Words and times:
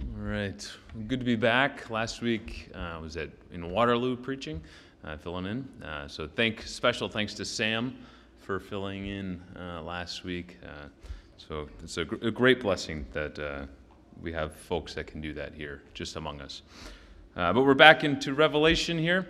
All 0.00 0.06
right, 0.24 0.68
good 1.06 1.20
to 1.20 1.24
be 1.24 1.36
back. 1.36 1.88
Last 1.88 2.20
week 2.20 2.68
uh, 2.74 2.78
I 2.78 2.98
was 2.98 3.16
at 3.16 3.30
in 3.52 3.70
Waterloo 3.70 4.16
preaching, 4.16 4.60
uh, 5.04 5.16
filling 5.16 5.46
in. 5.46 5.68
Uh, 5.84 6.08
so 6.08 6.26
thank 6.26 6.62
special 6.62 7.08
thanks 7.08 7.32
to 7.34 7.44
Sam 7.44 7.96
for 8.40 8.58
filling 8.58 9.06
in 9.06 9.40
uh, 9.56 9.82
last 9.82 10.24
week. 10.24 10.58
Uh, 10.64 10.88
so 11.36 11.68
it's 11.80 11.96
a, 11.96 12.04
gr- 12.04 12.26
a, 12.26 12.32
great 12.32 12.60
blessing 12.60 13.06
that 13.12 13.38
uh, 13.38 13.66
we 14.20 14.32
have 14.32 14.56
folks 14.56 14.94
that 14.94 15.06
can 15.06 15.20
do 15.20 15.32
that 15.32 15.54
here, 15.54 15.80
just 15.94 16.16
among 16.16 16.40
us. 16.40 16.62
but 17.36 17.62
we're 17.62 17.74
back 17.74 18.02
into 18.02 18.34
Revelation 18.34 18.98
here. 18.98 19.28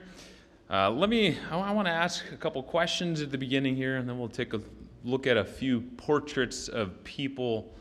let 0.70 1.10
me. 1.10 1.36
I, 1.50 1.58
I 1.58 1.72
want 1.72 1.88
to 1.88 1.92
ask 1.92 2.32
a 2.32 2.38
couple 2.38 2.62
questions 2.62 3.20
at 3.20 3.30
the 3.30 3.38
beginning 3.38 3.76
here, 3.76 3.98
and 3.98 4.08
then 4.08 4.18
we'll 4.18 4.28
take 4.28 4.54
a 4.54 4.62
look 5.04 5.26
at 5.26 5.36
a 5.36 5.44
few 5.44 5.82
portraits 5.98 6.68
of 6.68 7.04
people 7.04 7.74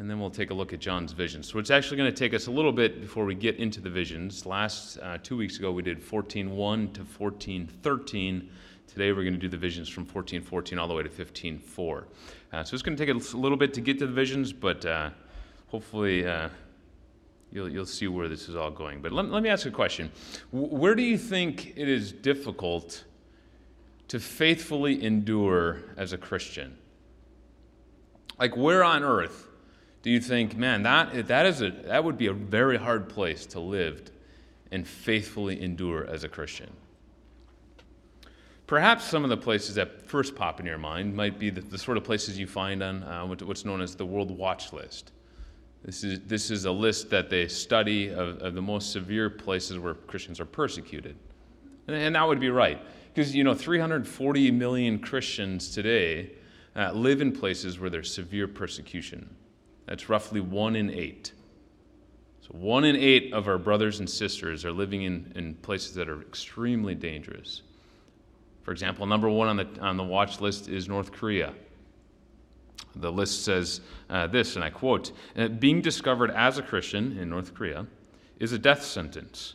and 0.00 0.08
then 0.08 0.18
we'll 0.18 0.30
take 0.30 0.48
a 0.48 0.54
look 0.54 0.72
at 0.72 0.80
John's 0.80 1.12
vision. 1.12 1.42
So 1.42 1.58
it's 1.58 1.70
actually 1.70 1.98
going 1.98 2.10
to 2.10 2.16
take 2.16 2.32
us 2.32 2.46
a 2.46 2.50
little 2.50 2.72
bit 2.72 3.02
before 3.02 3.26
we 3.26 3.34
get 3.34 3.56
into 3.56 3.82
the 3.82 3.90
visions. 3.90 4.46
Last 4.46 4.96
uh, 4.96 5.18
two 5.22 5.36
weeks 5.36 5.58
ago, 5.58 5.72
we 5.72 5.82
did 5.82 6.02
14.1 6.02 6.94
to 6.94 7.04
14.13. 7.04 8.48
Today, 8.86 9.12
we're 9.12 9.24
going 9.24 9.34
to 9.34 9.38
do 9.38 9.50
the 9.50 9.58
visions 9.58 9.90
from 9.90 10.06
14.14 10.06 10.80
all 10.80 10.88
the 10.88 10.94
way 10.94 11.02
to 11.02 11.10
15.4. 11.10 12.04
Uh, 12.50 12.64
so 12.64 12.74
it's 12.74 12.82
going 12.82 12.96
to 12.96 13.06
take 13.06 13.14
a 13.14 13.36
little 13.36 13.58
bit 13.58 13.74
to 13.74 13.82
get 13.82 13.98
to 13.98 14.06
the 14.06 14.12
visions, 14.12 14.54
but 14.54 14.86
uh, 14.86 15.10
hopefully 15.66 16.26
uh, 16.26 16.48
you'll, 17.52 17.68
you'll 17.68 17.84
see 17.84 18.08
where 18.08 18.26
this 18.26 18.48
is 18.48 18.56
all 18.56 18.70
going. 18.70 19.02
But 19.02 19.12
let, 19.12 19.26
let 19.26 19.42
me 19.42 19.50
ask 19.50 19.66
a 19.66 19.70
question. 19.70 20.10
Where 20.50 20.94
do 20.94 21.02
you 21.02 21.18
think 21.18 21.74
it 21.76 21.90
is 21.90 22.10
difficult 22.10 23.04
to 24.08 24.18
faithfully 24.18 25.04
endure 25.04 25.82
as 25.98 26.14
a 26.14 26.18
Christian? 26.18 26.78
Like, 28.38 28.56
where 28.56 28.82
on 28.82 29.04
earth 29.04 29.48
do 30.02 30.10
you 30.10 30.20
think, 30.20 30.56
man, 30.56 30.82
that, 30.84 31.28
that, 31.28 31.46
is 31.46 31.60
a, 31.60 31.70
that 31.70 32.02
would 32.02 32.16
be 32.16 32.26
a 32.26 32.32
very 32.32 32.78
hard 32.78 33.08
place 33.08 33.44
to 33.46 33.60
live 33.60 34.10
and 34.70 34.86
faithfully 34.86 35.60
endure 35.60 36.06
as 36.06 36.24
a 36.24 36.28
Christian? 36.28 36.70
Perhaps 38.66 39.04
some 39.04 39.24
of 39.24 39.30
the 39.30 39.36
places 39.36 39.74
that 39.74 40.06
first 40.06 40.34
pop 40.34 40.60
in 40.60 40.64
your 40.64 40.78
mind 40.78 41.14
might 41.14 41.38
be 41.38 41.50
the, 41.50 41.60
the 41.60 41.76
sort 41.76 41.96
of 41.96 42.04
places 42.04 42.38
you 42.38 42.46
find 42.46 42.82
on 42.82 43.02
uh, 43.02 43.26
what's 43.26 43.64
known 43.64 43.80
as 43.80 43.96
the 43.96 44.06
World 44.06 44.30
Watch 44.30 44.72
List. 44.72 45.12
This 45.84 46.04
is, 46.04 46.20
this 46.20 46.50
is 46.50 46.66
a 46.66 46.70
list 46.70 47.10
that 47.10 47.30
they 47.30 47.48
study 47.48 48.10
of, 48.10 48.38
of 48.38 48.54
the 48.54 48.62
most 48.62 48.92
severe 48.92 49.28
places 49.28 49.78
where 49.78 49.94
Christians 49.94 50.38
are 50.38 50.44
persecuted. 50.44 51.16
And, 51.88 51.96
and 51.96 52.14
that 52.14 52.26
would 52.26 52.40
be 52.40 52.50
right. 52.50 52.80
Because, 53.12 53.34
you 53.34 53.44
know, 53.44 53.54
340 53.54 54.50
million 54.52 54.98
Christians 54.98 55.70
today 55.70 56.30
uh, 56.76 56.92
live 56.92 57.20
in 57.20 57.32
places 57.32 57.80
where 57.80 57.90
there's 57.90 58.12
severe 58.12 58.46
persecution. 58.46 59.28
That's 59.90 60.08
roughly 60.08 60.40
one 60.40 60.76
in 60.76 60.88
eight. 60.88 61.32
So, 62.42 62.50
one 62.52 62.84
in 62.84 62.94
eight 62.94 63.32
of 63.32 63.48
our 63.48 63.58
brothers 63.58 63.98
and 63.98 64.08
sisters 64.08 64.64
are 64.64 64.70
living 64.70 65.02
in, 65.02 65.32
in 65.34 65.54
places 65.56 65.94
that 65.94 66.08
are 66.08 66.22
extremely 66.22 66.94
dangerous. 66.94 67.62
For 68.62 68.70
example, 68.70 69.04
number 69.04 69.28
one 69.28 69.48
on 69.48 69.56
the, 69.56 69.68
on 69.80 69.96
the 69.96 70.04
watch 70.04 70.40
list 70.40 70.68
is 70.68 70.88
North 70.88 71.10
Korea. 71.10 71.54
The 72.94 73.10
list 73.10 73.44
says 73.44 73.80
uh, 74.08 74.28
this, 74.28 74.54
and 74.54 74.64
I 74.64 74.70
quote 74.70 75.10
uh, 75.36 75.48
Being 75.48 75.80
discovered 75.80 76.30
as 76.30 76.56
a 76.56 76.62
Christian 76.62 77.18
in 77.18 77.28
North 77.28 77.52
Korea 77.52 77.84
is 78.38 78.52
a 78.52 78.60
death 78.60 78.84
sentence. 78.84 79.54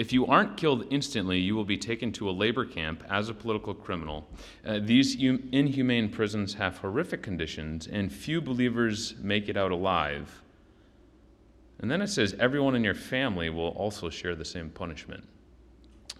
If 0.00 0.14
you 0.14 0.24
aren't 0.24 0.56
killed 0.56 0.86
instantly, 0.88 1.38
you 1.38 1.54
will 1.54 1.66
be 1.66 1.76
taken 1.76 2.10
to 2.12 2.30
a 2.30 2.32
labor 2.32 2.64
camp 2.64 3.04
as 3.10 3.28
a 3.28 3.34
political 3.34 3.74
criminal. 3.74 4.26
Uh, 4.64 4.78
these 4.82 5.14
inhumane 5.14 6.08
prisons 6.08 6.54
have 6.54 6.78
horrific 6.78 7.22
conditions, 7.22 7.86
and 7.86 8.10
few 8.10 8.40
believers 8.40 9.14
make 9.20 9.50
it 9.50 9.58
out 9.58 9.72
alive. 9.72 10.40
And 11.80 11.90
then 11.90 12.00
it 12.00 12.06
says, 12.06 12.34
everyone 12.38 12.74
in 12.74 12.82
your 12.82 12.94
family 12.94 13.50
will 13.50 13.72
also 13.72 14.08
share 14.08 14.34
the 14.34 14.42
same 14.42 14.70
punishment. 14.70 15.22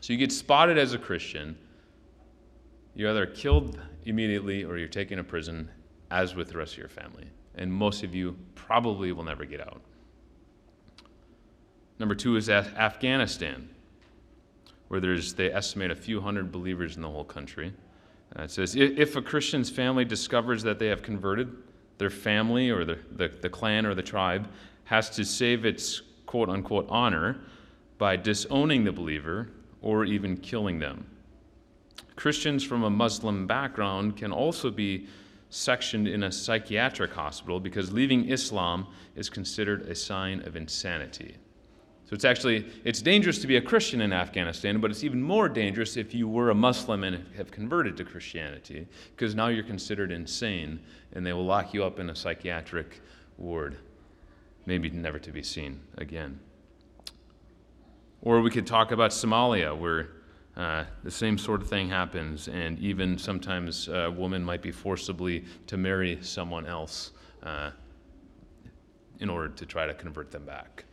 So 0.03 0.12
you 0.12 0.19
get 0.19 0.31
spotted 0.31 0.77
as 0.77 0.92
a 0.92 0.98
Christian, 0.98 1.56
you're 2.94 3.12
either 3.12 3.25
killed 3.25 3.81
immediately 4.04 4.62
or 4.62 4.77
you're 4.77 4.88
taken 4.88 5.16
to 5.16 5.25
prison, 5.25 5.71
as 6.10 6.34
with 6.34 6.50
the 6.50 6.59
rest 6.59 6.75
of 6.75 6.78
your 6.81 6.88
family. 6.88 7.31
And 7.54 7.72
most 7.72 8.03
of 8.03 8.15
you 8.15 8.37
probably 8.54 9.12
will 9.12 9.25
never 9.25 9.47
get 9.47 9.62
out. 9.62 9.81
Number 11.99 12.15
two 12.15 12.37
is 12.37 12.49
Afghanistan, 12.49 13.69
where 14.91 14.99
there's, 14.99 15.34
they 15.34 15.53
estimate 15.53 15.93
a 15.93 15.95
few 15.95 16.21
hundred 16.21 16.51
believers 16.51 16.97
in 16.97 17.03
the 17.03 17.09
whole 17.09 17.23
country. 17.23 17.73
Uh, 18.37 18.43
it 18.43 18.51
says 18.51 18.75
if 18.75 19.15
a 19.15 19.23
Christian's 19.23 19.71
family 19.71 20.05
discovers 20.05 20.65
that 20.65 20.81
they 20.81 20.89
have 20.89 21.01
converted, 21.01 21.49
their 21.99 22.11
family 22.11 22.71
or 22.71 22.84
the, 22.84 22.99
the, 23.12 23.31
the 23.41 23.49
clan 23.49 23.87
or 23.87 23.95
the 23.95 24.03
tribe 24.03 24.49
has 24.83 25.09
to 25.11 25.25
save 25.25 25.65
its 25.65 26.03
quote 26.27 26.49
unquote 26.49 26.87
honor 26.89 27.39
by 27.99 28.17
disowning 28.17 28.83
the 28.83 28.91
believer 28.91 29.51
or 29.81 30.05
even 30.05 30.37
killing 30.37 30.81
them. 30.81 31.07
Christians 32.17 32.65
from 32.65 32.83
a 32.83 32.91
Muslim 32.91 33.47
background 33.47 34.17
can 34.17 34.33
also 34.33 34.72
be 34.72 35.07
sectioned 35.51 36.09
in 36.09 36.25
a 36.25 36.33
psychiatric 36.33 37.12
hospital 37.12 37.61
because 37.61 37.93
leaving 37.93 38.28
Islam 38.28 38.89
is 39.15 39.31
considered 39.31 39.83
a 39.83 39.95
sign 39.95 40.41
of 40.49 40.57
insanity. 40.57 41.37
So 42.10 42.15
it's 42.15 42.25
actually 42.25 42.66
it's 42.82 43.00
dangerous 43.00 43.38
to 43.38 43.47
be 43.47 43.56
a 43.56 43.60
Christian 43.60 44.00
in 44.00 44.12
Afghanistan, 44.12 44.81
but 44.81 44.91
it's 44.91 45.04
even 45.04 45.22
more 45.22 45.48
dangerous 45.48 45.97
if 45.97 46.12
you 46.12 46.26
were 46.26 46.50
a 46.50 46.54
Muslim 46.56 47.04
and 47.04 47.25
have 47.37 47.53
converted 47.53 47.97
to 47.98 48.04
Christianity, 48.04 48.88
because 49.15 49.37
now 49.37 49.47
you're 49.47 49.62
considered 49.62 50.10
insane 50.10 50.81
and 51.12 51.25
they 51.25 51.32
will 51.32 51.44
lock 51.44 51.72
you 51.72 51.84
up 51.84 52.00
in 52.00 52.10
a 52.10 52.16
psychiatric 52.16 53.00
ward, 53.38 53.76
maybe 54.66 54.91
never 54.91 55.21
to 55.21 55.31
be 55.31 55.41
seen 55.41 55.78
again. 55.98 56.41
Or 58.22 58.41
we 58.41 58.50
could 58.50 58.66
talk 58.66 58.91
about 58.91 59.12
Somalia, 59.12 59.78
where 59.78 60.09
uh, 60.56 60.87
the 61.04 61.12
same 61.12 61.38
sort 61.38 61.62
of 61.62 61.69
thing 61.69 61.88
happens, 61.88 62.48
and 62.48 62.77
even 62.81 63.19
sometimes 63.19 63.87
a 63.87 64.10
woman 64.10 64.42
might 64.42 64.62
be 64.62 64.72
forcibly 64.72 65.44
to 65.69 65.77
marry 65.77 66.19
someone 66.22 66.66
else 66.66 67.12
uh, 67.44 67.71
in 69.21 69.31
order 69.31 69.48
to 69.50 69.65
try 69.65 69.87
to 69.87 69.94
convert 69.94 70.32
them 70.32 70.44
back. 70.44 70.87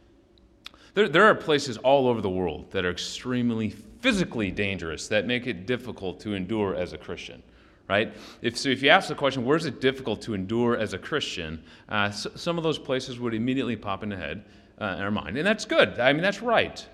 There, 0.97 1.08
there 1.08 1.25
are 1.25 1.35
places 1.35 1.78
all 1.78 2.08
over 2.08 2.22
the 2.22 2.30
world 2.30 2.72
that 2.72 2.84
are 2.84 2.90
extremely 2.90 3.69
physically 3.69 4.50
dangerous 4.50 5.08
that 5.09 5.28
make 5.28 5.46
it 5.46 5.68
difficult 5.68 6.19
to 6.22 6.34
endure 6.34 6.74
as 6.74 6.91
a 6.91 6.97
Christian 6.97 7.44
right? 7.88 8.13
If, 8.41 8.58
so 8.58 8.68
if 8.68 8.81
you 8.81 8.90
ask 8.90 9.08
the 9.08 9.16
question, 9.16 9.46
where's 9.46 9.66
it 9.66 9.80
difficult 9.80 10.22
to 10.24 10.34
endure 10.34 10.75
as 10.75 10.94
a 10.94 10.97
Christian, 10.97 11.63
uh, 11.88 12.12
so, 12.12 12.30
some 12.35 12.58
of 12.58 12.63
those 12.66 12.78
places 12.78 13.18
would 13.18 13.34
immediately 13.34 13.78
pop 13.78 14.03
in 14.03 14.09
the 14.09 14.18
head, 14.18 14.44
uh, 14.81 14.96
in 14.97 15.03
our 15.03 15.09
mind. 15.09 15.38
And 15.38 15.47
that's 15.47 15.63
good. 15.63 15.97
I 15.97 16.12
mean, 16.12 16.22
that's 16.22 16.41
right. 16.41 16.85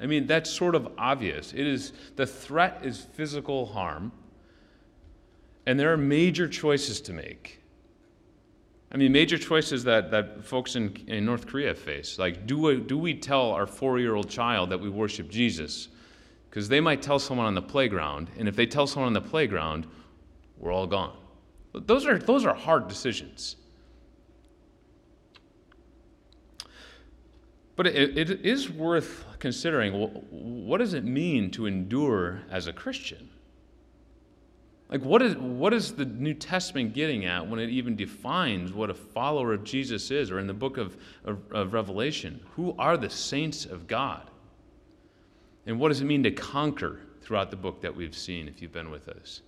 I 0.00 0.06
mean, 0.06 0.26
that's 0.26 0.50
sort 0.50 0.74
of 0.74 0.92
obvious. 0.98 1.52
It 1.52 1.68
is, 1.68 1.92
the 2.16 2.26
threat 2.26 2.80
is 2.82 3.00
physical 3.00 3.66
harm, 3.66 4.10
and 5.66 5.78
there 5.78 5.92
are 5.92 5.96
major 5.96 6.48
choices 6.48 7.00
to 7.02 7.12
make. 7.12 7.59
I 8.92 8.96
mean, 8.96 9.12
major 9.12 9.38
choices 9.38 9.84
that, 9.84 10.10
that 10.10 10.44
folks 10.44 10.74
in, 10.74 10.96
in 11.06 11.24
North 11.24 11.46
Korea 11.46 11.74
face. 11.74 12.18
Like, 12.18 12.46
do 12.46 12.58
we, 12.58 12.80
do 12.80 12.98
we 12.98 13.14
tell 13.14 13.52
our 13.52 13.66
four 13.66 14.00
year 14.00 14.16
old 14.16 14.28
child 14.28 14.70
that 14.70 14.80
we 14.80 14.90
worship 14.90 15.28
Jesus? 15.28 15.88
Because 16.48 16.68
they 16.68 16.80
might 16.80 17.00
tell 17.00 17.20
someone 17.20 17.46
on 17.46 17.54
the 17.54 17.62
playground, 17.62 18.30
and 18.36 18.48
if 18.48 18.56
they 18.56 18.66
tell 18.66 18.88
someone 18.88 19.06
on 19.06 19.12
the 19.12 19.20
playground, 19.20 19.86
we're 20.58 20.72
all 20.72 20.88
gone. 20.88 21.16
Those 21.72 22.04
are, 22.06 22.18
those 22.18 22.44
are 22.44 22.54
hard 22.54 22.88
decisions. 22.88 23.54
But 27.76 27.86
it, 27.86 28.18
it 28.18 28.44
is 28.44 28.68
worth 28.68 29.24
considering 29.38 29.92
what 30.30 30.78
does 30.78 30.92
it 30.92 31.04
mean 31.04 31.50
to 31.52 31.66
endure 31.66 32.42
as 32.50 32.66
a 32.66 32.72
Christian? 32.72 33.30
Like, 34.90 35.02
what 35.04 35.22
is, 35.22 35.36
what 35.36 35.72
is 35.72 35.94
the 35.94 36.04
New 36.04 36.34
Testament 36.34 36.94
getting 36.94 37.24
at 37.24 37.46
when 37.46 37.60
it 37.60 37.70
even 37.70 37.94
defines 37.94 38.72
what 38.72 38.90
a 38.90 38.94
follower 38.94 39.52
of 39.52 39.62
Jesus 39.62 40.10
is? 40.10 40.32
Or 40.32 40.40
in 40.40 40.48
the 40.48 40.54
book 40.54 40.78
of, 40.78 40.96
of, 41.24 41.38
of 41.52 41.72
Revelation, 41.72 42.40
who 42.56 42.74
are 42.76 42.96
the 42.96 43.08
saints 43.08 43.64
of 43.64 43.86
God? 43.86 44.28
And 45.66 45.78
what 45.78 45.88
does 45.88 46.00
it 46.00 46.06
mean 46.06 46.24
to 46.24 46.32
conquer 46.32 47.00
throughout 47.22 47.50
the 47.50 47.56
book 47.56 47.80
that 47.82 47.94
we've 47.94 48.16
seen 48.16 48.48
if 48.48 48.60
you've 48.60 48.72
been 48.72 48.90
with 48.90 49.08
us? 49.08 49.42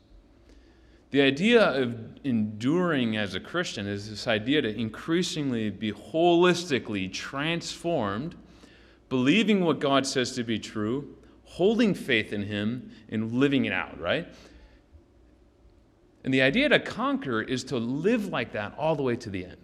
The 1.11 1.21
idea 1.21 1.63
of 1.63 1.97
enduring 2.25 3.17
as 3.17 3.35
a 3.35 3.41
Christian 3.41 3.87
is 3.89 4.09
this 4.09 4.29
idea 4.29 4.63
to 4.63 4.75
increasingly 4.75 5.71
be 5.71 5.93
holistically 5.93 7.13
transformed, 7.13 8.37
believing 9.09 9.65
what 9.65 9.81
God 9.81 10.07
says 10.07 10.33
to 10.37 10.45
be 10.45 10.59
true, 10.59 11.17
holding 11.45 11.95
faith 11.95 12.33
in 12.33 12.45
Him, 12.45 12.93
and 13.11 13.33
living 13.33 13.65
it 13.65 13.73
out, 13.73 14.01
right? 14.01 14.29
And 16.25 16.33
the 16.33 16.43
idea 16.43 16.69
to 16.69 16.79
conquer 16.79 17.43
is 17.43 17.65
to 17.65 17.79
live 17.79 18.29
like 18.29 18.53
that 18.53 18.75
all 18.79 18.95
the 18.95 19.03
way 19.03 19.17
to 19.17 19.31
the 19.31 19.45
end. 19.45 19.57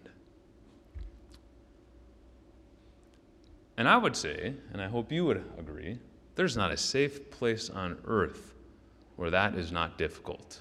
And 3.76 3.88
I 3.88 3.96
would 3.96 4.16
say, 4.16 4.54
and 4.72 4.82
I 4.82 4.88
hope 4.88 5.12
you 5.12 5.24
would 5.24 5.44
agree, 5.56 5.98
there's 6.34 6.56
not 6.56 6.72
a 6.72 6.76
safe 6.76 7.30
place 7.30 7.70
on 7.70 7.96
earth 8.04 8.54
where 9.16 9.30
that 9.30 9.54
is 9.54 9.70
not 9.70 9.98
difficult. 9.98 10.60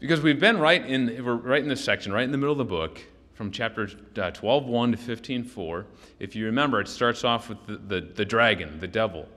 Because 0.00 0.20
we've 0.22 0.40
been 0.40 0.58
right 0.58 0.84
in, 0.84 1.24
we're 1.24 1.34
right 1.34 1.62
in 1.62 1.68
this 1.68 1.84
section, 1.84 2.12
right 2.12 2.24
in 2.24 2.32
the 2.32 2.38
middle 2.38 2.52
of 2.52 2.58
the 2.58 2.64
book, 2.64 3.00
from 3.34 3.50
chapter 3.50 3.88
uh, 4.16 4.30
12 4.30 4.66
1 4.66 4.92
to 4.92 4.98
15 4.98 5.44
4. 5.44 5.86
If 6.18 6.34
you 6.34 6.46
remember, 6.46 6.80
it 6.80 6.88
starts 6.88 7.22
off 7.22 7.48
with 7.48 7.64
the, 7.66 7.76
the, 7.76 8.00
the 8.00 8.24
dragon, 8.24 8.80
the 8.80 8.88
devil, 8.88 9.28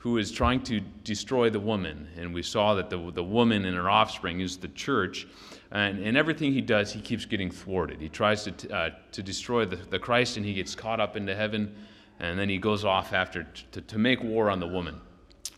who 0.00 0.16
is 0.16 0.32
trying 0.32 0.62
to 0.62 0.80
destroy 1.04 1.50
the 1.50 1.60
woman. 1.60 2.08
And 2.16 2.32
we 2.32 2.42
saw 2.42 2.74
that 2.74 2.88
the, 2.88 3.12
the 3.12 3.22
woman 3.22 3.66
and 3.66 3.76
her 3.76 3.90
offspring 3.90 4.40
is 4.40 4.56
the 4.56 4.68
church. 4.68 5.26
And, 5.72 6.02
and 6.02 6.16
everything 6.16 6.54
he 6.54 6.62
does, 6.62 6.90
he 6.90 7.02
keeps 7.02 7.26
getting 7.26 7.50
thwarted. 7.50 8.00
He 8.00 8.08
tries 8.08 8.44
to, 8.44 8.74
uh, 8.74 8.90
to 9.12 9.22
destroy 9.22 9.66
the, 9.66 9.76
the 9.76 9.98
Christ, 9.98 10.38
and 10.38 10.46
he 10.46 10.54
gets 10.54 10.74
caught 10.74 11.00
up 11.00 11.16
into 11.16 11.36
heaven, 11.36 11.76
and 12.18 12.38
then 12.38 12.48
he 12.48 12.56
goes 12.56 12.82
off 12.82 13.12
after 13.12 13.46
to, 13.72 13.80
to 13.82 13.98
make 13.98 14.22
war 14.22 14.48
on 14.48 14.58
the 14.58 14.66
woman. 14.66 14.98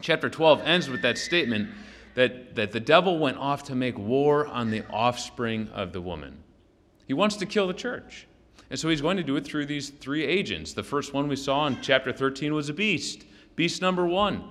Chapter 0.01 0.29
12 0.29 0.63
ends 0.63 0.91
with 0.91 1.03
that 1.03 1.19
statement 1.19 1.71
that, 2.15 2.57
that 2.57 2.73
the 2.73 2.81
devil 2.81 3.21
went 3.21 3.39
off 3.39 3.63
to 3.65 3.77
make 3.77 3.97
war 3.97 4.49
on 4.49 4.73
the 4.73 4.85
offspring 4.89 5.69
of 5.69 5.93
the 5.93 6.01
woman. 6.01 6.37
He 7.07 7.15
wants 7.15 7.37
to 7.37 7.47
kill 7.47 7.69
the 7.69 7.75
church. 7.75 8.27
And 8.71 8.79
so 8.79 8.89
he's 8.89 9.01
going 9.01 9.19
to 9.19 9.23
do 9.23 9.37
it 9.37 9.45
through 9.45 9.67
these 9.67 9.91
three 9.91 10.25
agents. 10.25 10.73
The 10.73 10.83
first 10.83 11.15
one 11.15 11.29
we 11.29 11.37
saw 11.37 11.69
in 11.69 11.81
chapter 11.81 12.13
13 12.13 12.53
was 12.53 12.69
a 12.69 12.73
beast. 12.73 13.25
Beast 13.63 13.81
number 13.81 14.05
one, 14.05 14.43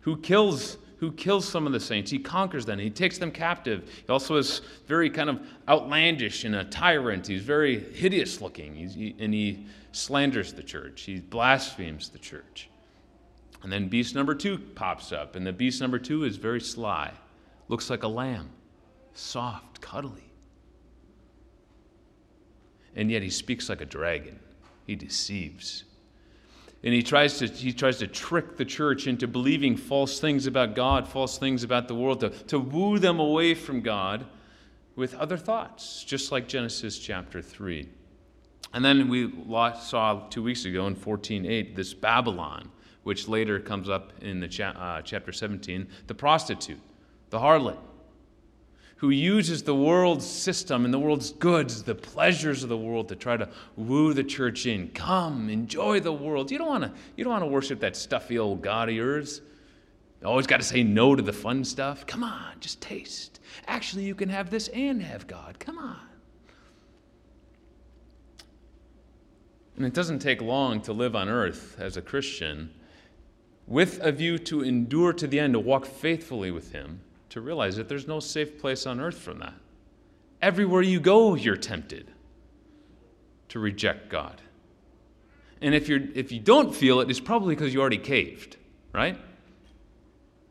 who 0.00 0.18
kills 0.18 0.76
who 0.98 1.10
kills 1.12 1.48
some 1.48 1.66
of 1.66 1.72
the 1.72 1.80
saints. 1.80 2.10
He 2.10 2.18
conquers 2.18 2.66
them. 2.66 2.78
He 2.78 2.90
takes 2.90 3.16
them 3.16 3.30
captive. 3.30 3.88
He 4.06 4.12
also 4.12 4.36
is 4.36 4.60
very 4.86 5.08
kind 5.08 5.30
of 5.30 5.40
outlandish 5.66 6.44
and 6.44 6.54
a 6.54 6.64
tyrant. 6.64 7.26
He's 7.26 7.40
very 7.40 7.80
hideous 7.94 8.42
looking, 8.42 8.74
he, 8.74 9.16
and 9.18 9.32
he 9.32 9.64
slanders 9.92 10.52
the 10.52 10.62
church. 10.62 11.00
He 11.00 11.18
blasphemes 11.18 12.10
the 12.10 12.18
church. 12.18 12.68
And 13.62 13.72
then 13.72 13.88
beast 13.88 14.14
number 14.14 14.34
two 14.34 14.58
pops 14.58 15.12
up, 15.12 15.34
and 15.34 15.46
the 15.46 15.52
beast 15.54 15.80
number 15.80 15.98
two 15.98 16.24
is 16.24 16.36
very 16.36 16.60
sly. 16.60 17.14
Looks 17.68 17.88
like 17.88 18.02
a 18.02 18.08
lamb, 18.08 18.50
soft, 19.14 19.80
cuddly. 19.80 20.30
And 22.94 23.10
yet 23.10 23.22
he 23.22 23.30
speaks 23.30 23.70
like 23.70 23.80
a 23.80 23.86
dragon. 23.86 24.38
He 24.86 24.94
deceives. 24.94 25.84
And 26.84 26.94
he 26.94 27.02
tries, 27.02 27.38
to, 27.38 27.46
he 27.48 27.72
tries 27.72 27.98
to 27.98 28.06
trick 28.06 28.56
the 28.56 28.64
church 28.64 29.06
into 29.06 29.26
believing 29.26 29.76
false 29.76 30.20
things 30.20 30.46
about 30.46 30.76
God, 30.76 31.08
false 31.08 31.36
things 31.36 31.64
about 31.64 31.88
the 31.88 31.94
world, 31.94 32.20
to, 32.20 32.30
to 32.30 32.60
woo 32.60 32.98
them 32.98 33.18
away 33.18 33.54
from 33.54 33.80
God 33.80 34.26
with 34.94 35.14
other 35.14 35.36
thoughts, 35.36 36.04
just 36.04 36.30
like 36.30 36.46
Genesis 36.46 36.98
chapter 36.98 37.42
3. 37.42 37.88
And 38.74 38.84
then 38.84 39.08
we 39.08 39.32
saw 39.80 40.28
two 40.28 40.42
weeks 40.42 40.64
ago 40.66 40.86
in 40.86 40.94
14.8 40.94 41.74
this 41.74 41.94
Babylon, 41.94 42.70
which 43.02 43.26
later 43.26 43.58
comes 43.58 43.88
up 43.88 44.12
in 44.20 44.38
the 44.38 44.48
cha- 44.48 44.70
uh, 44.70 45.02
chapter 45.02 45.32
17, 45.32 45.88
the 46.06 46.14
prostitute, 46.14 46.80
the 47.30 47.38
harlot, 47.38 47.78
who 48.98 49.10
uses 49.10 49.62
the 49.62 49.74
world's 49.74 50.26
system 50.26 50.84
and 50.84 50.92
the 50.92 50.98
world's 50.98 51.30
goods, 51.30 51.84
the 51.84 51.94
pleasures 51.94 52.64
of 52.64 52.68
the 52.68 52.76
world, 52.76 53.08
to 53.08 53.14
try 53.14 53.36
to 53.36 53.48
woo 53.76 54.12
the 54.12 54.24
church 54.24 54.66
in. 54.66 54.88
Come, 54.88 55.48
enjoy 55.48 56.00
the 56.00 56.12
world. 56.12 56.50
You 56.50 56.58
don't 56.58 56.66
want 56.66 56.84
to. 56.84 56.92
You 57.16 57.22
don't 57.22 57.32
want 57.32 57.44
to 57.44 57.48
worship 57.48 57.78
that 57.80 57.96
stuffy 57.96 58.38
old 58.38 58.60
god 58.60 58.88
of 58.88 58.96
yours. 58.96 59.40
You 60.20 60.26
always 60.26 60.48
got 60.48 60.56
to 60.56 60.66
say 60.66 60.82
no 60.82 61.14
to 61.14 61.22
the 61.22 61.32
fun 61.32 61.64
stuff. 61.64 62.06
Come 62.06 62.24
on, 62.24 62.54
just 62.58 62.80
taste. 62.80 63.38
Actually, 63.68 64.02
you 64.02 64.16
can 64.16 64.28
have 64.28 64.50
this 64.50 64.66
and 64.68 65.00
have 65.00 65.28
God. 65.28 65.60
Come 65.60 65.78
on. 65.78 66.00
And 69.76 69.86
it 69.86 69.94
doesn't 69.94 70.18
take 70.18 70.42
long 70.42 70.80
to 70.82 70.92
live 70.92 71.14
on 71.14 71.28
earth 71.28 71.76
as 71.78 71.96
a 71.96 72.02
Christian 72.02 72.74
with 73.68 74.00
a 74.02 74.10
view 74.10 74.38
to 74.38 74.62
endure 74.62 75.12
to 75.12 75.28
the 75.28 75.38
end, 75.38 75.52
to 75.52 75.60
walk 75.60 75.86
faithfully 75.86 76.50
with 76.50 76.72
Him 76.72 77.00
to 77.30 77.40
realize 77.40 77.76
that 77.76 77.88
there's 77.88 78.06
no 78.06 78.20
safe 78.20 78.58
place 78.58 78.86
on 78.86 79.00
earth 79.00 79.18
from 79.18 79.38
that. 79.40 79.54
Everywhere 80.40 80.82
you 80.82 81.00
go, 81.00 81.34
you're 81.34 81.56
tempted 81.56 82.10
to 83.48 83.58
reject 83.58 84.08
God. 84.08 84.40
And 85.60 85.74
if, 85.74 85.88
you're, 85.88 86.00
if 86.14 86.30
you 86.30 86.40
don't 86.40 86.74
feel 86.74 87.00
it, 87.00 87.10
it's 87.10 87.20
probably 87.20 87.54
because 87.54 87.74
you 87.74 87.80
already 87.80 87.98
caved, 87.98 88.56
right? 88.92 89.18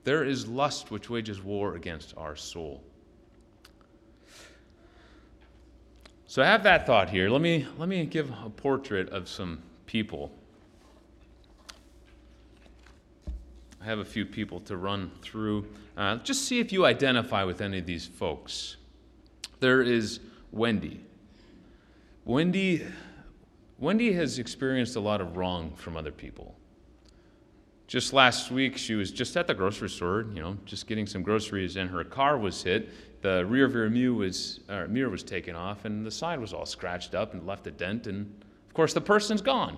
There 0.04 0.24
is 0.24 0.48
lust 0.48 0.92
which 0.92 1.10
wages 1.10 1.42
war 1.42 1.76
against 1.76 2.14
our 2.18 2.36
soul. 2.36 2.84
So 6.26 6.44
have 6.44 6.64
that 6.64 6.86
thought 6.86 7.10
here. 7.10 7.30
Let 7.30 7.42
me, 7.42 7.66
let 7.78 7.88
me 7.88 8.06
give 8.06 8.30
a 8.44 8.50
portrait 8.50 9.10
of 9.10 9.30
some 9.30 9.64
people. 9.86 10.37
I 13.82 13.86
have 13.86 14.00
a 14.00 14.06
few 14.06 14.26
people 14.26 14.60
to 14.62 14.78
run 14.78 15.12
through. 15.22 15.68
Uh, 15.96 16.18
just 16.18 16.46
see 16.46 16.60
if 16.60 16.72
you 16.72 16.86
identify 16.86 17.44
with 17.44 17.62
any 17.62 17.80
of 17.80 17.86
these 17.86 18.06
folks. 18.06 18.78
There 19.60 19.82
is 19.82 20.20
Wendy. 20.52 21.02
Wendy, 22.26 22.86
Wendy 23.80 24.14
has 24.14 24.40
experienced 24.40 24.96
a 24.96 25.00
lot 25.00 25.22
of 25.22 25.38
wrong 25.38 25.74
from 25.76 25.96
other 25.96 26.12
people. 26.12 26.56
Just 27.88 28.12
last 28.12 28.52
week, 28.52 28.78
she 28.78 28.96
was 28.96 29.12
just 29.12 29.38
at 29.38 29.48
the 29.48 29.54
grocery 29.54 29.90
store, 29.90 30.26
you 30.34 30.42
know, 30.42 30.58
just 30.66 30.88
getting 30.88 31.08
some 31.08 31.24
groceries, 31.24 31.78
and 31.78 31.90
her 31.90 32.04
car 32.04 32.38
was 32.38 32.62
hit. 32.62 32.90
The 33.22 33.46
rear 33.46 33.68
view 33.70 33.90
mirror 33.90 34.14
was, 34.14 34.60
uh, 34.68 34.86
mirror 34.90 35.10
was 35.10 35.24
taken 35.24 35.56
off, 35.56 35.86
and 35.86 36.06
the 36.06 36.12
side 36.12 36.40
was 36.40 36.54
all 36.54 36.66
scratched 36.66 37.16
up 37.16 37.34
and 37.34 37.48
left 37.48 37.66
a 37.66 37.72
dent. 37.72 38.08
And 38.08 38.44
of 38.68 38.74
course, 38.74 38.94
the 38.94 39.02
person's 39.02 39.42
gone. 39.42 39.78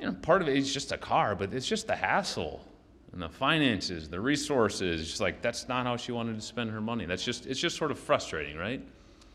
You 0.00 0.06
know, 0.06 0.12
part 0.12 0.40
of 0.40 0.48
it 0.48 0.56
is 0.56 0.72
just 0.72 0.92
a 0.92 0.98
car, 0.98 1.36
but 1.36 1.52
it's 1.52 1.66
just 1.66 1.86
the 1.86 1.94
hassle 1.94 2.64
and 3.12 3.20
the 3.20 3.28
finances, 3.28 4.08
the 4.08 4.18
resources. 4.18 5.06
Just 5.06 5.20
like 5.20 5.42
that's 5.42 5.68
not 5.68 5.84
how 5.84 5.96
she 5.96 6.10
wanted 6.10 6.36
to 6.36 6.40
spend 6.40 6.70
her 6.70 6.80
money. 6.80 7.04
That's 7.04 7.24
just 7.24 7.46
it's 7.46 7.60
just 7.60 7.76
sort 7.76 7.90
of 7.90 7.98
frustrating, 7.98 8.56
right? 8.56 8.82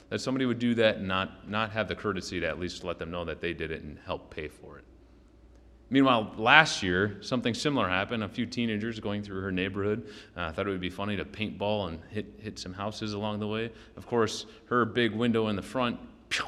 That 0.09 0.21
somebody 0.21 0.45
would 0.45 0.59
do 0.59 0.73
that 0.75 0.97
and 0.97 1.07
not 1.07 1.47
not 1.47 1.71
have 1.71 1.87
the 1.87 1.95
courtesy 1.95 2.39
to 2.39 2.47
at 2.47 2.59
least 2.59 2.83
let 2.83 2.97
them 2.97 3.11
know 3.11 3.25
that 3.25 3.41
they 3.41 3.53
did 3.53 3.71
it 3.71 3.83
and 3.83 3.99
help 4.05 4.33
pay 4.33 4.47
for 4.47 4.79
it. 4.79 4.85
Meanwhile, 5.91 6.33
last 6.37 6.81
year, 6.81 7.17
something 7.21 7.53
similar 7.53 7.87
happened. 7.87 8.23
A 8.23 8.27
few 8.27 8.47
teenagers 8.47 8.99
going 8.99 9.21
through 9.21 9.41
her 9.41 9.51
neighborhood 9.51 10.09
uh, 10.35 10.51
thought 10.51 10.65
it 10.65 10.71
would 10.71 10.81
be 10.81 10.89
funny 10.89 11.15
to 11.15 11.23
paintball 11.23 11.89
and 11.89 11.99
hit, 12.09 12.25
hit 12.39 12.57
some 12.57 12.73
houses 12.73 13.13
along 13.13 13.39
the 13.39 13.47
way. 13.47 13.71
Of 13.95 14.07
course, 14.07 14.47
her 14.65 14.83
big 14.83 15.11
window 15.13 15.47
in 15.49 15.55
the 15.55 15.61
front, 15.61 15.99
pew, 16.29 16.45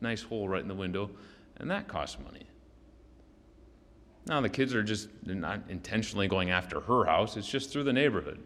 nice 0.00 0.22
hole 0.22 0.48
right 0.48 0.62
in 0.62 0.68
the 0.68 0.74
window, 0.74 1.10
and 1.56 1.68
that 1.72 1.88
cost 1.88 2.22
money. 2.22 2.47
Now, 4.28 4.40
the 4.40 4.48
kids 4.48 4.74
are 4.74 4.82
just 4.82 5.08
not 5.24 5.62
intentionally 5.68 6.28
going 6.28 6.50
after 6.50 6.80
her 6.80 7.04
house, 7.04 7.36
it's 7.36 7.48
just 7.48 7.70
through 7.70 7.84
the 7.84 7.92
neighborhood. 7.92 8.42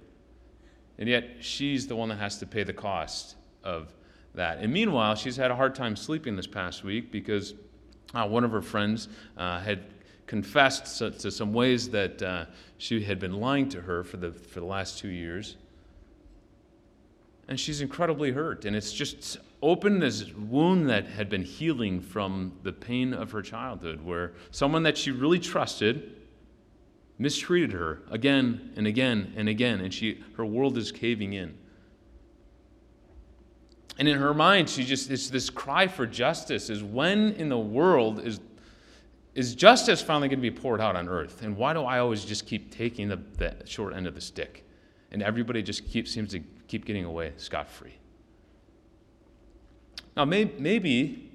And 0.98 1.08
yet, 1.08 1.36
she's 1.40 1.86
the 1.86 1.96
one 1.96 2.08
that 2.10 2.18
has 2.18 2.38
to 2.38 2.46
pay 2.46 2.62
the 2.62 2.72
cost 2.72 3.36
of 3.64 3.92
that. 4.34 4.58
And 4.58 4.72
meanwhile, 4.72 5.14
she's 5.14 5.36
had 5.36 5.50
a 5.50 5.56
hard 5.56 5.74
time 5.74 5.96
sleeping 5.96 6.36
this 6.36 6.46
past 6.46 6.84
week 6.84 7.10
because 7.10 7.54
uh, 8.14 8.26
one 8.26 8.44
of 8.44 8.52
her 8.52 8.62
friends 8.62 9.08
uh, 9.36 9.60
had 9.60 9.84
confessed 10.26 10.98
to, 10.98 11.30
some 11.30 11.52
ways 11.52 11.90
that 11.90 12.22
uh, 12.22 12.44
she 12.78 13.02
had 13.02 13.18
been 13.18 13.34
lying 13.34 13.68
to 13.70 13.80
her 13.80 14.04
for 14.04 14.16
the, 14.16 14.32
for 14.32 14.60
the 14.60 14.66
last 14.66 14.98
two 14.98 15.08
years. 15.08 15.56
And 17.48 17.58
she's 17.58 17.80
incredibly 17.80 18.30
hurt. 18.30 18.64
And 18.64 18.76
it's 18.76 18.92
just 18.92 19.38
opened 19.62 20.02
this 20.02 20.32
wound 20.32 20.90
that 20.90 21.06
had 21.06 21.28
been 21.28 21.42
healing 21.42 22.00
from 22.00 22.52
the 22.64 22.72
pain 22.72 23.14
of 23.14 23.30
her 23.30 23.40
childhood, 23.40 24.02
where 24.02 24.32
someone 24.50 24.82
that 24.82 24.98
she 24.98 25.10
really 25.10 25.38
trusted 25.38 26.16
mistreated 27.18 27.72
her 27.72 28.02
again 28.10 28.72
and 28.76 28.86
again 28.86 29.32
and 29.36 29.48
again, 29.48 29.80
and 29.80 29.94
she, 29.94 30.22
her 30.36 30.44
world 30.44 30.76
is 30.76 30.90
caving 30.90 31.32
in. 31.32 31.56
And 33.98 34.08
in 34.08 34.18
her 34.18 34.34
mind, 34.34 34.68
she 34.68 34.84
just, 34.84 35.10
it's 35.10 35.30
this 35.30 35.48
cry 35.48 35.86
for 35.86 36.06
justice 36.06 36.70
is 36.70 36.82
when 36.82 37.32
in 37.34 37.48
the 37.48 37.58
world 37.58 38.20
is, 38.20 38.40
is 39.34 39.54
justice 39.54 40.02
finally 40.02 40.28
going 40.28 40.42
to 40.42 40.50
be 40.50 40.50
poured 40.50 40.80
out 40.80 40.96
on 40.96 41.08
earth? 41.08 41.42
And 41.42 41.56
why 41.56 41.72
do 41.72 41.82
I 41.82 41.98
always 41.98 42.24
just 42.24 42.46
keep 42.46 42.74
taking 42.74 43.08
the, 43.08 43.20
the 43.36 43.54
short 43.64 43.94
end 43.94 44.06
of 44.06 44.14
the 44.14 44.20
stick? 44.20 44.66
And 45.12 45.22
everybody 45.22 45.62
just 45.62 45.86
keep, 45.86 46.08
seems 46.08 46.32
to 46.32 46.40
keep 46.66 46.84
getting 46.84 47.04
away 47.04 47.32
scot 47.36 47.70
free. 47.70 47.94
Now, 50.16 50.24
may, 50.24 50.50
maybe 50.58 51.30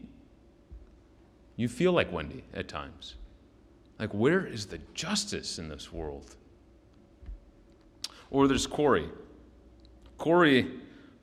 you 1.55 1.67
feel 1.67 1.91
like 1.91 2.11
Wendy 2.11 2.43
at 2.53 2.67
times. 2.67 3.15
Like, 3.99 4.13
where 4.13 4.45
is 4.45 4.67
the 4.67 4.79
justice 4.93 5.57
in 5.57 5.69
this 5.69 5.91
world? 5.91 6.35
Or 8.29 8.47
there's 8.47 8.67
Corey. 8.67 9.09
Corey, 10.17 10.71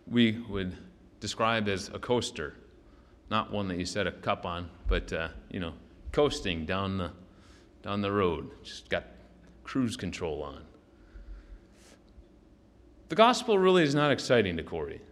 we 0.06 0.38
would 0.48 0.76
describe 1.20 1.68
as 1.68 1.88
a 1.88 1.98
coaster, 1.98 2.54
not 3.30 3.52
one 3.52 3.68
that 3.68 3.78
you 3.78 3.84
set 3.84 4.06
a 4.06 4.12
cup 4.12 4.44
on, 4.44 4.68
but 4.88 5.12
uh, 5.12 5.28
you 5.50 5.60
know, 5.60 5.74
coasting 6.12 6.64
down 6.64 6.98
the 6.98 7.10
down 7.82 8.00
the 8.00 8.10
road, 8.10 8.50
just 8.62 8.88
got 8.88 9.04
cruise 9.62 9.94
control 9.96 10.42
on. 10.42 10.62
The 13.10 13.14
gospel 13.14 13.58
really 13.58 13.82
is 13.82 13.94
not 13.94 14.10
exciting 14.10 14.56
to 14.56 14.62
Corey. 14.62 15.02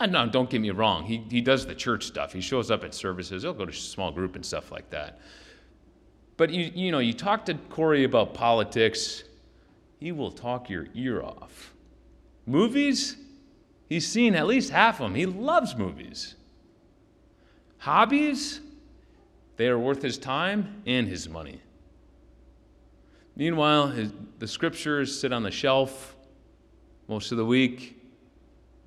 And 0.00 0.12
no, 0.12 0.26
don't 0.26 0.48
get 0.48 0.60
me 0.60 0.70
wrong. 0.70 1.04
He, 1.04 1.18
he 1.30 1.40
does 1.40 1.66
the 1.66 1.74
church 1.74 2.04
stuff. 2.04 2.32
He 2.32 2.40
shows 2.40 2.70
up 2.70 2.84
at 2.84 2.94
services. 2.94 3.42
He'll 3.42 3.52
go 3.52 3.66
to 3.66 3.72
small 3.72 4.10
group 4.10 4.34
and 4.34 4.44
stuff 4.44 4.72
like 4.72 4.90
that. 4.90 5.20
But 6.36 6.50
you, 6.50 6.70
you 6.74 6.90
know, 6.90 7.00
you 7.00 7.12
talk 7.12 7.44
to 7.46 7.54
Corey 7.54 8.04
about 8.04 8.32
politics, 8.32 9.24
he 9.98 10.10
will 10.10 10.32
talk 10.32 10.70
your 10.70 10.86
ear 10.94 11.22
off. 11.22 11.74
Movies, 12.46 13.16
He's 13.90 14.06
seen 14.06 14.36
at 14.36 14.46
least 14.46 14.70
half 14.70 15.00
of 15.00 15.06
them. 15.06 15.16
He 15.16 15.26
loves 15.26 15.74
movies. 15.74 16.36
Hobbies, 17.78 18.60
they 19.56 19.66
are 19.66 19.78
worth 19.78 20.00
his 20.00 20.16
time 20.16 20.80
and 20.86 21.08
his 21.08 21.28
money. 21.28 21.60
Meanwhile, 23.34 23.88
his, 23.88 24.12
the 24.38 24.46
scriptures 24.46 25.18
sit 25.18 25.32
on 25.32 25.42
the 25.42 25.50
shelf 25.50 26.14
most 27.08 27.32
of 27.32 27.38
the 27.38 27.44
week, 27.44 27.99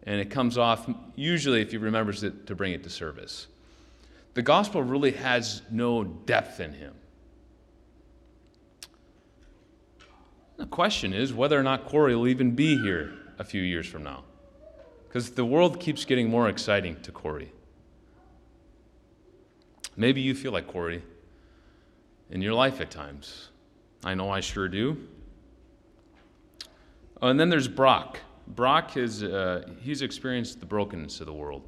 and 0.06 0.20
it 0.20 0.30
comes 0.30 0.58
off 0.58 0.90
usually 1.16 1.62
if 1.62 1.72
he 1.72 1.78
remembers 1.78 2.24
it 2.24 2.48
to 2.48 2.56
bring 2.56 2.74
it 2.74 2.84
to 2.84 2.90
service. 2.90 3.48
The 4.34 4.42
gospel 4.42 4.82
really 4.82 5.12
has 5.12 5.62
no 5.70 6.04
depth 6.04 6.60
in 6.60 6.74
him. 6.74 6.94
The 10.58 10.66
question 10.66 11.14
is 11.14 11.34
whether 11.34 11.60
or 11.60 11.64
not 11.64 11.86
Corey 11.86 12.16
will 12.16 12.28
even 12.28 12.52
be 12.52 12.78
here 12.78 13.14
a 13.40 13.44
few 13.44 13.62
years 13.62 13.88
from 13.88 14.04
now. 14.04 14.24
Because 15.08 15.32
the 15.32 15.46
world 15.46 15.80
keeps 15.80 16.06
getting 16.06 16.30
more 16.30 16.50
exciting 16.50 17.00
to 17.02 17.12
Corey. 17.12 17.52
Maybe 19.96 20.22
you 20.22 20.34
feel 20.34 20.52
like 20.52 20.68
Corey 20.68 21.04
in 22.32 22.42
your 22.42 22.54
life 22.54 22.82
at 22.82 22.90
times. 22.90 23.50
I 24.04 24.16
know 24.16 24.30
I 24.30 24.40
sure 24.40 24.68
do. 24.68 25.08
Oh, 27.22 27.30
and 27.30 27.40
then 27.40 27.50
there's 27.50 27.68
Brock. 27.68 28.20
Brock 28.48 28.92
has 28.92 29.24
uh, 29.24 29.70
he's 29.82 30.02
experienced 30.02 30.60
the 30.60 30.66
brokenness 30.66 31.20
of 31.20 31.26
the 31.26 31.34
world. 31.34 31.68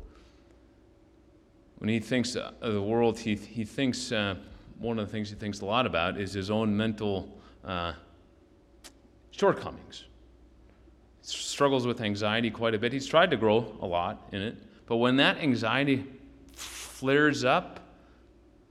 When 1.78 1.90
he 1.90 2.00
thinks 2.00 2.36
of 2.36 2.74
the 2.74 2.82
world, 2.82 3.20
he, 3.20 3.36
he 3.36 3.66
thinks 3.66 4.12
uh, 4.12 4.36
one 4.80 4.98
of 4.98 5.08
the 5.08 5.12
things 5.12 5.30
he 5.30 5.36
thinks 5.36 5.62
a 5.62 5.66
lot 5.66 5.86
about 5.86 6.18
is 6.18 6.34
his 6.34 6.50
own 6.50 6.76
mental 6.76 7.38
uh, 7.64 7.94
shortcomings. 9.32 10.06
Struggles 11.22 11.88
with 11.88 12.02
anxiety 12.02 12.50
quite 12.50 12.74
a 12.76 12.80
bit. 12.80 12.94
He's 12.94 13.08
tried 13.08 13.32
to 13.32 13.38
grow 13.38 13.76
a 13.82 13.86
lot 13.86 14.28
in 14.32 14.42
it, 14.42 14.56
but 14.86 14.98
when 14.98 15.16
that 15.18 15.38
anxiety 15.38 16.06
flares 16.56 17.44
up, 17.44 17.80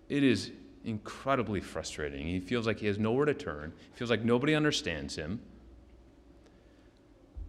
it 0.08 0.22
is 0.22 0.52
incredibly 0.84 1.60
frustrating. 1.60 2.26
He 2.26 2.40
feels 2.40 2.66
like 2.66 2.78
he 2.78 2.86
has 2.86 2.98
nowhere 2.98 3.26
to 3.26 3.34
turn, 3.34 3.72
he 3.92 3.98
feels 3.98 4.10
like 4.10 4.24
nobody 4.24 4.54
understands 4.54 5.16
him. 5.16 5.40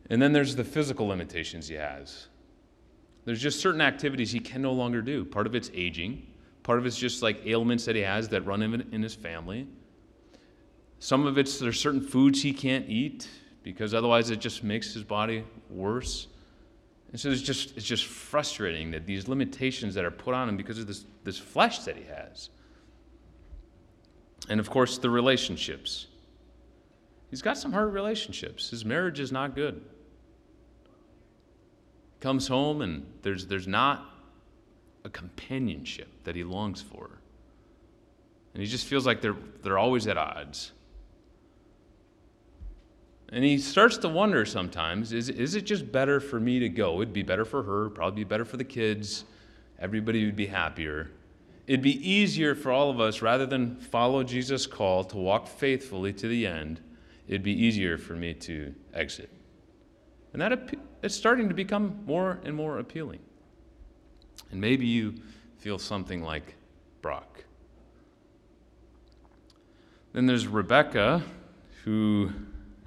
And 0.10 0.22
then 0.22 0.34
there's 0.34 0.56
the 0.56 0.64
physical 0.64 1.08
limitations 1.08 1.68
he 1.68 1.76
has. 1.76 2.28
There's 3.26 3.42
just 3.42 3.60
certain 3.60 3.82
activities 3.82 4.32
he 4.32 4.40
can 4.40 4.62
no 4.62 4.72
longer 4.72 5.02
do. 5.02 5.26
Part 5.26 5.48
of 5.48 5.56
it's 5.56 5.72
aging, 5.74 6.28
part 6.62 6.78
of 6.78 6.86
it's 6.86 6.98
just 6.98 7.24
like 7.24 7.46
ailments 7.46 7.86
that 7.86 7.96
he 7.96 8.02
has 8.02 8.30
that 8.30 8.46
run 8.46 8.62
in, 8.62 8.88
in 8.92 9.02
his 9.02 9.16
family. 9.16 9.68
Some 11.00 11.26
of 11.26 11.38
it's 11.38 11.58
there's 11.58 11.80
certain 11.80 12.02
foods 12.02 12.42
he 12.42 12.54
can't 12.54 12.88
eat 12.88 13.28
because 13.64 13.96
otherwise 13.96 14.30
it 14.30 14.40
just 14.40 14.64
makes 14.64 14.94
his 14.94 15.04
body 15.04 15.44
worse. 15.70 16.28
And 17.12 17.20
so 17.20 17.30
it's 17.30 17.42
just, 17.42 17.76
it's 17.76 17.86
just 17.86 18.06
frustrating 18.06 18.92
that 18.92 19.08
these 19.08 19.28
limitations 19.28 19.96
that 19.96 20.06
are 20.06 20.12
put 20.12 20.36
on 20.36 20.48
him 20.48 20.58
because 20.58 20.78
of 20.78 20.86
this, 20.86 21.06
this 21.24 21.40
flesh 21.40 21.80
that 21.80 21.98
he 21.98 22.04
has. 22.04 22.50
And 24.50 24.60
of 24.60 24.70
course, 24.70 25.00
the 25.00 25.10
relationships. 25.10 26.08
He's 27.32 27.42
got 27.42 27.58
some 27.58 27.72
hard 27.72 27.92
relationships. 27.94 28.70
His 28.70 28.86
marriage 28.86 29.20
is 29.20 29.32
not 29.32 29.56
good. 29.56 29.84
Comes 32.20 32.48
home 32.48 32.82
and 32.82 33.06
there's, 33.22 33.48
there's 33.48 33.68
not 33.68 34.10
a 35.04 35.10
companionship 35.10 36.08
that 36.24 36.36
he 36.36 36.44
longs 36.44 36.82
for. 36.82 37.20
And 38.54 38.64
he 38.64 38.68
just 38.68 38.88
feels 38.88 39.06
like 39.06 39.22
they're, 39.22 39.36
they're 39.64 39.78
always 39.78 40.08
at 40.08 40.18
odds. 40.18 40.72
And 43.30 43.44
he 43.44 43.58
starts 43.58 43.98
to 43.98 44.10
wonder 44.10 44.46
sometimes 44.46 45.12
is, 45.12 45.30
is 45.30 45.56
it 45.56 45.66
just 45.66 45.92
better 45.92 46.20
for 46.20 46.40
me 46.40 46.60
to 46.60 46.70
go? 46.70 47.02
It'd 47.02 47.14
be 47.14 47.24
better 47.24 47.46
for 47.46 47.64
her, 47.64 47.90
probably 47.90 48.24
be 48.24 48.28
better 48.28 48.46
for 48.46 48.58
the 48.58 48.64
kids. 48.64 49.26
Everybody 49.80 50.26
would 50.26 50.36
be 50.36 50.46
happier. 50.46 51.12
It'd 51.68 51.82
be 51.82 52.10
easier 52.10 52.54
for 52.54 52.72
all 52.72 52.90
of 52.92 53.00
us, 53.00 53.22
rather 53.22 53.46
than 53.46 53.78
follow 53.78 54.24
Jesus' 54.24 54.68
call 54.68 55.04
to 55.06 55.18
walk 55.18 55.48
faithfully 55.48 56.14
to 56.14 56.28
the 56.28 56.46
end, 56.46 56.80
it'd 57.28 57.44
be 57.44 57.52
easier 57.52 57.98
for 57.98 58.14
me 58.14 58.36
to 58.36 58.74
exit. 58.94 59.30
And 60.36 60.42
that 60.42 60.76
it's 61.02 61.16
starting 61.16 61.48
to 61.48 61.56
become 61.56 62.04
more 62.06 62.42
and 62.44 62.54
more 62.54 62.80
appealing. 62.80 63.20
And 64.52 64.60
maybe 64.60 64.86
you 64.86 65.16
feel 65.60 65.80
something 65.80 66.22
like 66.22 66.56
Brock. 67.02 67.46
Then 70.12 70.26
there's 70.26 70.46
Rebecca, 70.46 71.24
who 71.86 72.32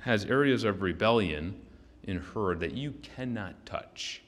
has 0.01 0.27
areas 0.27 0.65
of 0.65 0.83
rebellion 0.83 1.59
in 2.03 2.19
her 2.19 2.55
that 2.57 2.75
you 2.75 2.93
cannot 3.01 3.65
touch. 3.65 4.21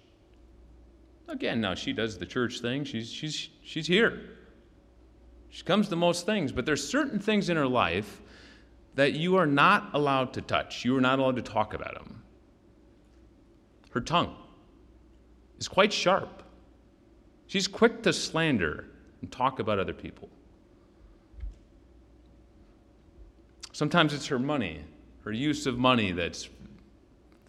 Again, 1.28 1.60
now 1.60 1.74
she 1.74 1.92
does 1.92 2.16
the 2.16 2.24
church 2.24 2.60
thing. 2.60 2.84
She's, 2.84 3.12
she's, 3.12 3.50
she's 3.62 3.86
here. 3.86 4.18
She 5.50 5.62
comes 5.62 5.90
to 5.90 5.96
most 5.96 6.24
things, 6.24 6.52
but 6.52 6.64
there's 6.64 6.88
certain 6.88 7.18
things 7.18 7.50
in 7.50 7.58
her 7.58 7.68
life 7.68 8.22
that 8.94 9.12
you 9.12 9.36
are 9.36 9.46
not 9.46 9.90
allowed 9.92 10.32
to 10.32 10.40
touch. 10.40 10.86
You 10.86 10.96
are 10.96 11.02
not 11.02 11.18
allowed 11.18 11.36
to 11.36 11.42
talk 11.42 11.74
about 11.74 11.92
them. 11.92 12.22
Her 13.90 14.00
tongue 14.00 14.34
is 15.58 15.68
quite 15.68 15.92
sharp. 15.92 16.42
She's 17.46 17.66
quick 17.66 18.02
to 18.02 18.12
slander 18.12 18.86
and 19.20 19.30
talk 19.30 19.58
about 19.58 19.78
other 19.78 19.92
people. 19.92 20.28
Sometimes 23.72 24.14
it's 24.14 24.26
her 24.26 24.38
money 24.38 24.84
her 25.24 25.32
use 25.32 25.66
of 25.66 25.78
money 25.78 26.12
that's 26.12 26.48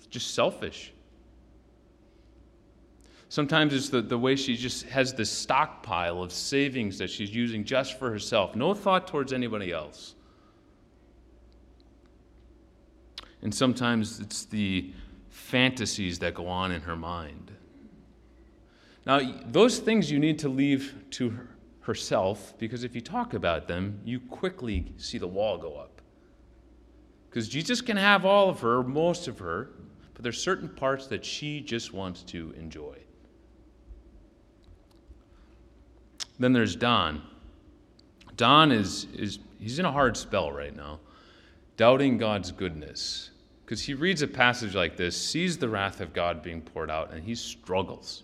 just 0.10 0.34
selfish. 0.34 0.94
Sometimes 3.30 3.74
it's 3.74 3.90
the, 3.90 4.02
the 4.02 4.18
way 4.18 4.36
she 4.36 4.58
just 4.58 4.86
has 4.88 5.14
this 5.14 5.32
stockpile 5.32 6.22
of 6.22 6.34
savings 6.34 6.98
that 6.98 7.10
she's 7.10 7.34
using 7.34 7.64
just 7.64 7.98
for 7.98 8.12
herself, 8.12 8.56
no 8.56 8.74
thought 8.74 9.08
towards 9.08 9.32
anybody 9.32 9.72
else. 9.72 10.16
And 13.42 13.56
sometimes 13.56 14.20
it's 14.20 14.46
the 14.46 14.92
fantasies 15.42 16.20
that 16.20 16.34
go 16.34 16.48
on 16.48 16.72
in 16.72 16.82
her 16.82 16.96
mind. 16.96 17.52
Now, 19.06 19.20
those 19.46 19.80
things 19.80 20.12
you 20.12 20.20
need 20.20 20.40
to 20.40 20.50
leave 20.50 20.94
to 21.12 21.38
herself 21.82 22.54
because 22.60 22.84
if 22.84 22.94
you 22.94 23.02
talk 23.02 23.34
about 23.34 23.68
them, 23.68 24.00
you 24.06 24.20
quickly 24.20 24.94
see 24.98 25.18
the 25.18 25.28
wall 25.28 25.58
go 25.58 25.76
up. 25.76 26.02
Because 27.30 27.50
Jesus 27.50 27.82
can 27.82 27.98
have 27.98 28.26
all 28.26 28.50
of 28.50 28.60
her, 28.60 28.84
most 28.84 29.28
of 29.28 29.40
her, 29.40 29.70
but 30.14 30.24
there's 30.24 30.42
certain 30.42 30.70
parts 30.70 31.08
that 31.08 31.26
she 31.26 31.62
just 31.62 31.94
wants 31.94 32.24
to 32.24 32.54
enjoy. 32.58 32.98
Then 36.40 36.54
there's 36.54 36.76
Don. 36.76 37.22
Don 38.36 38.72
is, 38.72 39.08
is 39.16 39.40
he's 39.60 39.80
in 39.80 39.86
a 39.86 39.92
hard 39.92 40.18
spell 40.18 40.52
right 40.52 40.76
now, 40.76 41.00
doubting 41.78 42.18
God's 42.18 42.52
goodness. 42.52 43.32
Because 43.72 43.84
he 43.84 43.94
reads 43.94 44.22
a 44.22 44.28
passage 44.28 44.76
like 44.76 44.98
this, 44.98 45.16
sees 45.16 45.58
the 45.58 45.70
wrath 45.70 46.02
of 46.02 46.12
God 46.12 46.44
being 46.44 46.62
poured 46.62 46.92
out, 46.92 47.14
and 47.14 47.24
he 47.24 47.36
struggles. 47.36 48.24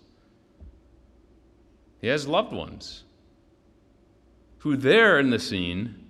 He 2.02 2.08
has 2.08 2.28
loved 2.28 2.52
ones 2.52 3.04
who 4.58 4.76
there 4.76 5.18
in 5.18 5.30
the 5.30 5.38
scene 5.38 6.04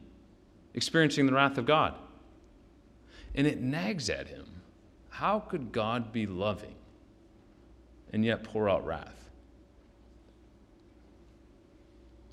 experiencing 0.75 1.27
the 1.27 1.33
wrath 1.33 1.57
of 1.57 1.67
God 1.67 1.95
and 3.33 3.47
it 3.47 3.61
nags 3.61 4.11
at 4.11 4.27
him. 4.27 4.45
How 5.09 5.39
could 5.39 5.71
God 5.71 6.11
be 6.11 6.27
loving 6.27 6.75
and 8.13 8.25
yet 8.25 8.43
pour 8.43 8.69
out 8.69 8.85
wrath? 8.85 9.31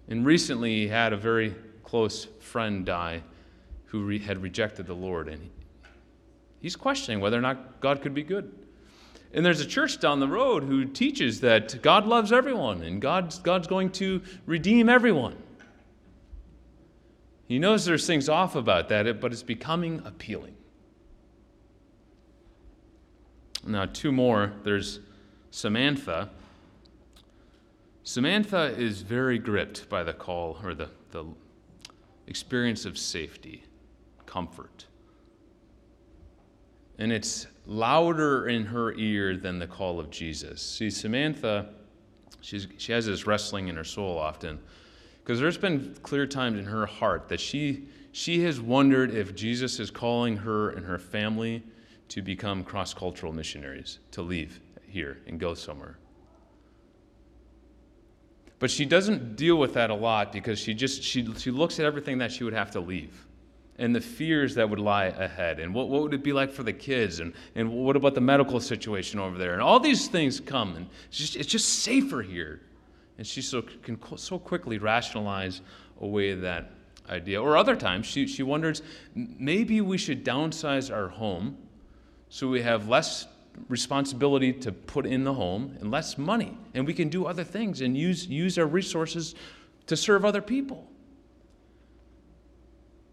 And 0.08 0.26
recently, 0.26 0.74
he 0.74 0.88
had 0.88 1.14
a 1.14 1.18
very 1.18 1.54
close 1.84 2.26
friend 2.40 2.84
die 2.84 3.22
who 3.86 4.06
re- 4.06 4.18
had 4.18 4.42
rejected 4.42 4.88
the 4.88 4.96
Lord, 4.96 5.30
and 5.30 5.52
he's 6.66 6.76
questioning 6.76 7.20
whether 7.20 7.38
or 7.38 7.42
not 7.42 7.80
God 7.80 8.02
could 8.02 8.16
be 8.16 8.24
good. 8.24 8.52
And 9.32 9.46
there's 9.46 9.62
a 9.62 9.68
church 9.68 10.00
down 10.00 10.20
the 10.20 10.28
road 10.28 10.64
who 10.64 10.84
teaches 10.84 11.42
that 11.42 11.80
God 11.84 12.08
loves 12.08 12.32
everyone 12.32 12.82
and 12.82 13.00
God's, 13.00 13.38
God's 13.38 13.68
going 13.68 13.92
to 13.92 14.24
redeem 14.48 14.90
everyone. 14.90 15.36
He 17.48 17.60
knows 17.60 17.86
there's 17.86 18.08
things 18.08 18.28
off 18.28 18.56
about 18.56 18.90
that, 18.90 19.22
but 19.22 19.32
it's 19.32 19.44
becoming 19.44 20.02
appealing. 20.06 20.56
Now, 23.64 23.86
two 23.86 24.12
more. 24.12 24.54
There's 24.64 25.02
Samantha. 25.52 26.32
Samantha 28.04 28.74
is 28.76 29.04
very 29.04 29.38
gripped 29.38 29.88
by 29.88 30.02
the 30.02 30.14
call 30.14 30.58
or 30.64 30.74
the, 30.74 30.90
the 31.12 31.26
experience 32.26 32.86
of 32.86 32.98
safety, 32.98 33.66
comfort. 34.26 34.88
And 36.98 37.12
it's 37.12 37.48
louder 37.66 38.48
in 38.48 38.66
her 38.66 38.94
ear 38.94 39.36
than 39.38 39.60
the 39.60 39.68
call 39.68 40.00
of 40.00 40.10
Jesus. 40.10 40.62
See, 40.62 40.90
Samantha, 40.90 41.70
she's, 42.42 42.68
she 42.78 42.92
has 42.92 43.06
this 43.06 43.28
wrestling 43.28 43.68
in 43.68 43.76
her 43.76 43.84
soul 43.84 44.18
often 44.18 44.60
because 45.24 45.40
there's 45.40 45.58
been 45.58 45.96
clear 46.04 46.28
times 46.28 46.60
in 46.60 46.66
her 46.66 46.86
heart 46.86 47.28
that 47.30 47.40
she, 47.40 47.88
she 48.12 48.44
has 48.44 48.62
wondered 48.62 49.14
if 49.14 49.36
Jesus 49.36 49.80
is 49.80 49.90
calling 49.90 50.38
her 50.38 50.70
and 50.70 50.86
her 50.86 51.00
family 51.00 51.64
to 52.10 52.22
become 52.22 52.64
cross 52.64 52.94
cultural 52.94 53.34
missionaries, 53.34 54.00
to 54.12 54.22
leave. 54.22 54.60
here 54.88 55.18
and 55.28 55.40
go 55.40 55.54
somewhere. 55.54 55.98
But 58.60 58.72
she 58.72 58.86
doesn't 58.86 59.36
deal 59.36 59.58
with 59.58 59.74
that 59.74 59.90
a 59.90 59.96
lot 59.96 60.32
because 60.32 60.60
she 60.60 60.74
just 60.74 61.04
she, 61.04 61.34
she 61.36 61.52
looks 61.52 61.80
at 61.80 61.86
everything 61.86 62.20
that 62.20 62.32
she 62.32 62.44
would 62.44 62.54
have 62.54 62.72
to 62.72 62.80
leave 62.80 63.25
and 63.78 63.96
the 63.96 64.02
fears 64.02 64.56
that 64.56 64.70
would 64.70 64.80
lie 64.80 65.06
ahead 65.06 65.60
and 65.60 65.74
what, 65.74 65.90
what 65.90 66.02
would 66.02 66.14
it 66.14 66.24
be 66.24 66.34
like 66.34 66.52
for 66.52 66.64
the 66.64 66.74
kids 66.74 67.20
and, 67.20 67.34
and 67.56 67.70
what 67.72 67.96
about 67.96 68.16
the 68.16 68.22
medical 68.22 68.60
situation 68.60 69.20
over 69.20 69.38
there 69.38 69.54
and 69.54 69.62
all 69.62 69.80
these 69.80 70.08
things 70.08 70.40
come 70.40 70.76
and 70.76 70.88
it's 71.08 71.18
just, 71.18 71.36
it's 71.36 71.48
just 71.48 71.84
safer 71.84 72.22
here 72.22 72.62
and 73.18 73.26
she 73.26 73.42
so, 73.42 73.62
can 73.62 74.00
so 74.18 74.40
quickly 74.40 74.78
rationalize 74.78 75.62
away 76.02 76.34
that 76.34 76.72
idea 77.10 77.42
or 77.42 77.58
other 77.58 77.76
times 77.76 78.06
she, 78.06 78.26
she 78.28 78.44
wonders 78.44 78.82
maybe 79.14 79.82
we 79.82 79.98
should 79.98 80.24
downsize 80.24 80.94
our 80.94 81.10
home 81.10 81.58
so 82.30 82.48
we 82.48 82.62
have 82.62 82.88
less 82.88 83.28
responsibility 83.70 84.54
to 84.54 84.72
put 84.72 85.06
in 85.06 85.24
the 85.24 85.34
home 85.34 85.78
and 85.80 85.92
less 85.92 86.18
money. 86.18 86.58
And 86.74 86.86
we 86.86 86.94
can 86.94 87.10
do 87.10 87.26
other 87.26 87.44
things 87.44 87.82
and 87.82 87.98
use, 87.98 88.28
use 88.28 88.58
our 88.58 88.66
resources 88.66 89.36
to 89.88 89.96
serve 89.96 90.26
other 90.26 90.42
people. 90.42 90.88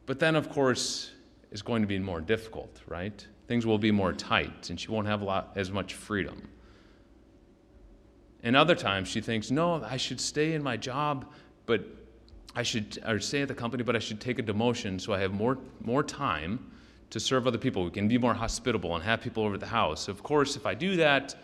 But 0.06 0.18
then, 0.18 0.36
of 0.36 0.50
course, 0.50 1.12
it's 1.50 1.62
going 1.62 1.82
to 1.82 1.88
be 1.88 1.98
more 1.98 2.20
difficult, 2.20 2.80
right? 2.86 3.26
Things 3.46 3.66
will 3.66 3.78
be 3.78 3.90
more 3.90 4.12
tight, 4.12 4.70
and 4.70 4.80
she 4.80 4.90
won't 4.90 5.06
have 5.06 5.22
a 5.22 5.24
lot, 5.24 5.52
as 5.54 5.70
much 5.70 5.94
freedom. 5.94 6.48
And 8.42 8.56
other 8.56 8.74
times 8.74 9.08
she 9.08 9.20
thinks, 9.20 9.50
no, 9.50 9.82
I 9.84 9.96
should 9.96 10.20
stay 10.20 10.54
in 10.54 10.62
my 10.62 10.76
job, 10.76 11.26
but 11.66 11.84
I 12.56 12.62
should, 12.62 12.98
or 13.06 13.20
stay 13.20 13.42
at 13.42 13.48
the 13.48 13.54
company, 13.54 13.82
but 13.82 13.94
I 13.94 14.00
should 14.00 14.20
take 14.20 14.38
a 14.38 14.42
demotion 14.42 15.00
so 15.00 15.12
I 15.12 15.20
have 15.20 15.32
more, 15.32 15.58
more 15.80 16.02
time 16.02 16.70
to 17.10 17.20
serve 17.20 17.46
other 17.46 17.58
people. 17.58 17.84
We 17.84 17.90
can 17.90 18.08
be 18.08 18.18
more 18.18 18.34
hospitable 18.34 18.94
and 18.94 19.04
have 19.04 19.20
people 19.20 19.44
over 19.44 19.58
the 19.58 19.66
house. 19.66 20.08
Of 20.08 20.22
course, 20.22 20.56
if 20.56 20.66
I 20.66 20.74
do 20.74 20.96
that, 20.96 21.34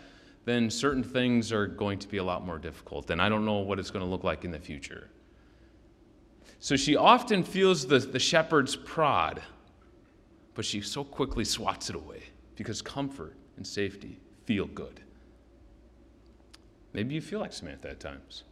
then 0.45 0.69
certain 0.69 1.03
things 1.03 1.51
are 1.51 1.67
going 1.67 1.99
to 1.99 2.07
be 2.07 2.17
a 2.17 2.23
lot 2.23 2.45
more 2.45 2.57
difficult, 2.57 3.09
and 3.11 3.21
I 3.21 3.29
don't 3.29 3.45
know 3.45 3.59
what 3.59 3.79
it's 3.79 3.91
going 3.91 4.03
to 4.03 4.09
look 4.09 4.23
like 4.23 4.43
in 4.45 4.51
the 4.51 4.59
future. 4.59 5.09
So 6.59 6.75
she 6.75 6.95
often 6.95 7.43
feels 7.43 7.87
the, 7.87 7.99
the 7.99 8.19
shepherd's 8.19 8.75
prod, 8.75 9.41
but 10.53 10.65
she 10.65 10.81
so 10.81 11.03
quickly 11.03 11.45
swats 11.45 11.89
it 11.89 11.95
away 11.95 12.23
because 12.55 12.81
comfort 12.81 13.35
and 13.55 13.65
safety 13.65 14.19
feel 14.45 14.65
good. 14.65 15.01
Maybe 16.91 17.15
you 17.15 17.21
feel 17.21 17.39
like 17.39 17.53
Samantha 17.53 17.91
at 17.91 17.99
times. 17.99 18.43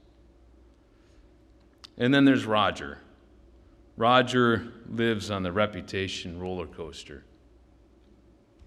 And 1.97 2.13
then 2.13 2.23
there's 2.23 2.45
Roger. 2.45 2.99
Roger 3.97 4.71
lives 4.89 5.31
on 5.31 5.43
the 5.43 5.51
reputation 5.51 6.39
roller 6.39 6.67
coaster. 6.67 7.23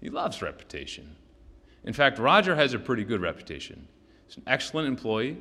He 0.01 0.09
loves 0.09 0.41
reputation. 0.41 1.15
In 1.83 1.93
fact, 1.93 2.19
Roger 2.19 2.55
has 2.55 2.73
a 2.73 2.79
pretty 2.79 3.03
good 3.03 3.21
reputation. 3.21 3.87
He's 4.27 4.37
an 4.37 4.43
excellent 4.45 4.87
employee, 4.87 5.37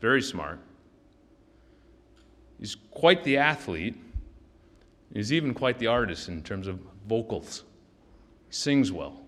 very 0.00 0.20
smart. 0.20 0.58
He's 2.60 2.76
quite 2.90 3.24
the 3.24 3.38
athlete. 3.38 3.96
He's 5.14 5.32
even 5.32 5.54
quite 5.54 5.78
the 5.78 5.86
artist 5.86 6.28
in 6.28 6.42
terms 6.42 6.66
of 6.66 6.78
vocals. 7.08 7.64
He 8.48 8.54
sings 8.54 8.92
well. 8.92 9.22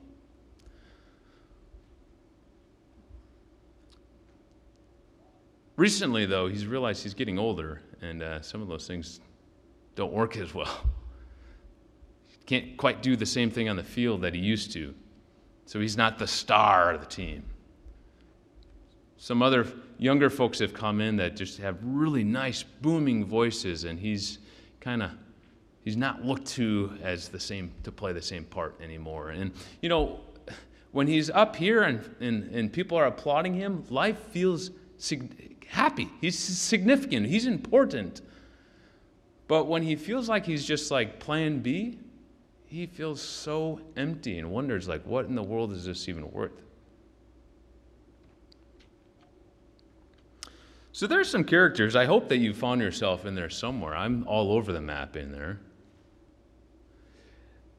Recently, 5.76 6.26
though, 6.26 6.46
he's 6.48 6.66
realized 6.66 7.02
he's 7.02 7.14
getting 7.14 7.38
older, 7.38 7.80
and 8.02 8.22
uh, 8.22 8.42
some 8.42 8.60
of 8.60 8.68
those 8.68 8.86
things 8.86 9.20
don't 9.96 10.12
work 10.12 10.36
as 10.36 10.54
well. 10.54 10.86
Can't 12.44 12.76
quite 12.76 13.02
do 13.02 13.16
the 13.16 13.26
same 13.26 13.50
thing 13.50 13.68
on 13.68 13.76
the 13.76 13.82
field 13.82 14.20
that 14.22 14.34
he 14.34 14.40
used 14.40 14.72
to. 14.72 14.94
So 15.64 15.80
he's 15.80 15.96
not 15.96 16.18
the 16.18 16.26
star 16.26 16.92
of 16.92 17.00
the 17.00 17.06
team. 17.06 17.44
Some 19.16 19.42
other 19.42 19.66
younger 20.02 20.28
folks 20.28 20.58
have 20.58 20.74
come 20.74 21.00
in 21.00 21.16
that 21.16 21.36
just 21.36 21.58
have 21.58 21.78
really 21.82 22.24
nice 22.24 22.62
booming 22.62 23.24
voices 23.24 23.84
and 23.84 23.98
he's 23.98 24.38
kind 24.80 25.02
of 25.02 25.12
he's 25.84 25.96
not 25.96 26.24
looked 26.24 26.46
to 26.46 26.92
as 27.02 27.28
the 27.28 27.38
same 27.38 27.72
to 27.84 27.92
play 27.92 28.12
the 28.12 28.22
same 28.22 28.44
part 28.44 28.74
anymore. 28.82 29.30
And 29.30 29.52
you 29.80 29.88
know, 29.88 30.20
when 30.90 31.06
he's 31.06 31.30
up 31.30 31.54
here 31.54 31.84
and, 31.84 32.02
and, 32.20 32.50
and 32.54 32.72
people 32.72 32.98
are 32.98 33.06
applauding 33.06 33.54
him, 33.54 33.84
life 33.90 34.18
feels 34.30 34.72
sig- 34.98 35.64
happy. 35.66 36.10
He's 36.20 36.38
significant. 36.38 37.26
He's 37.26 37.46
important. 37.46 38.22
But 39.46 39.66
when 39.66 39.82
he 39.82 39.94
feels 39.94 40.28
like 40.28 40.44
he's 40.44 40.64
just 40.64 40.90
like 40.90 41.20
plan 41.20 41.60
B, 41.60 41.98
he 42.66 42.86
feels 42.86 43.22
so 43.22 43.80
empty 43.96 44.38
and 44.38 44.50
wonders 44.50 44.88
like 44.88 45.06
what 45.06 45.26
in 45.26 45.34
the 45.34 45.42
world 45.42 45.72
is 45.72 45.84
this 45.84 46.08
even 46.08 46.30
worth? 46.32 46.60
So 50.92 51.06
there's 51.06 51.30
some 51.30 51.44
characters. 51.44 51.96
I 51.96 52.04
hope 52.04 52.28
that 52.28 52.36
you 52.36 52.52
found 52.52 52.82
yourself 52.82 53.24
in 53.24 53.34
there 53.34 53.48
somewhere. 53.48 53.96
I'm 53.96 54.26
all 54.28 54.52
over 54.52 54.72
the 54.72 54.80
map 54.80 55.16
in 55.16 55.32
there. 55.32 55.58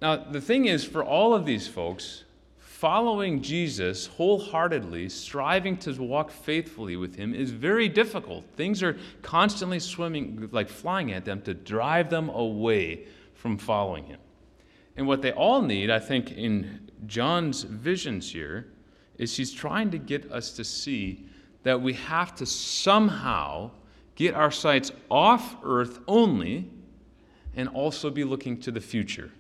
Now, 0.02 0.18
the 0.18 0.42
thing 0.42 0.66
is, 0.66 0.84
for 0.84 1.04
all 1.04 1.34
of 1.34 1.46
these 1.46 1.68
folks, 1.68 2.24
following 2.58 3.42
Jesus 3.42 4.08
wholeheartedly, 4.08 5.08
striving 5.10 5.78
to 5.78 5.94
walk 6.02 6.32
faithfully 6.32 6.98
with 6.98 7.16
Him, 7.16 7.34
is 7.34 7.52
very 7.52 7.88
difficult. 7.88 8.44
Things 8.58 8.82
are 8.82 8.98
constantly 9.22 9.80
swimming, 9.80 10.50
like 10.52 10.68
flying 10.68 11.14
at 11.14 11.24
them, 11.24 11.42
to 11.44 11.54
drive 11.54 12.10
them 12.10 12.30
away 12.30 13.06
from 13.36 13.58
following 13.58 14.06
Him. 14.06 14.20
And 14.98 15.08
what 15.08 15.22
they 15.22 15.32
all 15.32 15.62
need, 15.62 15.90
I 15.90 16.00
think, 16.00 16.32
in 16.32 16.90
John's 17.06 17.64
visions 17.64 18.32
here, 18.32 18.74
is 19.18 19.38
he's 19.38 19.54
trying 19.54 19.92
to 19.92 19.98
get 19.98 20.32
us 20.32 20.52
to 20.54 20.64
see 20.64 21.28
that 21.64 21.82
we 21.82 21.94
have 21.94 22.36
to 22.36 22.46
somehow 22.46 23.72
get 24.16 24.36
our 24.36 24.52
sights 24.52 24.92
off 25.10 25.56
earth 25.64 26.00
only 26.08 26.70
and 27.56 27.68
also 27.70 28.10
be 28.10 28.24
looking 28.24 28.60
to 28.60 28.72
the 28.72 28.82
future. 28.82 29.32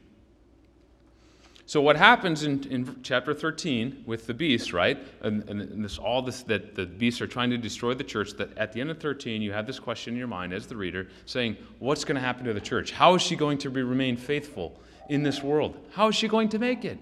So 1.65 1.81
what 1.81 1.95
happens 1.95 2.43
in, 2.43 2.63
in 2.65 2.99
chapter 3.03 3.33
13 3.33 4.03
with 4.05 4.27
the 4.27 4.33
beast, 4.33 4.73
right? 4.73 4.97
And, 5.21 5.49
and 5.49 5.83
this 5.83 5.97
all 5.97 6.21
this 6.21 6.43
that 6.43 6.75
the 6.75 6.85
beasts 6.85 7.21
are 7.21 7.27
trying 7.27 7.49
to 7.51 7.57
destroy 7.57 7.93
the 7.93 8.03
church. 8.03 8.33
That 8.33 8.55
at 8.57 8.73
the 8.73 8.81
end 8.81 8.91
of 8.91 8.99
13, 8.99 9.41
you 9.41 9.53
have 9.53 9.65
this 9.65 9.79
question 9.79 10.13
in 10.13 10.19
your 10.19 10.27
mind 10.27 10.53
as 10.53 10.67
the 10.67 10.75
reader, 10.75 11.07
saying, 11.25 11.55
"What's 11.79 12.03
going 12.03 12.15
to 12.15 12.21
happen 12.21 12.43
to 12.45 12.53
the 12.53 12.61
church? 12.61 12.91
How 12.91 13.15
is 13.15 13.21
she 13.21 13.37
going 13.37 13.57
to 13.59 13.69
be, 13.69 13.81
remain 13.81 14.17
faithful 14.17 14.79
in 15.09 15.23
this 15.23 15.41
world? 15.41 15.77
How 15.93 16.09
is 16.09 16.15
she 16.15 16.27
going 16.27 16.49
to 16.49 16.59
make 16.59 16.83
it?" 16.83 16.99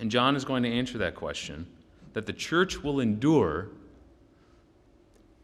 And 0.00 0.10
John 0.10 0.34
is 0.34 0.46
going 0.46 0.62
to 0.62 0.70
answer 0.70 0.96
that 0.98 1.14
question: 1.14 1.66
that 2.14 2.24
the 2.24 2.32
church 2.32 2.82
will 2.82 3.00
endure 3.00 3.68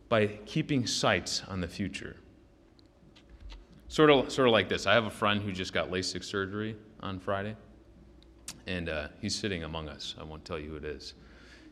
by 0.09 0.27
keeping 0.47 0.87
sights 0.87 1.42
on 1.49 1.61
the 1.61 1.68
future. 1.68 2.16
Sort 3.88 4.11
of, 4.11 4.31
sort 4.31 4.49
of 4.49 4.53
like 4.53 4.68
this. 4.68 4.87
I 4.87 4.94
have 4.94 5.05
a 5.05 5.11
friend 5.11 5.40
who 5.40 5.53
just 5.53 5.73
got 5.73 5.90
LASIK 5.90 6.25
surgery 6.25 6.77
on 7.01 7.18
Friday 7.18 7.57
and 8.68 8.88
uh, 8.88 9.09
he's 9.21 9.35
sitting 9.35 9.64
among 9.64 9.88
us. 9.88 10.14
I 10.21 10.25
won't 10.25 10.44
tell 10.44 10.59
you 10.59 10.71
who 10.71 10.77
it 10.77 10.85
is. 10.85 11.14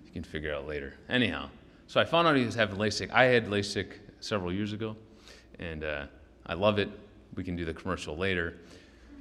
You 0.05 0.13
can 0.13 0.25
figure 0.25 0.55
out 0.55 0.67
later. 0.67 0.95
Anyhow, 1.09 1.51
so 1.87 2.01
I 2.01 2.05
found 2.05 2.27
out 2.27 2.37
he 2.37 2.45
was 2.45 2.55
having 2.55 2.77
LASIK. 2.77 3.11
I 3.13 3.25
had 3.25 3.47
LASIK 3.47 3.93
several 4.21 4.53
years 4.53 4.73
ago, 4.73 4.97
and 5.59 5.85
uh, 5.85 6.07
I 6.47 6.55
love 6.55 6.79
it. 6.79 6.89
We 7.35 7.45
can 7.45 7.55
do 7.55 7.65
the 7.65 7.75
commercial 7.75 8.17
later. 8.17 8.57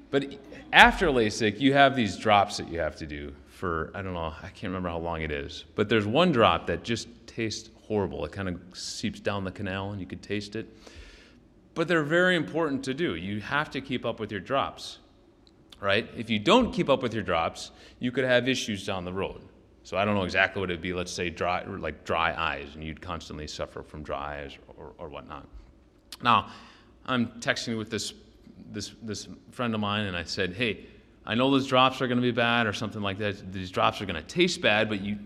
But 0.09 0.35
after 0.71 1.07
LASIK, 1.07 1.59
you 1.59 1.73
have 1.73 1.95
these 1.95 2.17
drops 2.17 2.57
that 2.57 2.69
you 2.69 2.79
have 2.79 2.95
to 2.97 3.05
do 3.05 3.33
for, 3.47 3.91
I 3.93 4.01
don't 4.01 4.13
know, 4.13 4.33
I 4.41 4.47
can't 4.47 4.63
remember 4.63 4.89
how 4.89 4.99
long 4.99 5.21
it 5.21 5.31
is. 5.31 5.65
But 5.75 5.89
there's 5.89 6.07
one 6.07 6.31
drop 6.31 6.67
that 6.67 6.83
just 6.83 7.07
tastes 7.27 7.69
horrible. 7.87 8.25
It 8.25 8.31
kind 8.31 8.49
of 8.49 8.59
seeps 8.73 9.19
down 9.19 9.43
the 9.43 9.51
canal, 9.51 9.91
and 9.91 9.99
you 9.99 10.07
can 10.07 10.19
taste 10.19 10.55
it. 10.55 10.67
But 11.73 11.87
they're 11.87 12.03
very 12.03 12.35
important 12.35 12.83
to 12.85 12.93
do. 12.93 13.15
You 13.15 13.41
have 13.41 13.69
to 13.71 13.81
keep 13.81 14.05
up 14.05 14.19
with 14.19 14.31
your 14.31 14.41
drops 14.41 14.99
right? 15.85 16.09
If 16.15 16.29
you 16.29 16.39
don't 16.39 16.71
keep 16.71 16.89
up 16.89 17.01
with 17.01 17.13
your 17.13 17.23
drops, 17.23 17.71
you 17.99 18.11
could 18.11 18.23
have 18.23 18.47
issues 18.47 18.85
down 18.85 19.05
the 19.05 19.13
road. 19.13 19.41
So 19.83 19.97
I 19.97 20.05
don't 20.05 20.15
know 20.15 20.23
exactly 20.23 20.59
what 20.59 20.71
it'd 20.71 20.81
be. 20.81 20.93
Let's 20.93 21.11
say 21.11 21.29
dry, 21.29 21.63
like 21.63 22.03
dry 22.05 22.33
eyes, 22.33 22.73
and 22.73 22.83
you'd 22.83 23.01
constantly 23.01 23.47
suffer 23.47 23.83
from 23.83 24.01
dry 24.01 24.41
eyes 24.41 24.57
or, 24.77 24.93
or 24.97 25.09
whatnot. 25.09 25.47
Now, 26.23 26.49
I'm 27.05 27.27
texting 27.39 27.77
with 27.77 27.91
this, 27.91 28.13
this, 28.71 28.93
this 29.03 29.27
friend 29.51 29.75
of 29.75 29.79
mine, 29.79 30.05
and 30.05 30.17
I 30.17 30.23
said, 30.23 30.53
hey, 30.53 30.87
I 31.23 31.35
know 31.35 31.51
those 31.51 31.67
drops 31.67 32.01
are 32.01 32.07
going 32.07 32.17
to 32.17 32.23
be 32.23 32.31
bad 32.31 32.65
or 32.65 32.73
something 32.73 33.01
like 33.01 33.19
that. 33.19 33.51
These 33.51 33.69
drops 33.69 34.01
are 34.01 34.05
going 34.05 34.15
to 34.15 34.27
taste 34.27 34.61
bad, 34.61 34.89
but 34.89 35.01
you 35.01 35.19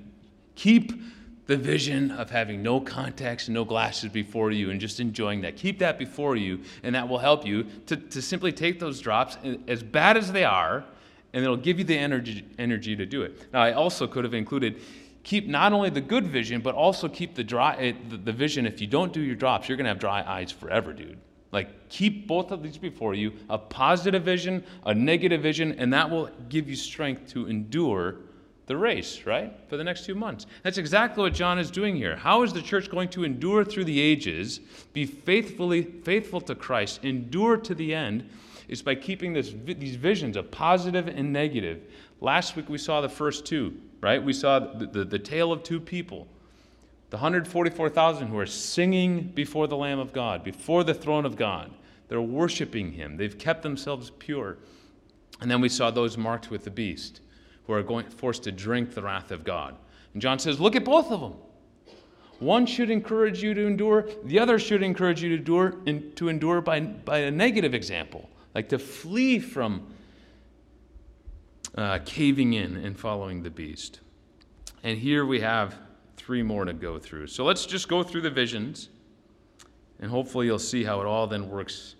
keep 0.55 0.91
the 1.49 1.57
vision 1.57 2.11
of 2.11 2.29
having 2.29 2.61
no 2.61 2.79
contacts 2.79 3.47
and 3.47 3.55
no 3.55 3.65
glasses 3.65 4.11
before 4.11 4.51
you 4.51 4.69
and 4.69 4.79
just 4.79 4.99
enjoying 4.99 5.41
that. 5.41 5.55
Keep 5.57 5.79
that 5.79 5.97
before 5.97 6.35
you, 6.35 6.59
and 6.83 6.93
that 6.93 7.09
will 7.09 7.17
help 7.17 7.43
you 7.43 7.63
to, 7.87 7.97
to 7.97 8.21
simply 8.21 8.51
take 8.51 8.79
those 8.79 8.99
drops, 8.99 9.35
as 9.67 9.81
bad 9.81 10.15
as 10.15 10.31
they 10.31 10.43
are, 10.43 10.85
and 11.33 11.43
it'll 11.43 11.57
give 11.57 11.79
you 11.79 11.83
the 11.83 11.97
energy, 11.97 12.45
energy 12.59 12.95
to 12.95 13.03
do 13.03 13.23
it. 13.23 13.51
Now, 13.51 13.63
I 13.63 13.73
also 13.73 14.05
could 14.05 14.25
have 14.25 14.35
included 14.35 14.79
keep 15.23 15.47
not 15.47 15.73
only 15.73 15.89
the 15.89 16.01
good 16.01 16.27
vision, 16.27 16.61
but 16.61 16.75
also 16.75 17.09
keep 17.09 17.33
the, 17.33 17.43
dry, 17.43 17.75
eh, 17.77 17.93
the, 18.09 18.17
the 18.17 18.31
vision. 18.31 18.67
If 18.67 18.79
you 18.79 18.85
don't 18.85 19.11
do 19.11 19.19
your 19.19 19.35
drops, 19.35 19.67
you're 19.67 19.75
going 19.75 19.85
to 19.85 19.89
have 19.89 19.99
dry 19.99 20.21
eyes 20.21 20.51
forever, 20.51 20.93
dude. 20.93 21.17
Like, 21.51 21.89
keep 21.89 22.27
both 22.27 22.51
of 22.51 22.61
these 22.61 22.77
before 22.77 23.15
you 23.15 23.33
a 23.49 23.57
positive 23.57 24.21
vision, 24.21 24.63
a 24.85 24.93
negative 24.93 25.41
vision, 25.41 25.79
and 25.79 25.91
that 25.93 26.11
will 26.11 26.29
give 26.47 26.69
you 26.69 26.75
strength 26.75 27.25
to 27.33 27.47
endure 27.47 28.17
the 28.69 28.77
race, 28.77 29.25
right? 29.25 29.51
For 29.67 29.77
the 29.77 29.83
next 29.83 30.05
few 30.05 30.13
months. 30.13 30.45
That's 30.61 30.77
exactly 30.77 31.23
what 31.23 31.33
John 31.33 31.57
is 31.57 31.71
doing 31.71 31.95
here. 31.95 32.15
How 32.15 32.43
is 32.43 32.53
the 32.53 32.61
church 32.61 32.87
going 32.91 33.09
to 33.09 33.23
endure 33.23 33.65
through 33.65 33.85
the 33.85 33.99
ages, 33.99 34.59
be 34.93 35.07
faithfully 35.07 35.81
faithful 35.81 36.39
to 36.41 36.53
Christ, 36.53 37.03
endure 37.03 37.57
to 37.57 37.73
the 37.73 37.95
end? 37.95 38.29
Is 38.67 38.83
by 38.83 38.93
keeping 38.93 39.33
this, 39.33 39.55
these 39.65 39.95
visions 39.95 40.37
of 40.37 40.51
positive 40.51 41.07
and 41.07 41.33
negative. 41.33 41.81
Last 42.21 42.55
week 42.55 42.69
we 42.69 42.77
saw 42.77 43.01
the 43.01 43.09
first 43.09 43.43
two, 43.43 43.75
right? 44.01 44.23
We 44.23 44.33
saw 44.33 44.59
the, 44.59 44.85
the, 44.85 45.03
the 45.03 45.19
tale 45.19 45.51
of 45.51 45.63
two 45.63 45.79
people 45.79 46.27
the 47.09 47.17
144,000 47.17 48.27
who 48.27 48.37
are 48.37 48.45
singing 48.45 49.23
before 49.33 49.65
the 49.65 49.75
Lamb 49.75 49.97
of 49.97 50.13
God, 50.13 50.43
before 50.43 50.83
the 50.83 50.93
throne 50.93 51.25
of 51.25 51.35
God. 51.35 51.71
They're 52.07 52.21
worshiping 52.21 52.91
Him, 52.91 53.17
they've 53.17 53.35
kept 53.35 53.63
themselves 53.63 54.11
pure. 54.19 54.59
And 55.41 55.49
then 55.49 55.59
we 55.59 55.69
saw 55.69 55.89
those 55.89 56.19
marked 56.19 56.51
with 56.51 56.65
the 56.65 56.69
beast 56.69 57.21
who 57.69 57.75
are 57.75 57.83
going, 57.83 58.09
forced 58.09 58.43
to 58.43 58.51
drink 58.51 58.95
the 58.95 59.01
wrath 59.03 59.29
of 59.29 59.43
God. 59.43 59.75
And 60.13 60.21
John 60.21 60.39
says, 60.39 60.59
Look 60.59 60.75
at 60.75 60.83
both 60.83 61.11
of 61.11 61.21
them. 61.21 61.35
One 62.39 62.65
should 62.65 62.89
encourage 62.89 63.43
you 63.43 63.53
to 63.53 63.67
endure, 63.67 64.09
the 64.23 64.39
other 64.39 64.57
should 64.57 64.81
encourage 64.81 65.21
you 65.21 65.29
to 65.29 65.35
endure, 65.35 65.71
to 66.15 66.29
endure 66.29 66.61
by, 66.61 66.79
by 66.79 67.19
a 67.19 67.31
negative 67.31 67.75
example, 67.75 68.27
like 68.55 68.69
to 68.69 68.79
flee 68.79 69.39
from 69.39 69.93
uh, 71.75 71.99
caving 72.05 72.53
in 72.53 72.77
and 72.77 72.97
following 72.97 73.43
the 73.43 73.49
beast. 73.49 73.99
And 74.83 74.97
here 74.97 75.25
we 75.25 75.41
have 75.41 75.75
three 76.17 76.41
more 76.41 76.65
to 76.65 76.73
go 76.73 76.97
through. 76.97 77.27
So 77.27 77.43
let's 77.43 77.65
just 77.65 77.87
go 77.87 78.01
through 78.01 78.21
the 78.21 78.31
visions, 78.31 78.89
and 79.99 80.09
hopefully 80.09 80.47
you'll 80.47 80.59
see 80.59 80.83
how 80.83 81.01
it 81.01 81.05
all 81.05 81.27
then 81.27 81.49
works 81.49 81.95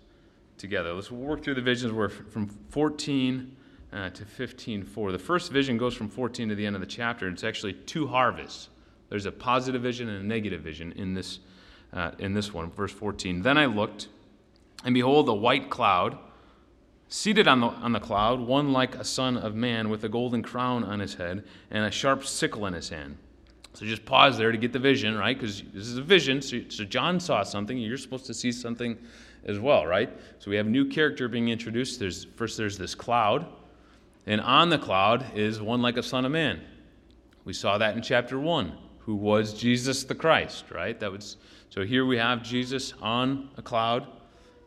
together. 0.56 0.94
Let's 0.94 1.12
work 1.12 1.44
through 1.44 1.54
the 1.54 1.62
visions. 1.62 1.92
We're 1.92 2.08
from 2.08 2.48
14 2.48 3.56
uh, 3.92 4.10
to 4.10 4.24
15:4. 4.24 5.12
The 5.12 5.18
first 5.18 5.50
vision 5.50 5.78
goes 5.78 5.94
from 5.94 6.08
14 6.08 6.48
to 6.48 6.54
the 6.54 6.66
end 6.66 6.76
of 6.76 6.80
the 6.80 6.86
chapter. 6.86 7.28
It's 7.28 7.44
actually 7.44 7.74
two 7.74 8.06
harvests. 8.06 8.68
There's 9.08 9.26
a 9.26 9.32
positive 9.32 9.82
vision 9.82 10.08
and 10.08 10.24
a 10.24 10.26
negative 10.26 10.62
vision 10.62 10.92
in 10.92 11.14
this 11.14 11.40
uh, 11.92 12.12
in 12.18 12.34
this 12.34 12.54
one, 12.54 12.70
verse 12.70 12.92
14. 12.92 13.42
Then 13.42 13.58
I 13.58 13.66
looked, 13.66 14.08
and 14.84 14.94
behold, 14.94 15.28
a 15.28 15.34
white 15.34 15.70
cloud. 15.70 16.18
Seated 17.12 17.48
on 17.48 17.58
the, 17.58 17.66
on 17.66 17.90
the 17.90 17.98
cloud, 17.98 18.38
one 18.38 18.72
like 18.72 18.94
a 18.94 19.02
son 19.02 19.36
of 19.36 19.56
man, 19.56 19.90
with 19.90 20.04
a 20.04 20.08
golden 20.08 20.44
crown 20.44 20.84
on 20.84 21.00
his 21.00 21.14
head 21.14 21.42
and 21.72 21.84
a 21.84 21.90
sharp 21.90 22.24
sickle 22.24 22.66
in 22.66 22.72
his 22.72 22.88
hand. 22.88 23.16
So 23.74 23.84
just 23.84 24.04
pause 24.04 24.38
there 24.38 24.52
to 24.52 24.58
get 24.58 24.72
the 24.72 24.78
vision, 24.78 25.16
right? 25.16 25.36
Because 25.36 25.62
this 25.74 25.88
is 25.88 25.96
a 25.96 26.02
vision. 26.02 26.40
So, 26.40 26.60
so 26.68 26.84
John 26.84 27.18
saw 27.18 27.42
something, 27.42 27.76
you're 27.76 27.98
supposed 27.98 28.26
to 28.26 28.34
see 28.34 28.52
something 28.52 28.96
as 29.44 29.58
well, 29.58 29.86
right? 29.86 30.10
So 30.38 30.50
we 30.50 30.56
have 30.56 30.66
a 30.66 30.70
new 30.70 30.84
character 30.84 31.28
being 31.28 31.48
introduced. 31.48 31.98
There's 31.98 32.26
first 32.36 32.56
there's 32.56 32.78
this 32.78 32.94
cloud, 32.94 33.46
and 34.30 34.40
on 34.42 34.68
the 34.68 34.78
cloud 34.78 35.26
is 35.34 35.60
one 35.60 35.82
like 35.82 35.96
a 35.96 36.04
son 36.04 36.24
of 36.24 36.30
man. 36.30 36.60
We 37.44 37.52
saw 37.52 37.78
that 37.78 37.96
in 37.96 38.02
chapter 38.02 38.38
one, 38.38 38.78
who 39.00 39.16
was 39.16 39.52
Jesus 39.52 40.04
the 40.04 40.14
Christ, 40.14 40.70
right? 40.70 41.00
That 41.00 41.10
was 41.10 41.36
so 41.68 41.84
here 41.84 42.06
we 42.06 42.16
have 42.16 42.40
Jesus 42.44 42.94
on 43.02 43.50
a 43.56 43.62
cloud 43.62 44.06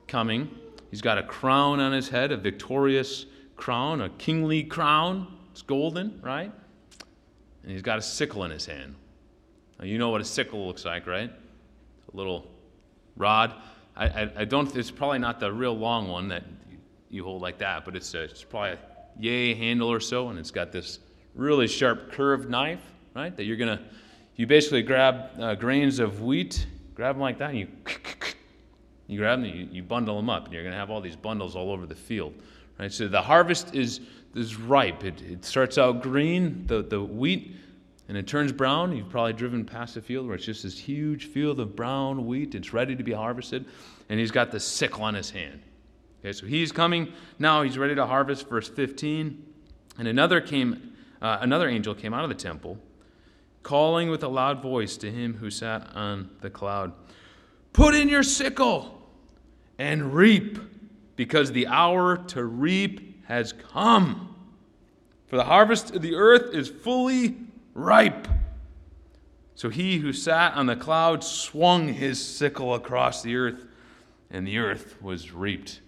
coming. 0.05 0.49
He's 0.89 1.01
got 1.01 1.17
a 1.17 1.23
crown 1.23 1.79
on 1.79 1.93
his 1.93 2.09
head, 2.09 2.33
a 2.33 2.35
victorious 2.35 3.25
crown, 3.55 4.01
a 4.01 4.09
kingly 4.09 4.65
crown. 4.65 5.33
It's 5.53 5.61
golden, 5.61 6.19
right? 6.21 6.51
And 7.61 7.71
he's 7.71 7.81
got 7.81 7.97
a 7.97 8.01
sickle 8.01 8.43
in 8.43 8.51
his 8.51 8.65
hand. 8.65 8.95
Now, 9.79 9.85
you 9.85 9.97
know 9.97 10.09
what 10.09 10.19
a 10.19 10.25
sickle 10.25 10.67
looks 10.67 10.83
like, 10.83 11.07
right? 11.07 11.31
A 11.31 12.17
little 12.17 12.51
rod. 13.15 13.53
I, 13.95 14.07
I, 14.07 14.31
I, 14.39 14.43
don't, 14.43 14.75
it's 14.75 14.91
probably 14.91 15.19
not 15.19 15.39
the 15.39 15.53
real 15.53 15.73
long 15.73 16.09
one 16.09 16.27
that 16.27 16.43
you 17.09 17.23
hold 17.23 17.41
like 17.41 17.59
that, 17.59 17.85
but 17.85 17.95
it's, 17.95 18.13
a, 18.13 18.23
it's 18.23 18.43
probably 18.43 18.71
a 18.71 18.92
yay 19.19 19.53
handle 19.53 19.91
or 19.91 19.99
so, 19.99 20.29
and 20.29 20.39
it's 20.39 20.51
got 20.51 20.71
this 20.71 20.99
really 21.35 21.67
sharp 21.67 22.11
curved 22.11 22.49
knife, 22.49 22.81
right? 23.15 23.35
That 23.35 23.45
you're 23.45 23.57
going 23.57 23.77
to, 23.77 23.83
you 24.35 24.47
basically 24.47 24.81
grab 24.81 25.29
uh, 25.39 25.55
grains 25.55 25.99
of 25.99 26.21
wheat, 26.21 26.65
grab 26.95 27.15
them 27.15 27.21
like 27.21 27.37
that, 27.39 27.51
and 27.51 27.59
you, 27.59 27.67
you 29.07 29.17
grab 29.17 29.41
them, 29.41 29.49
you, 29.49 29.67
you 29.71 29.83
bundle 29.83 30.15
them 30.15 30.29
up, 30.29 30.45
and 30.45 30.53
you're 30.53 30.63
going 30.63 30.73
to 30.73 30.79
have 30.79 30.89
all 30.89 31.01
these 31.01 31.15
bundles 31.15 31.55
all 31.55 31.71
over 31.71 31.85
the 31.85 31.95
field, 31.95 32.33
right? 32.79 32.91
So 32.91 33.07
the 33.07 33.21
harvest 33.21 33.75
is, 33.75 34.01
is 34.35 34.55
ripe. 34.55 35.03
It, 35.03 35.21
it 35.21 35.45
starts 35.45 35.77
out 35.77 36.01
green, 36.01 36.65
the, 36.67 36.83
the 36.83 37.01
wheat, 37.01 37.55
and 38.09 38.17
it 38.17 38.27
turns 38.27 38.51
brown. 38.51 38.95
You've 38.95 39.09
probably 39.09 39.33
driven 39.33 39.65
past 39.65 39.97
a 39.97 40.01
field 40.01 40.27
where 40.27 40.35
it's 40.35 40.45
just 40.45 40.63
this 40.63 40.77
huge 40.77 41.27
field 41.27 41.59
of 41.59 41.75
brown 41.75 42.25
wheat. 42.25 42.53
It's 42.53 42.73
ready 42.73 42.95
to 42.95 43.03
be 43.03 43.13
harvested, 43.13 43.65
and 44.09 44.19
he's 44.19 44.31
got 44.31 44.51
the 44.51 44.59
sickle 44.59 45.03
on 45.03 45.13
his 45.13 45.29
hand. 45.29 45.61
Okay, 46.23 46.31
so 46.31 46.45
he's 46.45 46.71
coming 46.71 47.11
now. 47.37 47.63
He's 47.63 47.77
ready 47.77 47.95
to 47.95 48.05
harvest. 48.05 48.47
Verse 48.47 48.69
15, 48.69 49.45
and 49.97 50.07
another 50.07 50.39
came, 50.39 50.93
uh, 51.21 51.39
another 51.41 51.67
angel 51.67 51.93
came 51.93 52.13
out 52.13 52.23
of 52.23 52.29
the 52.29 52.35
temple, 52.35 52.77
calling 53.61 54.09
with 54.09 54.23
a 54.23 54.29
loud 54.29 54.61
voice 54.61 54.95
to 54.97 55.11
him 55.11 55.33
who 55.33 55.49
sat 55.49 55.85
on 55.93 56.29
the 56.39 56.49
cloud, 56.49 56.93
"Put 57.73 57.93
in 57.93 58.07
your 58.07 58.23
sickle 58.23 59.05
and 59.77 60.13
reap, 60.13 60.59
because 61.17 61.51
the 61.51 61.67
hour 61.67 62.15
to 62.15 62.45
reap 62.45 63.25
has 63.25 63.51
come. 63.51 64.33
For 65.27 65.35
the 65.35 65.43
harvest 65.43 65.93
of 65.93 66.01
the 66.01 66.15
earth 66.15 66.53
is 66.53 66.69
fully 66.69 67.35
ripe. 67.73 68.29
So 69.55 69.67
he 69.67 69.97
who 69.97 70.13
sat 70.13 70.53
on 70.53 70.67
the 70.67 70.75
cloud 70.77 71.21
swung 71.21 71.89
his 71.89 72.23
sickle 72.23 72.73
across 72.75 73.21
the 73.21 73.35
earth, 73.35 73.65
and 74.31 74.47
the 74.47 74.57
earth 74.57 75.01
was 75.01 75.33
reaped. 75.33 75.81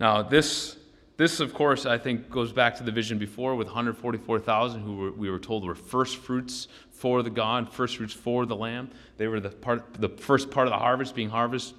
Now, 0.00 0.22
this, 0.22 0.76
this 1.16 1.40
of 1.40 1.52
course, 1.52 1.86
I 1.86 1.98
think 1.98 2.30
goes 2.30 2.52
back 2.52 2.76
to 2.76 2.84
the 2.84 2.92
vision 2.92 3.18
before 3.18 3.54
with 3.54 3.66
144,000 3.66 4.80
who 4.80 4.96
were, 4.96 5.12
we 5.12 5.30
were 5.30 5.38
told 5.38 5.64
were 5.64 5.74
first 5.74 6.18
fruits 6.18 6.68
for 6.90 7.22
the 7.22 7.30
God, 7.30 7.72
first 7.72 7.96
fruits 7.96 8.12
for 8.12 8.46
the 8.46 8.56
Lamb. 8.56 8.90
They 9.16 9.26
were 9.26 9.40
the, 9.40 9.50
part, 9.50 9.94
the 9.94 10.08
first 10.08 10.50
part 10.50 10.66
of 10.66 10.72
the 10.72 10.78
harvest 10.78 11.14
being 11.14 11.30
harvest, 11.30 11.74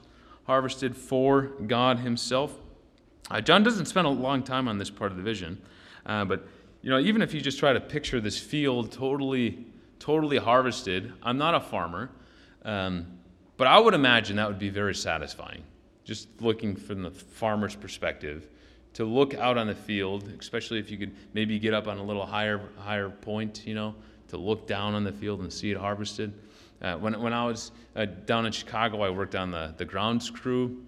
harvested 0.46 0.96
for 0.96 1.44
God 1.68 2.00
Himself. 2.00 2.54
Uh, 3.30 3.42
John 3.42 3.64
doesn't 3.64 3.86
spend 3.86 4.08
a 4.08 4.10
long 4.10 4.44
time 4.44 4.68
on 4.68 4.78
this 4.78 4.90
part 4.90 5.12
of 5.12 5.18
the 5.18 5.24
vision, 5.24 5.62
uh, 6.06 6.26
but 6.26 6.48
you 6.82 6.90
know, 6.90 7.00
even 7.00 7.22
if 7.22 7.34
you 7.34 7.42
just 7.42 7.60
try 7.60 7.74
to 7.74 7.80
picture 7.80 8.22
this 8.22 8.40
field 8.40 8.92
totally, 8.92 9.66
totally 10.00 10.38
harvested, 10.38 11.14
I'm 11.22 11.38
not 11.38 11.54
a 11.54 11.60
farmer, 11.60 12.10
um, 12.64 13.20
but 13.58 13.68
I 13.68 13.78
would 13.78 13.94
imagine 13.94 14.38
that 14.38 14.48
would 14.48 14.60
be 14.60 14.70
very 14.70 14.96
satisfying. 14.96 15.64
Just 16.10 16.42
looking 16.42 16.76
from 16.76 17.04
the 17.04 17.12
farmer's 17.12 17.76
perspective, 17.76 18.48
to 18.94 19.06
look 19.06 19.36
out 19.36 19.60
on 19.60 19.68
the 19.68 19.76
field, 19.76 20.28
especially 20.40 20.80
if 20.80 20.90
you 20.90 20.98
could 20.98 21.16
maybe 21.36 21.60
get 21.60 21.72
up 21.72 21.88
on 21.88 22.00
a 22.00 22.04
little 22.04 22.26
higher, 22.26 22.60
higher 22.80 23.12
point, 23.12 23.62
you 23.68 23.76
know, 23.76 23.94
to 24.30 24.36
look 24.36 24.66
down 24.66 24.96
on 24.96 25.04
the 25.04 25.12
field 25.12 25.42
and 25.42 25.54
see 25.54 25.70
it 25.70 25.78
harvested. 25.78 26.34
Uh, 26.82 26.96
when, 26.96 27.22
when 27.22 27.32
I 27.32 27.46
was 27.46 27.74
uh, 27.96 28.06
down 28.26 28.48
in 28.48 28.52
Chicago, 28.52 29.04
I 29.04 29.12
worked 29.12 29.36
on 29.36 29.52
the, 29.52 29.76
the 29.78 29.86
grounds 29.86 30.32
crew 30.32 30.84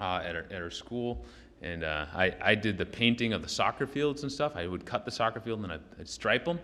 uh, 0.00 0.22
at, 0.24 0.34
our, 0.34 0.46
at 0.50 0.60
our 0.60 0.72
school. 0.72 1.24
And 1.62 1.84
uh, 1.84 2.06
I, 2.12 2.34
I 2.42 2.56
did 2.56 2.78
the 2.78 2.86
painting 2.86 3.34
of 3.34 3.42
the 3.42 3.48
soccer 3.48 3.86
fields 3.86 4.24
and 4.24 4.32
stuff. 4.32 4.56
I 4.56 4.66
would 4.66 4.84
cut 4.84 5.04
the 5.04 5.12
soccer 5.12 5.38
field 5.38 5.60
and 5.60 5.70
then 5.70 5.78
I'd, 5.78 6.00
I'd 6.00 6.08
stripe 6.08 6.44
them. 6.44 6.58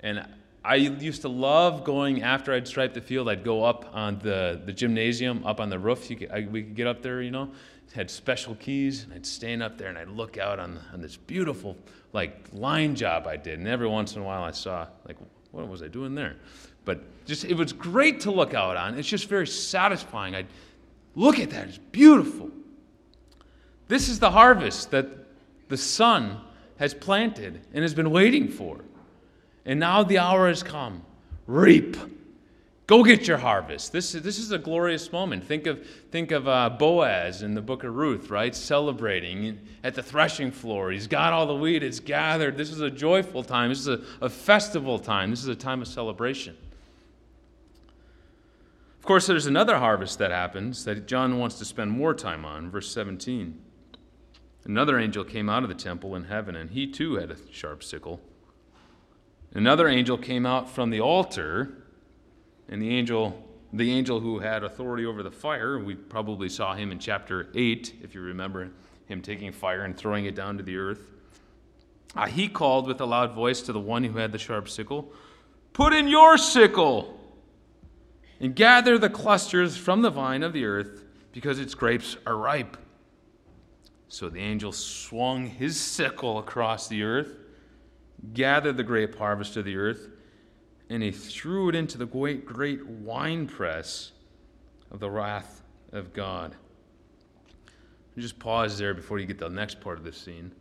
And 0.00 0.22
I 0.64 0.76
used 0.76 1.22
to 1.22 1.28
love 1.28 1.82
going 1.82 2.22
after 2.22 2.52
I'd 2.52 2.68
stripe 2.68 2.94
the 2.94 3.00
field. 3.00 3.28
I'd 3.28 3.42
go 3.44 3.64
up 3.64 3.90
on 3.92 4.20
the, 4.20 4.60
the 4.64 4.72
gymnasium, 4.72 5.44
up 5.44 5.60
on 5.60 5.70
the 5.70 5.78
roof. 5.78 6.06
Could, 6.06 6.30
I, 6.32 6.46
we 6.50 6.62
could 6.62 6.76
get 6.76 6.86
up 6.86 7.02
there, 7.02 7.20
you 7.20 7.30
know. 7.30 7.50
Had 7.94 8.10
special 8.10 8.54
keys, 8.54 9.02
and 9.02 9.12
I'd 9.12 9.26
stand 9.26 9.62
up 9.62 9.76
there 9.76 9.88
and 9.88 9.98
I'd 9.98 10.08
look 10.08 10.38
out 10.38 10.58
on, 10.58 10.78
on 10.94 11.02
this 11.02 11.16
beautiful 11.16 11.76
like 12.14 12.46
line 12.52 12.94
job 12.94 13.26
I 13.26 13.36
did. 13.36 13.58
And 13.58 13.68
every 13.68 13.88
once 13.88 14.14
in 14.16 14.22
a 14.22 14.24
while, 14.24 14.42
I 14.44 14.52
saw 14.52 14.86
like, 15.06 15.16
what 15.50 15.68
was 15.68 15.82
I 15.82 15.88
doing 15.88 16.14
there? 16.14 16.36
But 16.84 17.00
just 17.26 17.44
it 17.44 17.54
was 17.54 17.72
great 17.72 18.20
to 18.20 18.30
look 18.30 18.54
out 18.54 18.76
on. 18.76 18.98
It's 18.98 19.08
just 19.08 19.28
very 19.28 19.46
satisfying. 19.46 20.34
I'd 20.34 20.46
look 21.14 21.38
at 21.38 21.50
that. 21.50 21.68
It's 21.68 21.78
beautiful. 21.78 22.50
This 23.88 24.08
is 24.08 24.18
the 24.18 24.30
harvest 24.30 24.90
that 24.92 25.06
the 25.68 25.76
son 25.76 26.40
has 26.78 26.94
planted 26.94 27.60
and 27.74 27.82
has 27.82 27.94
been 27.94 28.10
waiting 28.10 28.48
for. 28.48 28.80
And 29.64 29.78
now 29.78 30.02
the 30.02 30.18
hour 30.18 30.48
has 30.48 30.62
come. 30.62 31.02
Reap. 31.46 31.96
Go 32.86 33.04
get 33.04 33.28
your 33.28 33.38
harvest. 33.38 33.92
This, 33.92 34.12
this 34.12 34.38
is 34.38 34.50
a 34.50 34.58
glorious 34.58 35.10
moment. 35.12 35.44
Think 35.44 35.66
of, 35.66 35.86
think 36.10 36.30
of 36.30 36.48
uh, 36.48 36.68
Boaz 36.70 37.42
in 37.42 37.54
the 37.54 37.62
book 37.62 37.84
of 37.84 37.94
Ruth, 37.94 38.28
right? 38.28 38.54
Celebrating 38.54 39.58
at 39.84 39.94
the 39.94 40.02
threshing 40.02 40.50
floor. 40.50 40.90
He's 40.90 41.06
got 41.06 41.32
all 41.32 41.46
the 41.46 41.54
wheat, 41.54 41.82
it's 41.82 42.00
gathered. 42.00 42.56
This 42.56 42.70
is 42.70 42.80
a 42.80 42.90
joyful 42.90 43.44
time. 43.44 43.70
This 43.70 43.78
is 43.80 43.88
a, 43.88 44.02
a 44.20 44.28
festival 44.28 44.98
time. 44.98 45.30
This 45.30 45.40
is 45.40 45.48
a 45.48 45.54
time 45.54 45.80
of 45.80 45.88
celebration. 45.88 46.56
Of 48.98 49.06
course, 49.06 49.26
there's 49.26 49.46
another 49.46 49.78
harvest 49.78 50.18
that 50.18 50.30
happens 50.30 50.84
that 50.84 51.06
John 51.06 51.38
wants 51.38 51.58
to 51.60 51.64
spend 51.64 51.90
more 51.90 52.14
time 52.14 52.44
on, 52.44 52.70
verse 52.70 52.92
17. 52.92 53.58
Another 54.64 54.98
angel 54.98 55.24
came 55.24 55.48
out 55.48 55.62
of 55.62 55.68
the 55.68 55.74
temple 55.74 56.14
in 56.14 56.24
heaven, 56.24 56.54
and 56.54 56.70
he 56.70 56.86
too 56.86 57.14
had 57.14 57.30
a 57.30 57.36
sharp 57.50 57.82
sickle. 57.82 58.20
Another 59.54 59.88
angel 59.88 60.16
came 60.16 60.46
out 60.46 60.70
from 60.70 60.90
the 60.90 61.00
altar, 61.00 61.84
and 62.68 62.80
the 62.80 62.88
angel, 62.88 63.46
the 63.72 63.92
angel 63.92 64.20
who 64.20 64.38
had 64.38 64.64
authority 64.64 65.04
over 65.04 65.22
the 65.22 65.30
fire, 65.30 65.78
we 65.78 65.94
probably 65.94 66.48
saw 66.48 66.74
him 66.74 66.90
in 66.90 66.98
chapter 66.98 67.48
8, 67.54 67.94
if 68.02 68.14
you 68.14 68.22
remember 68.22 68.70
him 69.06 69.20
taking 69.20 69.52
fire 69.52 69.84
and 69.84 69.96
throwing 69.96 70.24
it 70.24 70.34
down 70.34 70.56
to 70.56 70.62
the 70.62 70.76
earth. 70.76 71.06
Uh, 72.16 72.26
he 72.26 72.48
called 72.48 72.86
with 72.86 73.00
a 73.00 73.04
loud 73.04 73.32
voice 73.32 73.60
to 73.62 73.72
the 73.72 73.80
one 73.80 74.04
who 74.04 74.18
had 74.18 74.32
the 74.32 74.38
sharp 74.38 74.68
sickle 74.68 75.12
Put 75.72 75.94
in 75.94 76.06
your 76.06 76.36
sickle 76.36 77.18
and 78.40 78.54
gather 78.54 78.98
the 78.98 79.08
clusters 79.08 79.76
from 79.76 80.02
the 80.02 80.10
vine 80.10 80.42
of 80.42 80.52
the 80.52 80.64
earth, 80.64 81.04
because 81.32 81.58
its 81.58 81.74
grapes 81.74 82.16
are 82.26 82.36
ripe. 82.36 82.76
So 84.08 84.28
the 84.28 84.40
angel 84.40 84.72
swung 84.72 85.46
his 85.46 85.80
sickle 85.80 86.38
across 86.38 86.88
the 86.88 87.02
earth, 87.04 87.38
gathered 88.32 88.76
the 88.76 88.82
grape 88.82 89.16
harvest 89.16 89.56
of 89.56 89.64
the 89.64 89.76
earth, 89.76 90.08
and 90.88 91.02
he 91.02 91.10
threw 91.10 91.68
it 91.68 91.74
into 91.74 91.98
the 91.98 92.06
great, 92.06 92.46
great 92.46 92.86
winepress 92.86 94.12
of 94.90 95.00
the 95.00 95.10
wrath 95.10 95.62
of 95.92 96.12
God. 96.12 96.54
Just 98.16 98.38
pause 98.38 98.76
there 98.78 98.92
before 98.92 99.18
you 99.18 99.26
get 99.26 99.38
to 99.38 99.48
the 99.48 99.54
next 99.54 99.80
part 99.80 99.98
of 99.98 100.04
this 100.04 100.18
scene. 100.18 100.52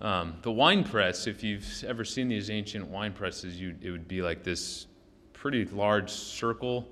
Um, 0.00 0.36
the 0.42 0.52
wine 0.52 0.82
press, 0.82 1.26
if 1.26 1.42
you've 1.42 1.84
ever 1.86 2.04
seen 2.04 2.28
these 2.28 2.50
ancient 2.50 2.88
wine 2.88 3.12
presses, 3.12 3.60
you, 3.60 3.74
it 3.80 3.90
would 3.90 4.08
be 4.08 4.22
like 4.22 4.42
this 4.42 4.86
pretty 5.32 5.64
large 5.66 6.10
circle. 6.10 6.88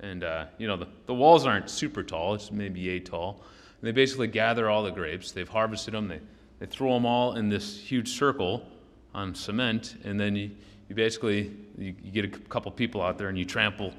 And, 0.00 0.24
uh, 0.24 0.46
you 0.58 0.66
know, 0.66 0.76
the, 0.76 0.88
the 1.06 1.14
walls 1.14 1.46
aren't 1.46 1.70
super 1.70 2.02
tall, 2.02 2.34
it's 2.34 2.50
maybe 2.50 2.90
a 2.90 3.00
tall. 3.00 3.44
And 3.80 3.88
they 3.88 3.92
basically 3.92 4.26
gather 4.26 4.68
all 4.68 4.82
the 4.82 4.90
grapes. 4.90 5.32
They've 5.32 5.48
harvested 5.48 5.94
them, 5.94 6.08
they, 6.08 6.20
they 6.58 6.66
throw 6.66 6.94
them 6.94 7.06
all 7.06 7.36
in 7.36 7.48
this 7.48 7.78
huge 7.78 8.08
circle 8.16 8.66
on 9.14 9.34
cement, 9.34 9.96
and 10.04 10.18
then 10.18 10.36
you, 10.36 10.50
you 10.88 10.94
basically 10.94 11.54
you, 11.78 11.94
you 12.02 12.10
get 12.10 12.24
a 12.24 12.28
couple 12.28 12.70
people 12.70 13.02
out 13.02 13.18
there 13.18 13.28
and 13.28 13.38
you 13.38 13.44
trample 13.44 13.92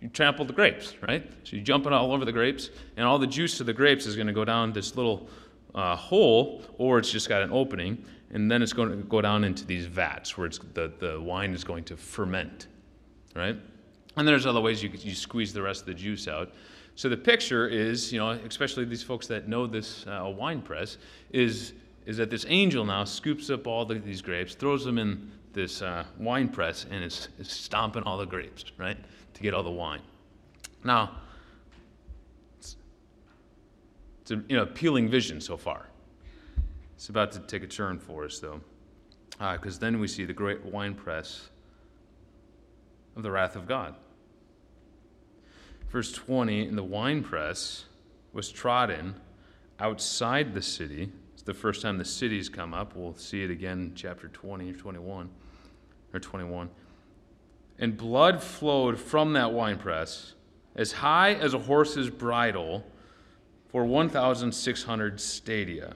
you 0.00 0.08
trample 0.08 0.44
the 0.44 0.52
grapes, 0.52 0.94
right? 1.00 1.30
So 1.44 1.54
you 1.56 1.62
jump 1.62 1.86
it 1.86 1.92
all 1.92 2.12
over 2.12 2.24
the 2.24 2.32
grapes, 2.32 2.70
and 2.96 3.06
all 3.06 3.18
the 3.18 3.26
juice 3.26 3.60
of 3.60 3.66
the 3.66 3.72
grapes 3.72 4.04
is 4.04 4.16
going 4.16 4.26
to 4.26 4.32
go 4.32 4.44
down 4.44 4.72
this 4.72 4.96
little 4.96 5.28
uh, 5.76 5.94
hole, 5.94 6.64
or 6.76 6.98
it's 6.98 7.10
just 7.10 7.28
got 7.28 7.40
an 7.40 7.52
opening, 7.52 8.04
and 8.32 8.50
then 8.50 8.62
it's 8.62 8.72
going 8.72 8.90
to 8.90 8.96
go 8.96 9.20
down 9.20 9.44
into 9.44 9.64
these 9.64 9.86
vats 9.86 10.36
where 10.36 10.48
it's, 10.48 10.58
the, 10.74 10.92
the 10.98 11.20
wine 11.20 11.54
is 11.54 11.62
going 11.62 11.84
to 11.84 11.96
ferment, 11.96 12.66
right? 13.36 13.56
And 14.16 14.26
there's 14.26 14.44
other 14.44 14.60
ways 14.60 14.82
you, 14.82 14.90
you 14.90 15.14
squeeze 15.14 15.52
the 15.52 15.62
rest 15.62 15.82
of 15.82 15.86
the 15.86 15.94
juice 15.94 16.26
out. 16.26 16.52
So 16.96 17.08
the 17.08 17.16
picture 17.16 17.68
is, 17.68 18.12
you 18.12 18.18
know, 18.18 18.30
especially 18.30 18.84
these 18.84 19.02
folks 19.02 19.26
that 19.28 19.48
know 19.48 19.66
this 19.66 20.04
uh, 20.06 20.32
wine 20.36 20.60
press, 20.62 20.98
is, 21.30 21.74
is 22.06 22.16
that 22.16 22.30
this 22.30 22.44
angel 22.48 22.84
now 22.84 23.04
scoops 23.04 23.50
up 23.50 23.66
all 23.66 23.84
the, 23.84 23.94
these 23.94 24.22
grapes, 24.22 24.54
throws 24.54 24.84
them 24.84 24.98
in 24.98 25.30
this 25.52 25.82
uh, 25.82 26.04
wine 26.18 26.48
press, 26.48 26.86
and 26.90 27.04
is, 27.04 27.28
is 27.38 27.48
stomping 27.48 28.02
all 28.02 28.18
the 28.18 28.26
grapes, 28.26 28.64
right, 28.78 28.96
to 29.34 29.42
get 29.42 29.54
all 29.54 29.62
the 29.62 29.70
wine. 29.70 30.00
Now, 30.84 31.16
it's 32.58 34.30
an 34.30 34.44
you 34.48 34.56
know, 34.56 34.62
appealing 34.62 35.08
vision 35.08 35.40
so 35.40 35.56
far. 35.56 35.88
It's 36.94 37.08
about 37.08 37.32
to 37.32 37.40
take 37.40 37.62
a 37.62 37.66
turn 37.66 37.98
for 37.98 38.24
us, 38.24 38.38
though, 38.38 38.60
because 39.38 39.76
uh, 39.76 39.80
then 39.80 39.98
we 39.98 40.08
see 40.08 40.24
the 40.24 40.32
great 40.32 40.64
wine 40.64 40.94
press 40.94 41.48
of 43.16 43.22
the 43.22 43.30
wrath 43.30 43.56
of 43.56 43.66
God. 43.66 43.94
Verse 45.90 46.12
20 46.12 46.66
In 46.68 46.76
the 46.76 46.84
wine 46.84 47.22
press 47.22 47.84
was 48.32 48.50
trodden 48.50 49.14
outside 49.78 50.54
the 50.54 50.62
city. 50.62 51.10
It's 51.42 51.46
the 51.48 51.54
first 51.54 51.82
time 51.82 51.98
the 51.98 52.04
city's 52.04 52.48
come 52.48 52.72
up. 52.72 52.94
We'll 52.94 53.16
see 53.16 53.42
it 53.42 53.50
again 53.50 53.80
in 53.80 53.94
chapter 53.96 54.28
20 54.28 54.70
or 54.70 54.74
21 54.74 55.28
or 56.14 56.20
21. 56.20 56.70
And 57.80 57.96
blood 57.96 58.40
flowed 58.40 58.96
from 58.96 59.32
that 59.32 59.52
winepress 59.52 60.34
as 60.76 60.92
high 60.92 61.34
as 61.34 61.52
a 61.52 61.58
horse's 61.58 62.08
bridle 62.10 62.86
for 63.72 63.84
1,600 63.84 65.20
stadia. 65.20 65.94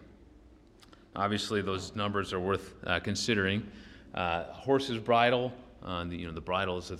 Obviously, 1.14 1.62
those 1.62 1.94
numbers 1.94 2.32
are 2.32 2.40
worth 2.40 2.74
uh, 2.84 2.98
considering. 2.98 3.64
Uh, 4.16 4.46
horse's 4.46 4.98
bridle, 4.98 5.52
uh, 5.84 6.02
the, 6.02 6.16
you 6.16 6.26
know, 6.26 6.32
the 6.32 6.40
bridle 6.40 6.76
is 6.76 6.88
the, 6.88 6.98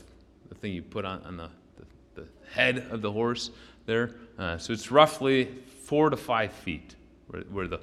the 0.51 0.55
thing 0.55 0.73
you 0.73 0.83
put 0.83 1.05
on, 1.05 1.21
on 1.23 1.37
the, 1.37 1.51
the, 1.79 2.21
the, 2.23 2.29
head 2.53 2.87
of 2.93 3.03
the 3.03 3.11
horse 3.11 3.51
there. 3.87 4.15
Uh, 4.39 4.57
so 4.57 4.73
it's 4.73 4.93
roughly 4.93 5.53
four 5.83 6.11
to 6.11 6.17
five 6.17 6.53
feet 6.53 6.95
where, 7.27 7.43
where 7.51 7.67
the, 7.67 7.81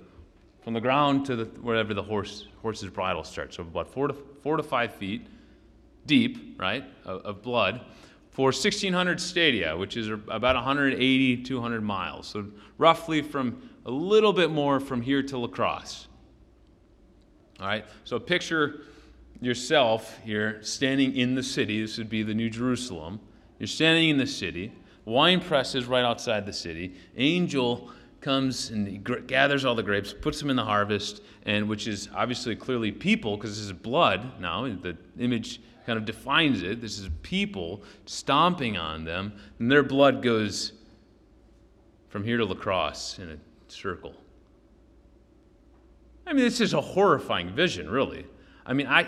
from 0.63 0.73
the 0.73 0.81
ground 0.81 1.25
to 1.25 1.35
the, 1.35 1.45
wherever 1.61 1.93
the 1.93 2.03
horse, 2.03 2.47
horse's 2.61 2.89
bridle 2.89 3.23
starts. 3.23 3.57
So 3.57 3.63
about 3.63 3.89
four 3.89 4.07
to, 4.07 4.13
four 4.41 4.57
to 4.57 4.63
five 4.63 4.93
feet 4.95 5.27
deep, 6.05 6.59
right, 6.59 6.83
of, 7.05 7.21
of 7.25 7.41
blood 7.41 7.81
for 8.33 8.47
1,600 8.47 9.21
stadia, 9.21 9.77
which 9.77 9.95
is 9.95 10.09
about 10.09 10.55
180, 10.55 11.43
200 11.43 11.81
miles. 11.81 12.27
So, 12.27 12.47
roughly 12.79 13.21
from 13.21 13.69
a 13.85 13.91
little 13.91 14.33
bit 14.33 14.49
more 14.49 14.79
from 14.79 15.01
here 15.01 15.21
to 15.21 15.37
La 15.37 15.47
Crosse. 15.47 16.07
All 17.59 17.67
right, 17.67 17.85
so 18.05 18.19
picture 18.19 18.85
yourself 19.39 20.19
here 20.23 20.63
standing 20.63 21.15
in 21.15 21.35
the 21.35 21.43
city. 21.43 21.81
This 21.81 21.99
would 21.99 22.09
be 22.09 22.23
the 22.23 22.33
New 22.33 22.49
Jerusalem. 22.49 23.19
You're 23.59 23.67
standing 23.67 24.09
in 24.09 24.17
the 24.17 24.25
city. 24.25 24.71
Wine 25.05 25.39
press 25.39 25.75
is 25.75 25.85
right 25.85 26.03
outside 26.03 26.45
the 26.47 26.53
city. 26.53 26.95
Angel 27.15 27.91
comes 28.23 28.71
and 28.71 28.87
he 28.87 28.97
gathers 28.97 29.65
all 29.65 29.75
the 29.75 29.83
grapes, 29.83 30.13
puts 30.13 30.39
them 30.39 30.49
in 30.49 30.55
the 30.55 30.63
harvest, 30.63 31.21
and 31.45 31.69
which 31.69 31.87
is 31.87 32.09
obviously 32.15 32.55
clearly 32.55 32.91
people 32.91 33.37
because 33.37 33.51
this 33.51 33.65
is 33.65 33.73
blood 33.73 34.39
now. 34.39 34.63
The 34.63 34.97
image 35.19 35.61
kind 35.85 35.97
of 35.99 36.05
defines 36.05 36.63
it. 36.63 36.81
This 36.81 36.97
is 36.97 37.09
people 37.21 37.83
stomping 38.05 38.77
on 38.77 39.03
them, 39.03 39.33
and 39.59 39.71
their 39.71 39.83
blood 39.83 40.23
goes 40.23 40.73
from 42.07 42.23
here 42.23 42.37
to 42.37 42.45
La 42.45 42.55
Crosse 42.55 43.19
in 43.19 43.29
a 43.29 43.37
circle. 43.67 44.15
I 46.25 46.33
mean, 46.33 46.45
this 46.45 46.61
is 46.61 46.73
a 46.73 46.81
horrifying 46.81 47.49
vision, 47.53 47.89
really. 47.89 48.25
I 48.65 48.73
mean, 48.73 48.87
I, 48.87 49.07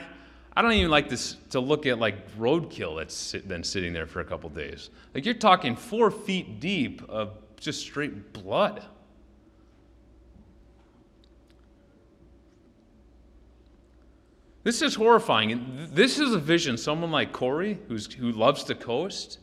I 0.55 0.61
don't 0.61 0.73
even 0.73 0.91
like 0.91 1.07
this 1.07 1.37
to 1.51 1.59
look 1.59 1.85
at 1.85 1.97
like 1.97 2.35
roadkill 2.37 2.97
that's 2.97 3.33
been 3.33 3.63
sitting 3.63 3.93
there 3.93 4.05
for 4.05 4.19
a 4.19 4.25
couple 4.25 4.49
days. 4.49 4.89
Like 5.13 5.25
you're 5.25 5.33
talking 5.33 5.75
four 5.75 6.11
feet 6.11 6.59
deep 6.59 7.01
of 7.07 7.37
just 7.57 7.81
straight 7.81 8.33
blood. 8.33 8.83
This 14.65 14.81
is 14.81 14.95
horrifying. 14.95 15.51
And 15.51 15.89
this 15.89 16.19
is 16.19 16.33
a 16.33 16.39
vision 16.39 16.75
someone 16.75 17.11
like 17.11 17.31
Corey, 17.31 17.77
who's, 17.87 18.11
who 18.11 18.31
loves 18.31 18.63
to 18.65 18.75
coast, 18.75 19.37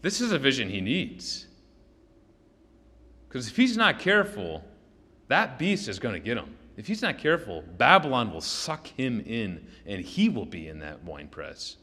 this 0.00 0.20
is 0.20 0.30
a 0.30 0.38
vision 0.38 0.70
he 0.70 0.80
needs. 0.80 1.48
Because 3.28 3.48
if 3.48 3.56
he's 3.56 3.76
not 3.76 3.98
careful, 3.98 4.64
that 5.26 5.58
beast 5.58 5.88
is 5.88 5.98
going 5.98 6.14
to 6.14 6.20
get 6.20 6.36
him. 6.36 6.56
If 6.76 6.86
he's 6.86 7.02
not 7.02 7.18
careful, 7.18 7.64
Babylon 7.76 8.32
will 8.32 8.40
suck 8.40 8.86
him 8.86 9.20
in, 9.26 9.66
and 9.84 10.00
he 10.00 10.28
will 10.28 10.46
be 10.46 10.68
in 10.68 10.78
that 10.78 11.02
wine 11.02 11.26
press. 11.26 11.76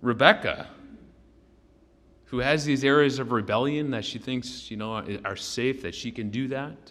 Rebecca 0.00 0.68
who 2.34 2.40
has 2.40 2.64
these 2.64 2.82
areas 2.82 3.20
of 3.20 3.30
rebellion 3.30 3.92
that 3.92 4.04
she 4.04 4.18
thinks, 4.18 4.68
you 4.68 4.76
know, 4.76 5.04
are 5.24 5.36
safe, 5.36 5.82
that 5.82 5.94
she 5.94 6.10
can 6.10 6.30
do 6.30 6.48
that, 6.48 6.90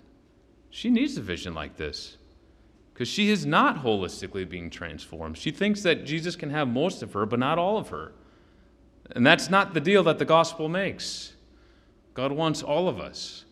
she 0.70 0.90
needs 0.90 1.18
a 1.18 1.22
vision 1.22 1.54
like 1.54 1.76
this. 1.76 2.16
Because 2.94 3.10
she 3.10 3.30
is 3.30 3.46
not 3.46 3.84
holistically 3.84 4.48
being 4.48 4.70
transformed. 4.70 5.38
She 5.38 5.52
thinks 5.52 5.82
that 5.82 6.06
Jesus 6.06 6.38
can 6.38 6.50
have 6.52 6.70
most 6.70 7.04
of 7.04 7.12
her, 7.12 7.26
but 7.26 7.40
not 7.40 7.58
all 7.58 7.78
of 7.78 7.90
her. 7.90 8.14
And 9.12 9.28
that's 9.28 9.50
not 9.50 9.74
the 9.74 9.82
deal 9.82 10.02
that 10.04 10.18
the 10.18 10.24
gospel 10.24 10.70
makes. 10.70 11.34
God 12.14 12.32
wants 12.32 12.64
all 12.64 12.88
of 12.88 13.02
us. 13.02 13.44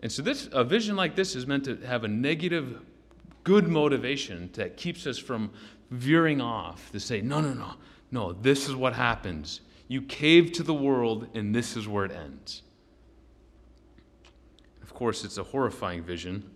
And 0.00 0.10
so 0.10 0.22
this 0.22 0.48
a 0.50 0.64
vision 0.64 0.96
like 0.96 1.14
this 1.14 1.36
is 1.36 1.46
meant 1.46 1.66
to 1.66 1.76
have 1.86 2.02
a 2.02 2.08
negative 2.08 2.80
good 3.44 3.68
motivation 3.68 4.50
that 4.54 4.76
keeps 4.76 5.06
us 5.06 5.18
from 5.18 5.52
veering 5.92 6.40
off 6.40 6.90
to 6.90 6.98
say, 6.98 7.20
no, 7.20 7.40
no, 7.40 7.52
no, 7.52 7.74
no, 8.10 8.32
this 8.32 8.68
is 8.68 8.74
what 8.74 8.92
happens. 8.92 9.60
You 9.90 10.02
cave 10.02 10.52
to 10.52 10.62
the 10.62 10.72
world, 10.72 11.26
and 11.34 11.52
this 11.52 11.76
is 11.76 11.88
where 11.88 12.04
it 12.04 12.12
ends. 12.12 12.62
Of 14.84 14.94
course, 14.94 15.24
it's 15.24 15.36
a 15.36 15.42
horrifying 15.42 16.04
vision 16.04 16.48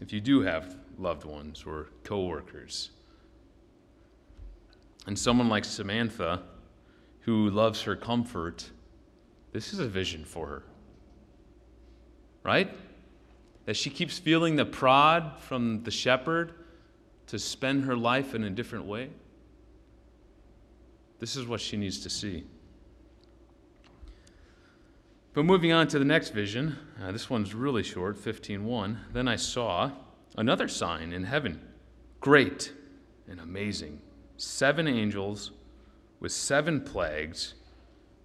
if 0.00 0.12
you 0.12 0.20
do 0.20 0.40
have 0.40 0.74
loved 0.98 1.24
ones 1.24 1.62
or 1.64 1.90
coworkers. 2.02 2.90
And 5.06 5.16
someone 5.16 5.48
like 5.48 5.64
Samantha, 5.64 6.42
who 7.20 7.50
loves 7.50 7.82
her 7.82 7.94
comfort, 7.94 8.68
this 9.52 9.72
is 9.72 9.78
a 9.78 9.86
vision 9.86 10.24
for 10.24 10.48
her. 10.48 10.64
Right? 12.42 12.76
That 13.66 13.76
she 13.76 13.90
keeps 13.90 14.18
feeling 14.18 14.56
the 14.56 14.66
prod 14.66 15.38
from 15.38 15.84
the 15.84 15.92
shepherd 15.92 16.52
to 17.28 17.38
spend 17.38 17.84
her 17.84 17.96
life 17.96 18.34
in 18.34 18.42
a 18.42 18.50
different 18.50 18.86
way. 18.86 19.10
This 21.20 21.36
is 21.36 21.46
what 21.46 21.60
she 21.60 21.76
needs 21.76 22.00
to 22.00 22.10
see. 22.10 22.44
But 25.34 25.44
moving 25.44 25.72
on 25.72 25.88
to 25.88 25.98
the 25.98 26.04
next 26.04 26.30
vision, 26.30 26.78
uh, 27.02 27.10
this 27.10 27.28
one's 27.28 27.54
really 27.54 27.82
short, 27.82 28.16
15:1. 28.16 29.00
Then 29.12 29.26
I 29.26 29.36
saw 29.36 29.90
another 30.36 30.68
sign 30.68 31.12
in 31.12 31.24
heaven, 31.24 31.60
great 32.20 32.72
and 33.28 33.40
amazing, 33.40 34.00
seven 34.36 34.86
angels 34.86 35.50
with 36.20 36.30
seven 36.30 36.80
plagues, 36.80 37.54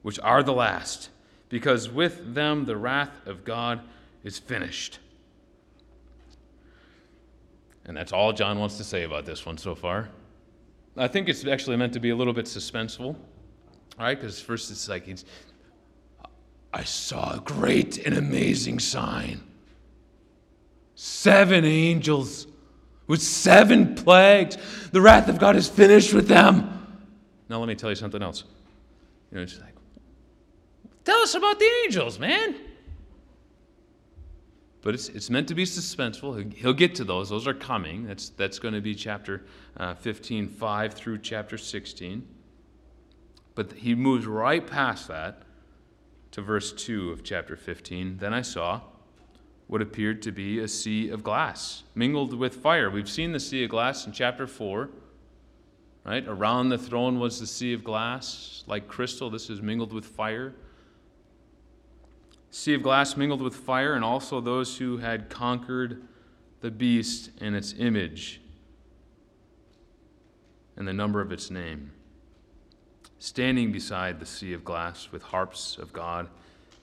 which 0.04 0.19
are 0.19 0.43
the 0.43 0.54
last, 0.54 1.10
because 1.49 1.89
with 1.89 2.36
them 2.36 2.65
the 2.65 2.78
wrath 2.78 3.25
of 3.25 3.43
God 3.43 3.82
is 4.23 4.38
finished. 4.38 4.99
And 7.86 7.97
that's 7.97 8.13
all 8.13 8.34
John 8.34 8.60
wants 8.60 8.78
to 8.78 8.84
say 8.84 9.04
about 9.04 9.25
this 9.25 9.47
one 9.47 9.58
so 9.58 9.73
far. 9.73 10.10
I 10.97 11.08
think 11.08 11.30
it's 11.30 11.45
actually 11.45 11.78
meant 11.78 11.93
to 11.93 11.99
be 11.99 12.10
a 12.10 12.15
little 12.15 12.34
bit 12.34 12.45
suspenseful, 12.45 13.15
right? 13.97 14.19
Because 14.19 14.41
first 14.41 14.71
it's 14.71 14.89
like, 14.89 15.06
he's, 15.06 15.25
I 16.73 16.84
saw 16.84 17.36
a 17.36 17.39
great 17.39 17.97
and 18.06 18.17
amazing 18.17 18.80
sign. 18.80 19.41
Seven 20.95 21.63
angels 21.63 22.47
with 23.08 23.21
seven 23.21 23.95
plagues. 23.95 24.58
The 24.91 25.02
wrath 25.02 25.30
of 25.30 25.39
God 25.39 25.56
is 25.56 25.67
finished 25.67 26.13
with 26.13 26.28
them. 26.28 26.75
Now, 27.49 27.60
let 27.60 27.67
me 27.67 27.75
tell 27.75 27.89
you 27.89 27.95
something 27.95 28.21
else. 28.21 28.43
You 29.32 29.38
know, 29.38 29.43
it's 29.43 29.60
like, 29.60 29.73
tell 31.06 31.19
us 31.19 31.34
about 31.34 31.60
the 31.60 31.69
angels, 31.86 32.19
man. 32.19 32.56
But 34.81 34.93
it's, 34.93 35.09
it's 35.09 35.29
meant 35.29 35.47
to 35.49 35.55
be 35.55 35.65
suspenseful. 35.65 36.53
He'll, 36.53 36.73
get 36.73 36.95
to 36.95 37.03
those. 37.03 37.29
Those 37.29 37.47
are 37.47 37.53
coming. 37.53 38.07
That's, 38.07 38.29
that's 38.29 38.59
going 38.59 38.73
to 38.73 38.81
be 38.81 38.95
chapter 38.95 39.43
uh, 39.75 39.95
15, 39.95 40.47
5 40.47 40.93
through 40.93 41.17
chapter 41.19 41.57
16. 41.57 42.25
But 43.55 43.73
he 43.73 43.93
moves 43.93 44.25
right 44.25 44.65
past 44.65 45.09
that 45.09 45.43
to 46.31 46.41
verse 46.41 46.71
2 46.71 47.11
of 47.11 47.23
chapter 47.23 47.57
15. 47.57 48.17
Then 48.17 48.33
I 48.33 48.41
saw 48.41 48.81
what 49.67 49.81
appeared 49.81 50.21
to 50.21 50.31
be 50.31 50.59
a 50.59 50.67
sea 50.67 51.09
of 51.09 51.23
glass 51.23 51.83
mingled 51.93 52.33
with 52.33 52.55
fire. 52.55 52.89
We've 52.89 53.09
seen 53.09 53.33
the 53.33 53.39
sea 53.39 53.65
of 53.65 53.69
glass 53.69 54.05
in 54.05 54.13
chapter 54.13 54.47
4. 54.47 54.89
Right? 56.05 56.25
Around 56.25 56.69
the 56.69 56.77
throne 56.77 57.19
was 57.19 57.41
the 57.41 57.45
sea 57.45 57.73
of 57.73 57.83
glass, 57.83 58.63
like 58.65 58.87
crystal. 58.87 59.29
This 59.29 59.49
is 59.49 59.61
mingled 59.61 59.91
with 59.91 60.05
fire 60.05 60.55
sea 62.51 62.73
of 62.73 62.83
glass 62.83 63.15
mingled 63.15 63.41
with 63.41 63.55
fire, 63.55 63.93
and 63.93 64.03
also 64.03 64.41
those 64.41 64.77
who 64.77 64.97
had 64.97 65.29
conquered 65.29 66.03
the 66.62 66.71
beast 66.71 67.29
and 67.39 67.55
its 67.55 67.73
image 67.77 68.41
and 70.75 70.88
the 70.88 70.93
number 70.93 71.21
of 71.21 71.31
its 71.31 71.51
name, 71.51 71.91
standing 73.19 73.71
beside 73.71 74.19
the 74.19 74.25
sea 74.25 74.53
of 74.53 74.63
glass 74.63 75.12
with 75.12 75.21
harps 75.23 75.77
of 75.77 75.91
God 75.91 76.29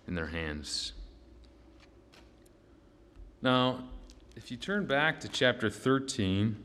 in 0.06 0.14
their 0.14 0.26
hands. 0.26 0.92
Now, 3.42 3.84
if 4.36 4.50
you 4.50 4.56
turn 4.56 4.86
back 4.86 5.20
to 5.20 5.28
chapter 5.28 5.70
13, 5.70 6.56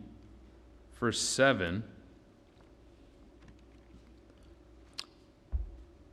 verse 1.00 1.22
7, 1.22 1.84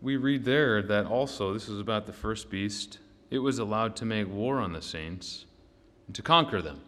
we 0.01 0.17
read 0.17 0.45
there 0.45 0.83
that 0.83 1.07
also, 1.07 1.53
this 1.53 1.69
is 1.69 1.81
about 1.81 2.07
the 2.07 2.13
first 2.13 2.51
beast, 2.51 2.99
it 3.31 3.39
was 3.39 3.59
allowed 3.59 3.97
to 3.97 4.05
make 4.05 4.29
war 4.29 4.59
on 4.59 4.73
the 4.73 4.83
saints 4.83 5.45
and 6.07 6.15
to 6.15 6.23
conquer 6.23 6.63
them. 6.63 6.81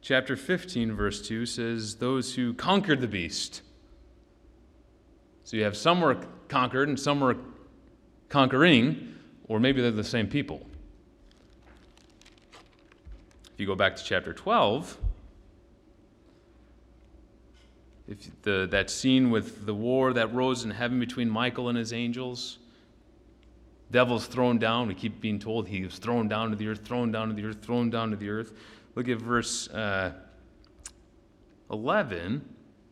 Chapter 0.00 0.36
15, 0.36 0.92
verse 0.92 1.26
2 1.26 1.46
says, 1.46 1.96
Those 1.96 2.34
who 2.34 2.54
conquered 2.54 3.00
the 3.00 3.08
beast. 3.08 3.62
So 5.44 5.56
you 5.56 5.64
have 5.64 5.76
some 5.76 6.00
were 6.00 6.16
conquered 6.48 6.88
and 6.88 6.98
some 6.98 7.20
were 7.20 7.36
conquering, 8.28 9.14
or 9.48 9.60
maybe 9.60 9.80
they're 9.82 9.90
the 9.90 10.04
same 10.04 10.28
people. 10.28 10.66
If 13.52 13.60
you 13.60 13.66
go 13.66 13.74
back 13.74 13.96
to 13.96 14.04
chapter 14.04 14.32
12, 14.32 14.98
if 18.08 18.42
the, 18.42 18.66
that 18.70 18.88
scene 18.88 19.30
with 19.30 19.66
the 19.66 19.74
war 19.74 20.14
that 20.14 20.32
rose 20.34 20.64
in 20.64 20.70
heaven 20.70 20.98
between 20.98 21.28
Michael 21.28 21.68
and 21.68 21.76
his 21.76 21.92
angels, 21.92 22.58
devil's 23.90 24.26
thrown 24.26 24.58
down. 24.58 24.88
We 24.88 24.94
keep 24.94 25.20
being 25.20 25.38
told 25.38 25.68
he 25.68 25.84
was 25.84 25.98
thrown 25.98 26.26
down 26.26 26.50
to 26.50 26.56
the 26.56 26.68
earth, 26.68 26.84
thrown 26.84 27.12
down 27.12 27.28
to 27.28 27.34
the 27.34 27.44
earth, 27.44 27.62
thrown 27.62 27.90
down 27.90 28.10
to 28.10 28.16
the 28.16 28.30
earth. 28.30 28.52
Look 28.94 29.08
at 29.08 29.18
verse 29.18 29.68
uh, 29.68 30.12
11, 31.70 32.42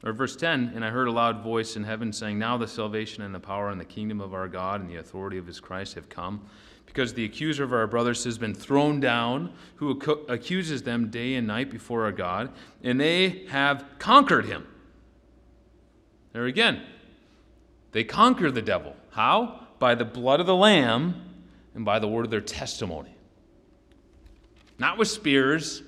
or 0.04 0.12
verse 0.12 0.36
10. 0.36 0.72
And 0.74 0.84
I 0.84 0.90
heard 0.90 1.08
a 1.08 1.12
loud 1.12 1.42
voice 1.42 1.76
in 1.76 1.84
heaven 1.84 2.12
saying, 2.12 2.38
Now 2.38 2.58
the 2.58 2.68
salvation 2.68 3.22
and 3.22 3.34
the 3.34 3.40
power 3.40 3.70
and 3.70 3.80
the 3.80 3.86
kingdom 3.86 4.20
of 4.20 4.34
our 4.34 4.48
God 4.48 4.82
and 4.82 4.90
the 4.90 4.96
authority 4.96 5.38
of 5.38 5.46
his 5.46 5.60
Christ 5.60 5.94
have 5.94 6.10
come. 6.10 6.46
Because 6.84 7.14
the 7.14 7.24
accuser 7.24 7.64
of 7.64 7.72
our 7.72 7.86
brothers 7.86 8.22
has 8.24 8.36
been 8.36 8.54
thrown 8.54 9.00
down, 9.00 9.52
who 9.76 9.98
accuses 10.28 10.82
them 10.82 11.08
day 11.08 11.34
and 11.34 11.46
night 11.46 11.70
before 11.70 12.04
our 12.04 12.12
God, 12.12 12.52
and 12.84 13.00
they 13.00 13.46
have 13.48 13.84
conquered 13.98 14.44
him 14.44 14.66
there 16.36 16.44
again, 16.44 16.82
they 17.92 18.04
conquer 18.04 18.50
the 18.50 18.60
devil. 18.60 18.94
How? 19.08 19.68
By 19.78 19.94
the 19.94 20.04
blood 20.04 20.38
of 20.38 20.44
the 20.44 20.54
Lamb 20.54 21.14
and 21.74 21.82
by 21.82 21.98
the 21.98 22.06
word 22.06 22.26
of 22.26 22.30
their 22.30 22.42
testimony. 22.42 23.16
Not 24.78 24.98
with 24.98 25.08
spears, 25.08 25.82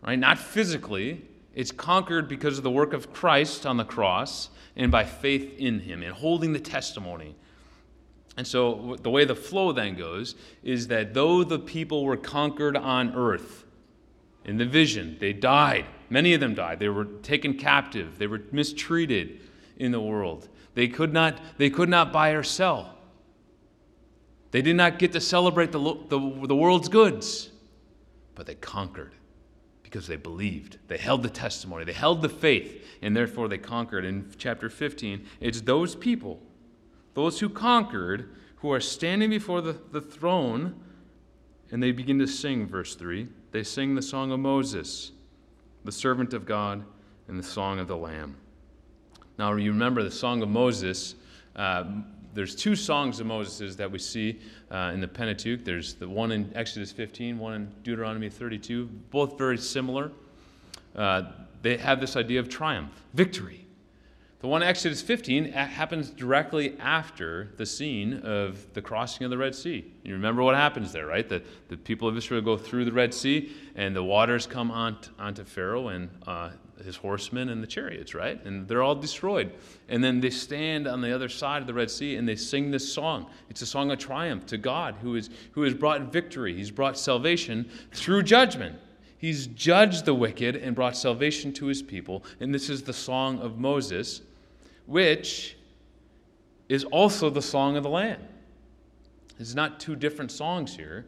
right? 0.00 0.16
Not 0.16 0.38
physically. 0.38 1.22
It's 1.56 1.72
conquered 1.72 2.28
because 2.28 2.56
of 2.56 2.62
the 2.62 2.70
work 2.70 2.92
of 2.92 3.12
Christ 3.12 3.66
on 3.66 3.76
the 3.76 3.84
cross 3.84 4.48
and 4.76 4.92
by 4.92 5.02
faith 5.02 5.58
in 5.58 5.80
him 5.80 6.04
and 6.04 6.12
holding 6.12 6.52
the 6.52 6.60
testimony. 6.60 7.34
And 8.36 8.46
so 8.46 8.96
the 9.02 9.10
way 9.10 9.24
the 9.24 9.34
flow 9.34 9.72
then 9.72 9.96
goes 9.96 10.36
is 10.62 10.86
that 10.86 11.14
though 11.14 11.42
the 11.42 11.58
people 11.58 12.04
were 12.04 12.16
conquered 12.16 12.76
on 12.76 13.12
earth, 13.16 13.64
in 14.44 14.58
the 14.58 14.66
vision, 14.66 15.16
they 15.18 15.32
died. 15.32 15.86
Many 16.10 16.32
of 16.32 16.38
them 16.38 16.54
died. 16.54 16.78
They 16.78 16.90
were 16.90 17.06
taken 17.06 17.54
captive. 17.54 18.18
They 18.18 18.28
were 18.28 18.42
mistreated 18.52 19.40
in 19.76 19.92
the 19.92 20.00
world. 20.00 20.48
They 20.74 20.88
could 20.88 21.12
not, 21.12 21.40
they 21.58 21.70
could 21.70 21.88
not 21.88 22.12
buy 22.12 22.30
or 22.30 22.42
sell. 22.42 22.96
They 24.50 24.62
did 24.62 24.76
not 24.76 24.98
get 24.98 25.12
to 25.12 25.20
celebrate 25.20 25.72
the, 25.72 25.80
the, 25.80 26.46
the 26.46 26.54
world's 26.54 26.88
goods, 26.88 27.50
but 28.34 28.46
they 28.46 28.54
conquered 28.54 29.12
because 29.82 30.06
they 30.06 30.16
believed. 30.16 30.78
They 30.88 30.98
held 30.98 31.22
the 31.22 31.30
testimony, 31.30 31.84
they 31.84 31.92
held 31.92 32.22
the 32.22 32.28
faith, 32.28 32.84
and 33.02 33.16
therefore 33.16 33.48
they 33.48 33.58
conquered. 33.58 34.04
In 34.04 34.30
chapter 34.38 34.70
15, 34.70 35.26
it's 35.40 35.60
those 35.60 35.94
people, 35.94 36.40
those 37.14 37.40
who 37.40 37.48
conquered, 37.48 38.30
who 38.56 38.72
are 38.72 38.80
standing 38.80 39.30
before 39.30 39.60
the, 39.60 39.76
the 39.90 40.00
throne, 40.00 40.80
and 41.70 41.82
they 41.82 41.92
begin 41.92 42.18
to 42.20 42.26
sing, 42.26 42.66
verse 42.66 42.94
3. 42.94 43.28
They 43.50 43.62
sing 43.62 43.94
the 43.94 44.02
song 44.02 44.30
of 44.32 44.40
Moses, 44.40 45.12
the 45.84 45.92
servant 45.92 46.32
of 46.32 46.46
God, 46.46 46.84
and 47.28 47.38
the 47.38 47.44
song 47.44 47.78
of 47.78 47.88
the 47.88 47.96
Lamb. 47.96 48.36
Now, 49.38 49.54
you 49.54 49.72
remember 49.72 50.02
the 50.02 50.10
Song 50.10 50.42
of 50.42 50.48
Moses. 50.48 51.16
Uh, 51.56 51.84
there's 52.34 52.54
two 52.54 52.76
songs 52.76 53.20
of 53.20 53.26
Moses 53.26 53.76
that 53.76 53.90
we 53.90 53.98
see 53.98 54.40
uh, 54.70 54.90
in 54.94 55.00
the 55.00 55.08
Pentateuch. 55.08 55.64
There's 55.64 55.94
the 55.94 56.08
one 56.08 56.32
in 56.32 56.50
Exodus 56.54 56.92
15, 56.92 57.38
one 57.38 57.54
in 57.54 57.68
Deuteronomy 57.82 58.28
32, 58.28 58.86
both 59.10 59.38
very 59.38 59.58
similar. 59.58 60.10
Uh, 60.94 61.22
they 61.62 61.76
have 61.76 62.00
this 62.00 62.16
idea 62.16 62.40
of 62.40 62.48
triumph, 62.48 62.92
victory. 63.14 63.63
The 64.40 64.48
one 64.48 64.62
Exodus 64.62 65.00
15 65.00 65.52
happens 65.52 66.10
directly 66.10 66.78
after 66.78 67.50
the 67.56 67.64
scene 67.64 68.20
of 68.24 68.72
the 68.74 68.82
crossing 68.82 69.24
of 69.24 69.30
the 69.30 69.38
Red 69.38 69.54
Sea. 69.54 69.90
You 70.02 70.12
remember 70.12 70.42
what 70.42 70.54
happens 70.54 70.92
there, 70.92 71.06
right? 71.06 71.26
The, 71.26 71.42
the 71.68 71.78
people 71.78 72.08
of 72.08 72.16
Israel 72.16 72.42
go 72.42 72.58
through 72.58 72.84
the 72.84 72.92
Red 72.92 73.14
Sea, 73.14 73.52
and 73.74 73.96
the 73.96 74.04
waters 74.04 74.46
come 74.46 74.70
on, 74.70 74.98
onto 75.18 75.44
Pharaoh, 75.44 75.88
and 75.88 76.10
uh, 76.26 76.50
his 76.82 76.96
horsemen 76.96 77.48
and 77.48 77.62
the 77.62 77.66
chariots, 77.66 78.14
right? 78.14 78.44
And 78.44 78.66
they're 78.68 78.82
all 78.82 78.94
destroyed. 78.94 79.52
And 79.88 80.02
then 80.02 80.20
they 80.20 80.30
stand 80.30 80.86
on 80.86 81.00
the 81.00 81.14
other 81.14 81.28
side 81.28 81.60
of 81.60 81.66
the 81.66 81.74
Red 81.74 81.90
Sea 81.90 82.16
and 82.16 82.28
they 82.28 82.36
sing 82.36 82.70
this 82.70 82.92
song. 82.92 83.30
It's 83.48 83.62
a 83.62 83.66
song 83.66 83.90
of 83.90 83.98
triumph 83.98 84.46
to 84.46 84.58
God 84.58 84.96
who, 85.00 85.16
is, 85.16 85.30
who 85.52 85.62
has 85.62 85.74
brought 85.74 86.12
victory. 86.12 86.54
He's 86.54 86.70
brought 86.70 86.98
salvation 86.98 87.70
through 87.92 88.24
judgment. 88.24 88.78
He's 89.16 89.46
judged 89.46 90.04
the 90.04 90.14
wicked 90.14 90.56
and 90.56 90.74
brought 90.74 90.96
salvation 90.96 91.52
to 91.54 91.66
his 91.66 91.82
people. 91.82 92.24
And 92.40 92.54
this 92.54 92.68
is 92.68 92.82
the 92.82 92.92
song 92.92 93.38
of 93.38 93.58
Moses, 93.58 94.20
which 94.86 95.56
is 96.68 96.84
also 96.84 97.30
the 97.30 97.42
song 97.42 97.76
of 97.76 97.82
the 97.82 97.90
Lamb. 97.90 98.20
It's 99.38 99.54
not 99.54 99.80
two 99.80 99.96
different 99.96 100.30
songs 100.30 100.76
here. 100.76 101.06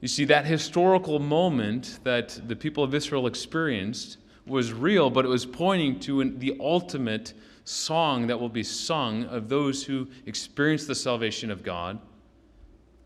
You 0.00 0.08
see, 0.08 0.24
that 0.26 0.44
historical 0.44 1.18
moment 1.18 2.00
that 2.04 2.38
the 2.46 2.56
people 2.56 2.84
of 2.84 2.94
Israel 2.94 3.26
experienced 3.26 4.18
was 4.46 4.72
real, 4.72 5.08
but 5.08 5.24
it 5.24 5.28
was 5.28 5.46
pointing 5.46 5.98
to 6.00 6.20
an, 6.20 6.38
the 6.38 6.56
ultimate 6.60 7.32
song 7.64 8.26
that 8.26 8.38
will 8.38 8.50
be 8.50 8.62
sung 8.62 9.24
of 9.24 9.48
those 9.48 9.82
who 9.84 10.06
experience 10.26 10.86
the 10.86 10.94
salvation 10.94 11.50
of 11.50 11.62
God. 11.62 11.98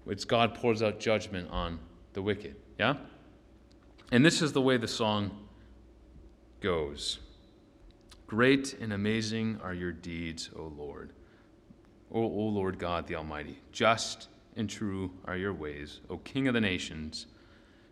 It's 0.09 0.24
God 0.24 0.55
pours 0.55 0.82
out 0.82 0.99
judgment 0.99 1.49
on 1.51 1.78
the 2.14 2.22
wicked. 2.22 2.57
Yeah? 2.78 2.97
And 4.11 4.24
this 4.24 4.40
is 4.40 4.52
the 4.52 4.62
way 4.62 4.76
the 4.76 4.88
song 4.88 5.48
goes 6.61 7.18
Great 8.26 8.74
and 8.74 8.92
amazing 8.92 9.59
are 9.62 9.72
your 9.72 9.92
deeds, 9.92 10.50
O 10.56 10.72
Lord. 10.76 11.12
O, 12.11 12.22
o 12.22 12.24
Lord 12.26 12.78
God 12.78 13.06
the 13.06 13.16
Almighty, 13.16 13.59
just 13.72 14.28
and 14.56 14.68
true 14.68 15.11
are 15.24 15.36
your 15.36 15.54
ways, 15.54 16.00
O 16.11 16.18
King 16.18 16.48
of 16.48 16.54
the 16.54 16.61
nations. 16.61 17.26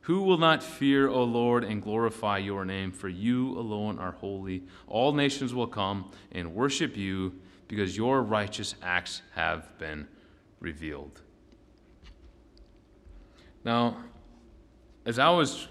Who 0.02 0.22
will 0.22 0.38
not 0.38 0.62
fear, 0.62 1.08
O 1.08 1.24
Lord, 1.24 1.64
and 1.64 1.82
glorify 1.82 2.38
your 2.38 2.64
name? 2.64 2.92
For 2.92 3.08
you 3.08 3.58
alone 3.58 3.98
are 3.98 4.12
holy. 4.12 4.62
All 4.86 5.12
nations 5.12 5.52
will 5.52 5.66
come 5.66 6.12
and 6.32 6.54
worship 6.54 6.96
you 6.96 7.40
because 7.66 7.96
your 7.96 8.22
righteous 8.22 8.76
acts 8.82 9.22
have 9.34 9.76
been 9.78 10.06
revealed. 10.60 11.22
Now, 13.64 13.96
as 15.04 15.18
I 15.18 15.30
was 15.30 15.66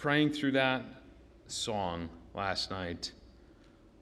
praying 0.00 0.32
through 0.32 0.52
that 0.52 0.82
song 1.46 2.08
last 2.32 2.70
night, 2.70 3.12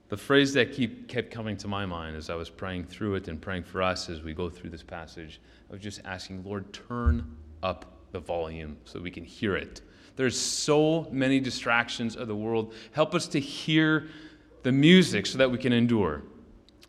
the 0.07 0.15
phrase 0.15 0.53
that 0.53 0.71
keep, 0.71 1.09
kept 1.09 1.29
coming 1.29 1.57
to 1.57 1.67
my 1.67 1.85
mind 1.85 2.15
as 2.15 2.29
I 2.29 2.35
was 2.35 2.49
praying 2.49 2.85
through 2.85 3.15
it 3.15 3.27
and 3.27 3.39
praying 3.39 3.63
for 3.63 3.81
us 3.81 4.09
as 4.09 4.23
we 4.23 4.33
go 4.33 4.49
through 4.49 4.69
this 4.69 4.81
passage, 4.81 5.41
I 5.69 5.73
was 5.73 5.81
just 5.81 5.99
asking, 6.05 6.45
Lord, 6.45 6.71
turn 6.71 7.35
up 7.61 7.85
the 8.13 8.19
volume 8.21 8.77
so 8.85 9.01
we 9.01 9.11
can 9.11 9.25
hear 9.25 9.57
it. 9.57 9.81
There's 10.15 10.39
so 10.39 11.09
many 11.11 11.41
distractions 11.41 12.15
of 12.15 12.29
the 12.29 12.35
world. 12.35 12.73
Help 12.93 13.13
us 13.13 13.27
to 13.27 13.39
hear 13.41 14.07
the 14.63 14.71
music 14.71 15.25
so 15.25 15.37
that 15.37 15.51
we 15.51 15.57
can 15.57 15.73
endure. 15.73 16.23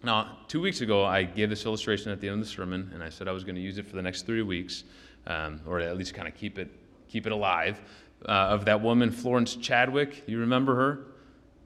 Now, 0.04 0.38
two 0.46 0.60
weeks 0.60 0.82
ago, 0.82 1.04
I 1.04 1.24
gave 1.24 1.50
this 1.50 1.66
illustration 1.66 2.12
at 2.12 2.20
the 2.20 2.28
end 2.28 2.40
of 2.40 2.46
the 2.46 2.52
sermon, 2.52 2.92
and 2.94 3.02
I 3.02 3.08
said 3.08 3.26
I 3.26 3.32
was 3.32 3.42
going 3.42 3.56
to 3.56 3.60
use 3.60 3.76
it 3.76 3.88
for 3.88 3.96
the 3.96 4.02
next 4.02 4.24
three 4.24 4.42
weeks, 4.42 4.84
um, 5.26 5.60
or 5.66 5.80
at 5.80 5.96
least 5.96 6.14
kind 6.14 6.28
of 6.28 6.34
keep 6.34 6.60
it, 6.60 6.70
keep 7.08 7.26
it 7.26 7.32
alive, 7.32 7.80
uh, 8.26 8.32
of 8.32 8.64
that 8.66 8.80
woman, 8.80 9.10
Florence 9.10 9.56
Chadwick. 9.56 10.24
You 10.26 10.38
remember 10.40 10.74
her? 10.74 11.06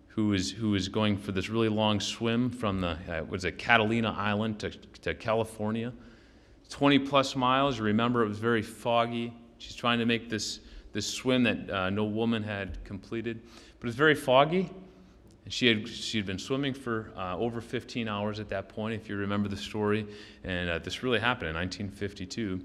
Who 0.09 0.33
is, 0.33 0.53
who 0.53 0.77
is 0.77 0.89
going 0.89 1.17
for 1.17 1.33
this 1.33 1.49
really 1.49 1.69
long 1.69 1.99
swim 1.99 2.49
from 2.51 2.81
the, 2.81 2.97
uh, 3.09 3.25
was 3.29 3.45
it 3.45 3.59
Catalina 3.59 4.15
Island 4.17 4.61
to, 4.61 4.71
to 4.71 5.15
California? 5.15 5.93
20 6.71 7.01
plus 7.01 7.35
miles. 7.35 7.79
You 7.79 7.85
remember 7.85 8.23
it 8.23 8.29
was 8.29 8.39
very 8.39 8.63
foggy. 8.63 9.33
She's 9.59 9.75
trying 9.75 9.99
to 9.99 10.07
make 10.07 10.31
this, 10.31 10.61
this 10.93 11.07
swim 11.07 11.43
that 11.43 11.71
uh, 11.71 11.91
no 11.91 12.05
woman 12.05 12.43
had 12.43 12.83
completed. 12.85 13.43
But 13.81 13.87
it 13.87 13.89
was 13.89 13.97
very 13.97 14.15
foggy. 14.15 14.71
She 15.49 15.67
had, 15.67 15.87
she 15.87 16.17
had 16.17 16.27
been 16.27 16.39
swimming 16.39 16.73
for 16.73 17.13
uh, 17.17 17.37
over 17.37 17.61
15 17.61 18.09
hours 18.09 18.41
at 18.41 18.49
that 18.49 18.69
point, 18.69 18.95
if 18.95 19.09
you 19.09 19.17
remember 19.17 19.49
the 19.49 19.57
story. 19.57 20.07
And 20.45 20.71
uh, 20.71 20.79
this 20.79 21.03
really 21.03 21.19
happened 21.19 21.51
in 21.51 21.57
1952. 21.57 22.65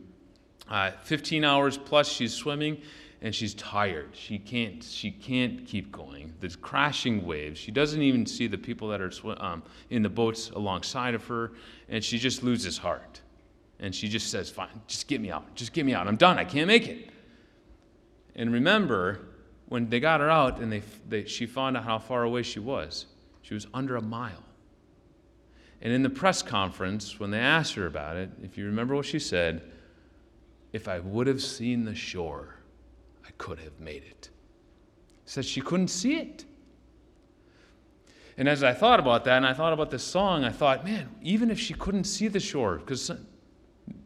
Uh, 0.69 0.91
15 1.03 1.43
hours 1.43 1.77
plus, 1.77 2.07
she's 2.07 2.33
swimming 2.33 2.77
and 3.21 3.35
she's 3.35 3.53
tired. 3.53 4.09
She 4.13 4.39
can't, 4.39 4.81
she 4.83 5.11
can't 5.11 5.65
keep 5.65 5.91
going. 5.91 6.33
There's 6.39 6.55
crashing 6.55 7.25
waves. 7.25 7.59
She 7.59 7.71
doesn't 7.71 8.01
even 8.01 8.25
see 8.25 8.47
the 8.47 8.57
people 8.57 8.87
that 8.89 9.01
are 9.01 9.11
um, 9.43 9.63
in 9.89 10.03
the 10.03 10.09
boats 10.09 10.51
alongside 10.51 11.15
of 11.15 11.25
her, 11.25 11.51
and 11.89 12.03
she 12.03 12.17
just 12.17 12.43
loses 12.43 12.77
heart. 12.77 13.21
And 13.81 13.93
she 13.93 14.07
just 14.07 14.29
says, 14.29 14.49
Fine, 14.49 14.81
just 14.87 15.07
get 15.07 15.21
me 15.21 15.31
out. 15.31 15.53
Just 15.55 15.73
get 15.73 15.85
me 15.85 15.93
out. 15.93 16.07
I'm 16.07 16.15
done. 16.15 16.37
I 16.37 16.45
can't 16.45 16.67
make 16.67 16.87
it. 16.87 17.09
And 18.35 18.53
remember, 18.53 19.19
when 19.67 19.89
they 19.89 19.99
got 19.99 20.21
her 20.21 20.29
out 20.29 20.59
and 20.59 20.71
they, 20.71 20.81
they, 21.07 21.25
she 21.25 21.45
found 21.45 21.77
out 21.77 21.83
how 21.83 21.99
far 21.99 22.23
away 22.23 22.43
she 22.43 22.59
was, 22.59 23.05
she 23.41 23.53
was 23.53 23.67
under 23.73 23.95
a 23.97 24.01
mile. 24.01 24.43
And 25.81 25.93
in 25.93 26.03
the 26.03 26.09
press 26.09 26.41
conference, 26.41 27.19
when 27.19 27.31
they 27.31 27.39
asked 27.39 27.75
her 27.75 27.85
about 27.85 28.17
it, 28.17 28.29
if 28.43 28.57
you 28.57 28.65
remember 28.65 28.95
what 28.95 29.05
she 29.05 29.19
said, 29.19 29.61
if 30.73 30.87
I 30.87 30.99
would 30.99 31.27
have 31.27 31.41
seen 31.41 31.85
the 31.85 31.95
shore, 31.95 32.58
I 33.29 33.31
could 33.37 33.59
have 33.59 33.79
made 33.79 34.03
it. 34.03 34.29
Said 35.25 35.45
she 35.45 35.61
couldn't 35.61 35.89
see 35.89 36.15
it. 36.15 36.45
And 38.37 38.49
as 38.49 38.63
I 38.63 38.73
thought 38.73 38.99
about 38.99 39.23
that, 39.25 39.37
and 39.37 39.45
I 39.45 39.53
thought 39.53 39.71
about 39.71 39.91
this 39.91 40.03
song, 40.03 40.43
I 40.43 40.49
thought, 40.49 40.83
man, 40.83 41.09
even 41.21 41.51
if 41.51 41.59
she 41.59 41.75
couldn't 41.75 42.05
see 42.05 42.27
the 42.27 42.39
shore, 42.39 42.77
because 42.77 43.11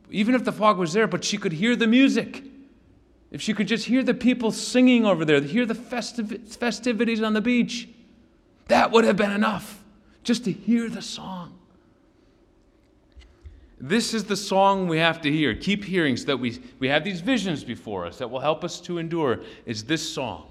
even 0.09 0.35
if 0.35 0.43
the 0.43 0.51
fog 0.51 0.77
was 0.77 0.91
there, 0.91 1.07
but 1.07 1.23
she 1.23 1.37
could 1.37 1.53
hear 1.53 1.75
the 1.77 1.87
music. 1.87 2.43
If 3.31 3.41
she 3.41 3.53
could 3.53 3.67
just 3.67 3.85
hear 3.85 4.03
the 4.03 4.13
people 4.13 4.51
singing 4.51 5.05
over 5.05 5.23
there, 5.23 5.39
hear 5.39 5.65
the 5.65 5.73
festiv- 5.73 6.55
festivities 6.55 7.21
on 7.21 7.33
the 7.33 7.41
beach, 7.41 7.87
that 8.67 8.91
would 8.91 9.05
have 9.05 9.15
been 9.15 9.31
enough 9.31 9.83
just 10.23 10.43
to 10.45 10.51
hear 10.51 10.89
the 10.89 11.01
song. 11.01 11.57
This 13.85 14.13
is 14.13 14.23
the 14.23 14.37
song 14.37 14.87
we 14.87 14.97
have 14.99 15.19
to 15.23 15.29
hear. 15.29 15.53
Keep 15.53 15.83
hearing 15.83 16.15
so 16.15 16.27
that 16.27 16.37
we, 16.37 16.57
we 16.79 16.87
have 16.87 17.03
these 17.03 17.19
visions 17.19 17.65
before 17.65 18.05
us 18.05 18.17
that 18.19 18.31
will 18.31 18.39
help 18.39 18.63
us 18.63 18.79
to 18.79 18.97
endure. 18.97 19.41
Is 19.65 19.83
this 19.83 20.07
song, 20.09 20.47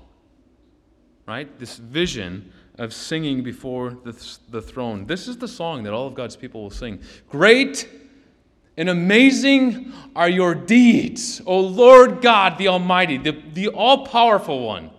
right? 1.27 1.59
This 1.59 1.79
vision 1.79 2.53
of 2.77 2.93
singing 2.93 3.43
before 3.43 3.97
the, 4.05 4.13
the 4.51 4.61
throne. 4.61 5.07
This 5.07 5.29
is 5.29 5.39
the 5.39 5.49
song 5.49 5.83
that 5.85 5.95
all 5.95 6.07
of 6.07 6.15
God's 6.15 6.37
people 6.37 6.63
will 6.63 6.69
sing. 6.69 7.01
Great 7.31 7.89
and 8.77 8.91
amazing 8.91 9.95
are 10.15 10.29
your 10.29 10.55
deeds, 10.55 11.41
O 11.47 11.59
Lord 11.59 12.21
God 12.21 12.59
the 12.59 12.69
Almighty, 12.69 13.17
the, 13.17 13.43
the 13.55 13.69
all 13.69 14.07
powerful 14.07 14.61
one. 14.61 14.91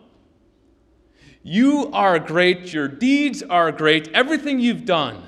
You 1.43 1.91
are 1.93 2.17
great, 2.17 2.73
your 2.73 2.87
deeds 2.87 3.43
are 3.43 3.71
great, 3.71 4.07
everything 4.07 4.59
you've 4.59 4.85
done 4.85 5.21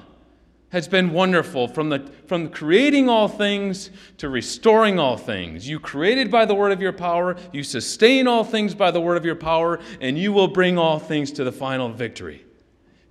has 0.75 0.89
been 0.89 1.13
wonderful 1.13 1.69
from, 1.69 1.87
the, 1.87 2.05
from 2.27 2.49
creating 2.49 3.07
all 3.07 3.29
things 3.29 3.91
to 4.17 4.27
restoring 4.27 4.99
all 4.99 5.15
things. 5.15 5.65
You 5.69 5.79
created 5.79 6.29
by 6.29 6.43
the 6.43 6.53
word 6.53 6.73
of 6.73 6.81
your 6.81 6.91
power, 6.91 7.37
you 7.53 7.63
sustain 7.63 8.27
all 8.27 8.43
things 8.43 8.75
by 8.75 8.91
the 8.91 8.99
word 8.99 9.15
of 9.15 9.23
your 9.23 9.37
power, 9.37 9.79
and 10.01 10.19
you 10.19 10.33
will 10.33 10.49
bring 10.49 10.77
all 10.77 10.99
things 10.99 11.31
to 11.31 11.45
the 11.45 11.51
final 11.53 11.87
victory. 11.87 12.43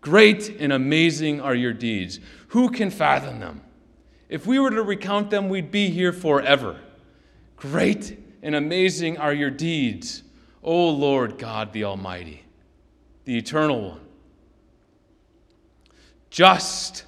Great 0.03 0.61
and 0.61 0.75
amazing 0.75 1.41
are 1.41 1.55
your 1.55 1.73
deeds. 1.73 2.21
Who 2.49 2.69
can 2.69 2.91
fathom 2.91 3.41
them? 3.41 3.63
If 4.29 4.47
we 4.47 4.59
were 4.59 4.71
to 4.71 4.83
recount 4.83 5.31
them, 5.31 5.49
we'd 5.49 5.71
be 5.71 5.89
here 5.89 6.13
forever. 6.13 6.79
Great 7.57 8.23
and 8.43 8.55
amazing 8.55 9.17
are 9.17 9.33
your 9.33 9.49
deeds, 9.49 10.23
O 10.63 10.91
Lord 10.91 11.39
God 11.39 11.73
the 11.73 11.85
Almighty, 11.85 12.45
the 13.25 13.39
Eternal 13.39 13.89
One. 13.89 14.01
Just 16.29 17.05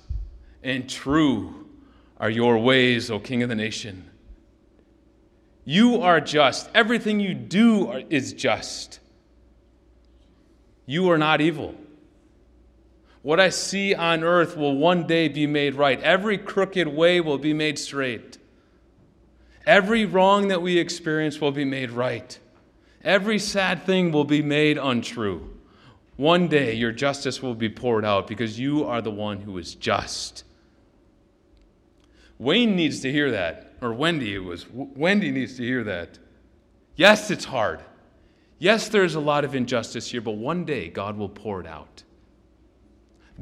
and 0.67 0.91
true 0.91 1.55
are 2.19 2.29
your 2.29 2.59
ways, 2.59 3.09
O 3.11 3.21
King 3.21 3.43
of 3.43 3.49
the 3.49 3.55
nation. 3.55 4.11
You 5.65 6.03
are 6.03 6.21
just. 6.21 6.69
Everything 6.75 7.21
you 7.21 7.35
do 7.35 8.05
is 8.11 8.33
just. 8.33 8.99
You 10.87 11.11
are 11.11 11.19
not 11.19 11.41
evil. 11.41 11.75
What 13.23 13.39
I 13.41 13.49
see 13.49 13.95
on 13.95 14.25
earth 14.25 14.57
will 14.57 14.77
one 14.77 15.07
day 15.07 15.29
be 15.29 15.47
made 15.47 15.75
right. 15.75 16.01
Every 16.01 16.39
crooked 16.39 16.89
way 16.89 17.21
will 17.21 17.39
be 17.39 17.53
made 17.53 17.79
straight. 17.79 18.39
Every 19.67 20.05
wrong 20.05 20.49
that 20.49 20.63
we 20.63 20.79
experience 20.79 21.41
will 21.41 21.53
be 21.53 21.65
made 21.65 21.91
right. 21.91 22.39
Every 23.03 23.39
sad 23.39 23.85
thing 23.85 24.11
will 24.11 24.25
be 24.25 24.43
made 24.43 24.79
untrue. 24.79 25.57
One 26.17 26.49
day 26.49 26.75
your 26.75 26.93
justice 26.93 27.41
will 27.43 27.55
be 27.55 27.69
poured 27.69 28.05
out 28.05 28.27
because 28.27 28.59
you 28.59 28.85
are 28.85 29.03
the 29.03 29.11
one 29.11 29.41
who 29.41 29.59
is 29.59 29.75
just. 29.75 30.45
Wayne 32.39 32.77
needs 32.77 33.01
to 33.01 33.11
hear 33.11 33.31
that, 33.31 33.75
or 33.81 33.95
Wendy 33.95 34.35
it 34.35 34.39
was. 34.39 34.67
Wendy 34.71 35.31
needs 35.31 35.57
to 35.57 35.63
hear 35.63 35.85
that. 35.85 36.19
Yes, 36.95 37.31
it's 37.31 37.45
hard. 37.45 37.81
Yes, 38.59 38.89
there's 38.89 39.15
a 39.15 39.21
lot 39.21 39.45
of 39.45 39.55
injustice 39.55 40.11
here, 40.11 40.21
but 40.21 40.33
one 40.33 40.65
day 40.65 40.89
God 40.89 41.17
will 41.17 41.29
pour 41.29 41.61
it 41.61 41.67
out. 41.67 42.03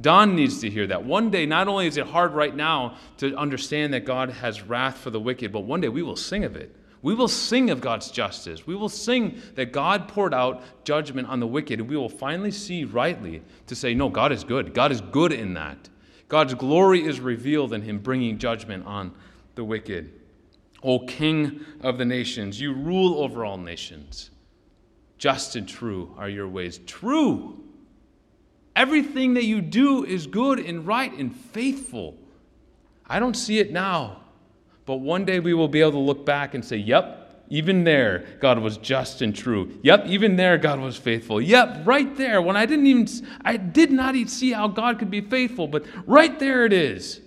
Don 0.01 0.35
needs 0.35 0.59
to 0.61 0.71
hear 0.71 0.89
that. 0.89 1.05
One 1.05 1.31
day, 1.31 1.47
not 1.47 1.69
only 1.69 1.87
is 1.87 1.97
it 1.97 2.07
hard 2.07 2.33
right 2.35 2.55
now 2.55 2.97
to 3.19 3.37
understand 3.37 3.95
that 3.95 4.05
God 4.05 4.31
has 4.31 4.63
wrath 4.63 4.99
for 4.99 5.11
the 5.11 5.21
wicked, 5.21 5.53
but 5.53 5.61
one 5.61 5.81
day 5.81 5.89
we 5.89 6.03
will 6.03 6.17
sing 6.17 6.43
of 6.45 6.57
it. 6.57 6.75
We 7.01 7.15
will 7.15 7.29
sing 7.29 7.71
of 7.71 7.81
God's 7.81 8.11
justice. 8.11 8.67
We 8.67 8.75
will 8.75 8.89
sing 8.89 9.41
that 9.55 9.73
God 9.73 10.09
poured 10.09 10.35
out 10.35 10.63
judgment 10.85 11.29
on 11.29 11.39
the 11.39 11.47
wicked, 11.47 11.79
and 11.79 11.89
we 11.89 11.97
will 11.97 12.09
finally 12.09 12.51
see 12.51 12.85
rightly 12.85 13.43
to 13.67 13.77
say, 13.77 13.95
no, 13.95 14.09
God 14.09 14.33
is 14.33 14.43
good. 14.43 14.75
God 14.75 14.91
is 14.91 15.01
good 15.01 15.31
in 15.31 15.55
that. 15.55 15.91
God's 16.29 16.55
glory 16.55 17.05
is 17.05 17.21
revealed 17.21 17.73
in 17.73 17.83
him 17.83 17.99
bringing 17.99 18.39
judgment 18.39 18.87
on 18.87 19.13
the 19.55 19.65
wicked. 19.65 20.13
O 20.83 21.01
King 21.01 21.65
of 21.81 21.99
the 21.99 22.05
nations, 22.05 22.61
you 22.61 22.73
rule 22.75 23.23
over 23.23 23.45
all 23.45 23.57
nations. 23.57 24.31
Just 25.17 25.57
and 25.57 25.69
true 25.69 26.15
are 26.19 26.29
your 26.29 26.49
ways. 26.49 26.81
True. 26.87 27.63
Everything 28.77 29.35
that 29.35 29.45
you 29.45 29.61
do 29.61 30.05
is 30.05 30.27
good 30.27 30.59
and 30.59 30.87
right 30.87 31.13
and 31.17 31.35
faithful. 31.35 32.19
I 33.07 33.21
don't 33.21 33.35
see 33.35 33.59
it 33.59 33.73
now, 33.73 34.23
but 34.87 34.97
one 34.97 35.25
day 35.25 35.41
we 35.41 35.55
will 35.55 35.69
be 35.69 35.81
able 35.81 35.93
to 35.93 35.99
look 35.99 36.27
back 36.27 36.55
and 36.55 36.65
say, 36.65 36.77
Yep, 36.77 37.24
even 37.49 37.85
there, 37.85 38.25
God 38.41 38.59
was 38.59 38.79
just 38.79 39.21
and 39.21 39.35
true. 39.35 39.79
Yep, 39.83 40.07
even 40.07 40.37
there, 40.37 40.57
God 40.57 40.81
was 40.81 40.97
faithful. 40.97 41.41
Yep, 41.41 41.87
right 41.87 42.17
there, 42.17 42.41
when 42.41 42.57
I 42.57 42.65
didn't 42.65 42.87
even, 42.87 43.07
I 43.45 43.57
did 43.57 43.93
not 43.93 44.15
even 44.15 44.29
see 44.29 44.53
how 44.53 44.69
God 44.69 44.99
could 44.99 45.11
be 45.11 45.21
faithful, 45.21 45.69
but 45.69 45.85
right 46.07 46.39
there 46.39 46.65
it 46.65 46.73
is. 46.73 47.21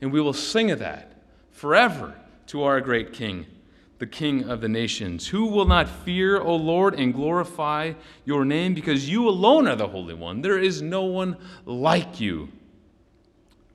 And 0.00 0.12
we 0.12 0.20
will 0.20 0.32
sing 0.32 0.70
of 0.70 0.78
that 0.78 1.12
forever 1.50 2.14
to 2.46 2.62
our 2.62 2.80
great 2.80 3.12
King, 3.12 3.46
the 3.98 4.06
King 4.06 4.48
of 4.48 4.62
the 4.62 4.68
nations. 4.68 5.28
Who 5.28 5.46
will 5.46 5.66
not 5.66 5.88
fear, 5.88 6.40
O 6.40 6.56
Lord, 6.56 6.94
and 6.94 7.12
glorify 7.12 7.92
your 8.24 8.46
name? 8.46 8.72
Because 8.72 9.08
you 9.08 9.28
alone 9.28 9.68
are 9.68 9.76
the 9.76 9.88
Holy 9.88 10.14
One. 10.14 10.40
There 10.40 10.58
is 10.58 10.80
no 10.80 11.02
one 11.04 11.36
like 11.66 12.20
you. 12.20 12.48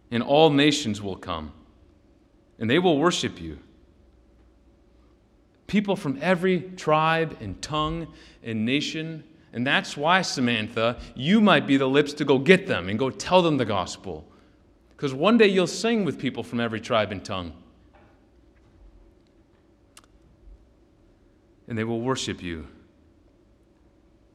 And 0.09 0.23
all 0.23 0.49
nations 0.49 1.01
will 1.01 1.15
come, 1.15 1.51
and 2.59 2.69
they 2.69 2.77
will 2.79 2.97
worship 2.97 3.39
you 3.41 3.59
people 5.67 5.95
from 5.95 6.17
every 6.21 6.61
tribe 6.61 7.37
and 7.39 7.61
tongue 7.61 8.07
and 8.43 8.65
nation. 8.65 9.23
And 9.53 9.65
that's 9.65 9.95
why, 9.95 10.21
Samantha, 10.21 10.97
you 11.15 11.41
might 11.41 11.67
be 11.67 11.77
the 11.77 11.87
lips 11.87 12.13
to 12.13 12.25
go 12.25 12.39
get 12.39 12.67
them 12.67 12.89
and 12.89 12.97
go 12.97 13.09
tell 13.09 13.41
them 13.41 13.57
the 13.57 13.65
gospel. 13.65 14.25
Because 14.89 15.13
one 15.13 15.37
day 15.37 15.47
you'll 15.47 15.67
sing 15.67 16.05
with 16.05 16.17
people 16.17 16.43
from 16.43 16.59
every 16.59 16.79
tribe 16.79 17.11
and 17.11 17.23
tongue. 17.23 17.53
And 21.67 21.77
they 21.77 21.83
will 21.83 22.01
worship 22.01 22.41
you. 22.41 22.67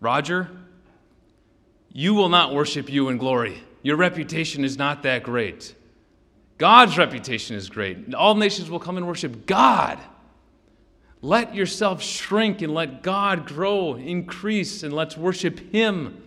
Roger, 0.01 0.49
you 1.93 2.15
will 2.15 2.29
not 2.29 2.55
worship 2.55 2.89
you 2.89 3.09
in 3.09 3.19
glory. 3.19 3.63
Your 3.83 3.97
reputation 3.97 4.65
is 4.65 4.79
not 4.79 5.03
that 5.03 5.23
great. 5.23 5.75
God's 6.59 6.99
reputation 6.99 7.57
is 7.57 7.69
great. 7.69 8.15
All 8.15 8.35
nations 8.35 8.69
will 8.69 8.81
come 8.81 8.97
and 8.97 9.07
worship 9.07 9.47
God. 9.47 9.99
Let 11.21 11.55
yourself 11.55 12.03
shrink 12.03 12.63
and 12.63 12.73
let 12.73 13.03
God 13.03 13.47
grow, 13.47 13.95
increase, 13.95 14.83
and 14.83 14.93
let's 14.93 15.17
worship 15.17 15.59
Him 15.73 16.23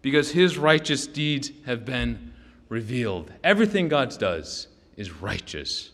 because 0.00 0.30
His 0.30 0.56
righteous 0.56 1.06
deeds 1.06 1.50
have 1.66 1.84
been 1.84 2.32
revealed. 2.68 3.32
Everything 3.42 3.88
God 3.88 4.16
does 4.18 4.68
is 4.96 5.10
righteous. 5.10 5.90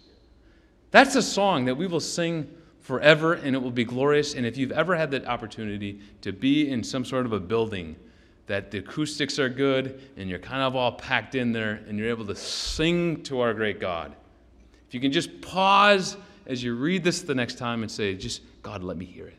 That's 0.90 1.16
a 1.16 1.22
song 1.22 1.64
that 1.64 1.76
we 1.76 1.86
will 1.86 2.00
sing 2.00 2.48
forever 2.80 3.34
and 3.34 3.56
it 3.56 3.58
will 3.62 3.70
be 3.70 3.84
glorious. 3.84 4.34
And 4.34 4.44
if 4.44 4.58
you've 4.58 4.72
ever 4.72 4.94
had 4.94 5.10
the 5.10 5.24
opportunity 5.26 6.00
to 6.20 6.32
be 6.32 6.70
in 6.70 6.84
some 6.84 7.04
sort 7.04 7.24
of 7.24 7.32
a 7.32 7.40
building 7.40 7.96
that 8.46 8.70
the 8.70 8.78
acoustics 8.78 9.38
are 9.38 9.48
good 9.48 10.02
and 10.18 10.28
you're 10.28 10.38
kind 10.38 10.62
of 10.62 10.76
all 10.76 10.92
packed 10.92 11.34
in 11.34 11.50
there 11.50 11.80
and 11.88 11.98
you're 11.98 12.10
able 12.10 12.26
to 12.26 12.36
sing 12.36 13.22
to 13.22 13.40
our 13.40 13.54
great 13.54 13.80
God, 13.80 14.14
if 14.86 14.92
you 14.92 15.00
can 15.00 15.12
just 15.12 15.40
pause 15.40 16.18
as 16.46 16.62
you 16.62 16.74
read 16.74 17.04
this 17.04 17.22
the 17.22 17.34
next 17.34 17.58
time 17.58 17.82
and 17.82 17.90
say, 17.90 18.14
just, 18.14 18.42
God, 18.62 18.82
let 18.82 18.96
me 18.96 19.04
hear 19.04 19.26
it. 19.26 19.38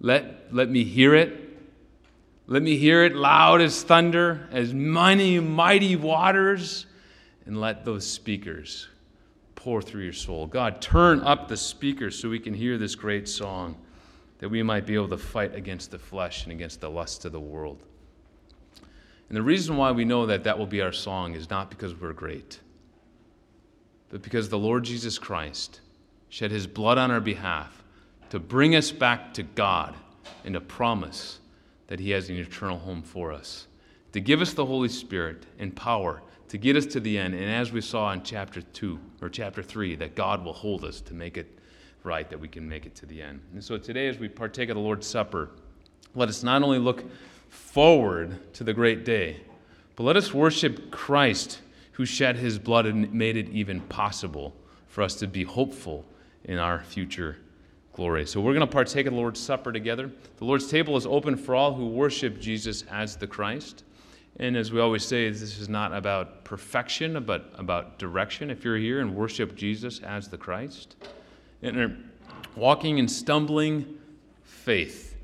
Let, 0.00 0.52
let 0.54 0.70
me 0.70 0.84
hear 0.84 1.14
it. 1.14 1.42
Let 2.46 2.62
me 2.62 2.76
hear 2.76 3.04
it 3.04 3.16
loud 3.16 3.60
as 3.60 3.82
thunder, 3.82 4.48
as 4.52 4.72
many 4.72 5.40
mighty 5.40 5.96
waters, 5.96 6.86
and 7.44 7.60
let 7.60 7.84
those 7.84 8.06
speakers 8.06 8.88
pour 9.54 9.82
through 9.82 10.04
your 10.04 10.12
soul. 10.12 10.46
God, 10.46 10.80
turn 10.80 11.20
up 11.20 11.48
the 11.48 11.56
speakers 11.56 12.18
so 12.18 12.28
we 12.28 12.38
can 12.38 12.54
hear 12.54 12.78
this 12.78 12.94
great 12.94 13.28
song, 13.28 13.76
that 14.38 14.48
we 14.48 14.62
might 14.62 14.86
be 14.86 14.94
able 14.94 15.08
to 15.08 15.18
fight 15.18 15.54
against 15.54 15.90
the 15.90 15.98
flesh 15.98 16.44
and 16.44 16.52
against 16.52 16.80
the 16.80 16.90
lusts 16.90 17.24
of 17.24 17.32
the 17.32 17.40
world. 17.40 17.82
And 19.28 19.36
the 19.36 19.42
reason 19.42 19.76
why 19.76 19.90
we 19.90 20.04
know 20.04 20.26
that 20.26 20.44
that 20.44 20.56
will 20.56 20.66
be 20.66 20.82
our 20.82 20.92
song 20.92 21.34
is 21.34 21.50
not 21.50 21.68
because 21.68 21.94
we're 21.94 22.12
great, 22.12 22.60
but 24.08 24.22
because 24.22 24.48
the 24.48 24.58
Lord 24.58 24.84
Jesus 24.84 25.18
Christ 25.18 25.80
shed 26.36 26.50
his 26.50 26.66
blood 26.66 26.98
on 26.98 27.10
our 27.10 27.18
behalf 27.18 27.82
to 28.28 28.38
bring 28.38 28.76
us 28.76 28.92
back 28.92 29.32
to 29.32 29.42
God 29.42 29.94
and 30.44 30.52
to 30.52 30.60
promise 30.60 31.38
that 31.86 31.98
he 31.98 32.10
has 32.10 32.28
an 32.28 32.36
eternal 32.36 32.76
home 32.76 33.00
for 33.00 33.32
us, 33.32 33.66
to 34.12 34.20
give 34.20 34.42
us 34.42 34.52
the 34.52 34.66
Holy 34.66 34.90
Spirit 34.90 35.46
and 35.58 35.74
power 35.74 36.20
to 36.48 36.58
get 36.58 36.76
us 36.76 36.84
to 36.84 37.00
the 37.00 37.16
end. 37.16 37.32
And 37.32 37.50
as 37.50 37.72
we 37.72 37.80
saw 37.80 38.12
in 38.12 38.22
chapter 38.22 38.60
2 38.60 39.00
or 39.22 39.30
chapter 39.30 39.62
3, 39.62 39.96
that 39.96 40.14
God 40.14 40.44
will 40.44 40.52
hold 40.52 40.84
us 40.84 41.00
to 41.00 41.14
make 41.14 41.38
it 41.38 41.58
right, 42.04 42.28
that 42.28 42.38
we 42.38 42.48
can 42.48 42.68
make 42.68 42.84
it 42.84 42.94
to 42.96 43.06
the 43.06 43.22
end. 43.22 43.40
And 43.54 43.64
so 43.64 43.78
today, 43.78 44.06
as 44.06 44.18
we 44.18 44.28
partake 44.28 44.68
of 44.68 44.74
the 44.76 44.82
Lord's 44.82 45.06
Supper, 45.06 45.48
let 46.14 46.28
us 46.28 46.42
not 46.42 46.62
only 46.62 46.78
look 46.78 47.02
forward 47.48 48.52
to 48.52 48.62
the 48.62 48.74
great 48.74 49.06
day, 49.06 49.40
but 49.96 50.02
let 50.02 50.18
us 50.18 50.34
worship 50.34 50.90
Christ 50.90 51.62
who 51.92 52.04
shed 52.04 52.36
his 52.36 52.58
blood 52.58 52.84
and 52.84 53.10
made 53.14 53.38
it 53.38 53.48
even 53.48 53.80
possible 53.80 54.54
for 54.86 55.02
us 55.02 55.14
to 55.14 55.26
be 55.26 55.42
hopeful 55.42 56.04
in 56.46 56.58
our 56.58 56.82
future 56.82 57.36
glory. 57.92 58.26
So 58.26 58.40
we're 58.40 58.54
going 58.54 58.66
to 58.66 58.72
partake 58.72 59.06
of 59.06 59.12
the 59.12 59.18
Lord's 59.18 59.40
Supper 59.40 59.72
together. 59.72 60.10
The 60.38 60.44
Lord's 60.44 60.68
table 60.68 60.96
is 60.96 61.06
open 61.06 61.36
for 61.36 61.54
all 61.54 61.74
who 61.74 61.86
worship 61.86 62.40
Jesus 62.40 62.82
as 62.90 63.16
the 63.16 63.26
Christ. 63.26 63.84
And 64.38 64.56
as 64.56 64.70
we 64.70 64.80
always 64.80 65.04
say, 65.04 65.30
this 65.30 65.58
is 65.58 65.68
not 65.68 65.94
about 65.94 66.44
perfection, 66.44 67.22
but 67.24 67.52
about 67.56 67.98
direction. 67.98 68.50
If 68.50 68.64
you're 68.64 68.76
here 68.76 69.00
and 69.00 69.14
worship 69.14 69.54
Jesus 69.56 70.00
as 70.00 70.28
the 70.28 70.36
Christ, 70.36 70.96
and 71.62 72.10
walking 72.54 72.98
in 72.98 73.08
stumbling 73.08 73.98
faith 74.44 75.16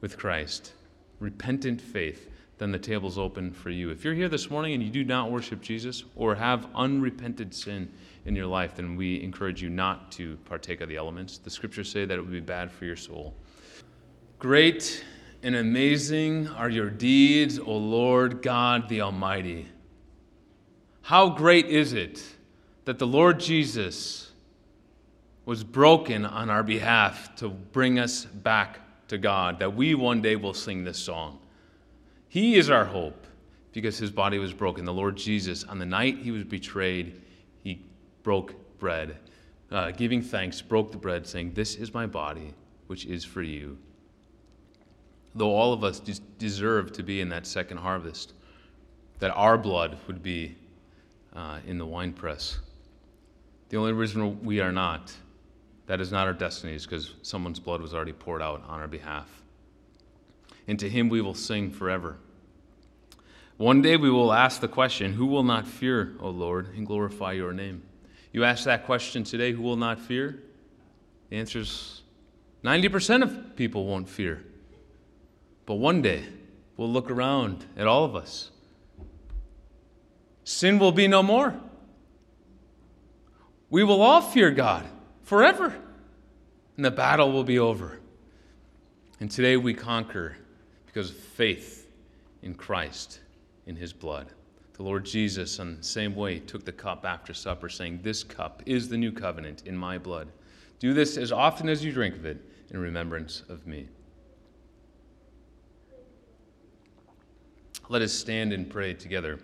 with 0.00 0.18
Christ, 0.18 0.74
repentant 1.18 1.80
faith, 1.80 2.28
then 2.58 2.70
the 2.72 2.78
table's 2.78 3.16
open 3.16 3.52
for 3.52 3.70
you. 3.70 3.90
If 3.90 4.04
you're 4.04 4.14
here 4.14 4.28
this 4.28 4.50
morning 4.50 4.74
and 4.74 4.82
you 4.82 4.90
do 4.90 5.04
not 5.04 5.30
worship 5.30 5.62
Jesus 5.62 6.04
or 6.14 6.34
have 6.34 6.66
unrepented 6.74 7.54
sin, 7.54 7.90
in 8.28 8.36
your 8.36 8.46
life, 8.46 8.76
then 8.76 8.94
we 8.94 9.22
encourage 9.22 9.62
you 9.62 9.70
not 9.70 10.12
to 10.12 10.36
partake 10.44 10.82
of 10.82 10.88
the 10.90 10.96
elements. 10.96 11.38
The 11.38 11.48
scriptures 11.48 11.90
say 11.90 12.04
that 12.04 12.16
it 12.16 12.20
would 12.20 12.30
be 12.30 12.40
bad 12.40 12.70
for 12.70 12.84
your 12.84 12.94
soul. 12.94 13.34
Great 14.38 15.02
and 15.42 15.56
amazing 15.56 16.46
are 16.48 16.68
your 16.68 16.90
deeds, 16.90 17.58
O 17.58 17.72
Lord 17.72 18.42
God 18.42 18.86
the 18.90 19.00
Almighty. 19.00 19.66
How 21.00 21.30
great 21.30 21.66
is 21.66 21.94
it 21.94 22.22
that 22.84 22.98
the 22.98 23.06
Lord 23.06 23.40
Jesus 23.40 24.30
was 25.46 25.64
broken 25.64 26.26
on 26.26 26.50
our 26.50 26.62
behalf 26.62 27.34
to 27.36 27.48
bring 27.48 27.98
us 27.98 28.26
back 28.26 28.80
to 29.08 29.16
God, 29.16 29.58
that 29.60 29.74
we 29.74 29.94
one 29.94 30.20
day 30.20 30.36
will 30.36 30.52
sing 30.52 30.84
this 30.84 30.98
song. 30.98 31.38
He 32.28 32.56
is 32.56 32.68
our 32.68 32.84
hope 32.84 33.26
because 33.72 33.96
his 33.96 34.10
body 34.10 34.38
was 34.38 34.52
broken. 34.52 34.84
The 34.84 34.92
Lord 34.92 35.16
Jesus, 35.16 35.64
on 35.64 35.78
the 35.78 35.86
night 35.86 36.18
he 36.18 36.30
was 36.30 36.44
betrayed, 36.44 37.22
broke 38.28 38.78
bread, 38.78 39.16
uh, 39.70 39.90
giving 39.90 40.20
thanks, 40.20 40.60
broke 40.60 40.92
the 40.92 40.98
bread, 40.98 41.26
saying, 41.26 41.54
This 41.54 41.76
is 41.76 41.94
my 41.94 42.04
body, 42.04 42.52
which 42.86 43.06
is 43.06 43.24
for 43.24 43.40
you. 43.40 43.78
Though 45.34 45.54
all 45.54 45.72
of 45.72 45.82
us 45.82 45.98
des- 45.98 46.20
deserve 46.36 46.92
to 46.92 47.02
be 47.02 47.22
in 47.22 47.30
that 47.30 47.46
second 47.46 47.78
harvest, 47.78 48.34
that 49.18 49.30
our 49.30 49.56
blood 49.56 49.96
would 50.06 50.22
be 50.22 50.56
uh, 51.34 51.60
in 51.66 51.78
the 51.78 51.86
winepress. 51.86 52.58
The 53.70 53.78
only 53.78 53.94
reason 53.94 54.44
we 54.44 54.60
are 54.60 54.72
not, 54.72 55.10
that 55.86 55.98
is 55.98 56.12
not 56.12 56.26
our 56.26 56.34
destiny, 56.34 56.74
is 56.74 56.84
because 56.84 57.14
someone's 57.22 57.60
blood 57.60 57.80
was 57.80 57.94
already 57.94 58.12
poured 58.12 58.42
out 58.42 58.62
on 58.68 58.78
our 58.78 58.88
behalf. 58.88 59.42
And 60.66 60.78
to 60.80 60.90
him 60.90 61.08
we 61.08 61.22
will 61.22 61.32
sing 61.32 61.70
forever. 61.70 62.18
One 63.56 63.80
day 63.80 63.96
we 63.96 64.10
will 64.10 64.34
ask 64.34 64.60
the 64.60 64.68
question 64.68 65.14
Who 65.14 65.24
will 65.24 65.44
not 65.44 65.66
fear, 65.66 66.14
O 66.20 66.28
Lord, 66.28 66.74
and 66.76 66.86
glorify 66.86 67.32
your 67.32 67.54
name? 67.54 67.84
You 68.32 68.44
ask 68.44 68.64
that 68.64 68.84
question 68.84 69.24
today 69.24 69.52
who 69.52 69.62
will 69.62 69.76
not 69.76 70.00
fear? 70.00 70.42
The 71.30 71.36
answer 71.36 71.60
is 71.60 72.02
90% 72.64 73.22
of 73.22 73.56
people 73.56 73.86
won't 73.86 74.08
fear. 74.08 74.44
But 75.66 75.74
one 75.74 76.02
day, 76.02 76.24
we'll 76.76 76.90
look 76.90 77.10
around 77.10 77.64
at 77.76 77.86
all 77.86 78.04
of 78.04 78.16
us. 78.16 78.50
Sin 80.44 80.78
will 80.78 80.92
be 80.92 81.08
no 81.08 81.22
more. 81.22 81.54
We 83.70 83.84
will 83.84 84.00
all 84.00 84.22
fear 84.22 84.50
God 84.50 84.86
forever, 85.22 85.74
and 86.76 86.84
the 86.84 86.90
battle 86.90 87.32
will 87.32 87.44
be 87.44 87.58
over. 87.58 88.00
And 89.20 89.30
today 89.30 89.56
we 89.58 89.74
conquer 89.74 90.38
because 90.86 91.10
of 91.10 91.16
faith 91.16 91.86
in 92.42 92.54
Christ, 92.54 93.20
in 93.66 93.76
His 93.76 93.92
blood. 93.92 94.32
The 94.78 94.84
Lord 94.84 95.04
Jesus, 95.04 95.58
in 95.58 95.78
the 95.78 95.82
same 95.82 96.14
way, 96.14 96.38
took 96.38 96.64
the 96.64 96.70
cup 96.70 97.04
after 97.04 97.34
supper, 97.34 97.68
saying, 97.68 97.98
This 98.02 98.22
cup 98.22 98.62
is 98.64 98.88
the 98.88 98.96
new 98.96 99.10
covenant 99.10 99.64
in 99.66 99.76
my 99.76 99.98
blood. 99.98 100.28
Do 100.78 100.94
this 100.94 101.16
as 101.16 101.32
often 101.32 101.68
as 101.68 101.84
you 101.84 101.90
drink 101.90 102.14
of 102.14 102.24
it 102.24 102.38
in 102.70 102.78
remembrance 102.78 103.42
of 103.48 103.66
me. 103.66 103.88
Let 107.88 108.02
us 108.02 108.12
stand 108.12 108.52
and 108.52 108.70
pray 108.70 108.94
together. 108.94 109.40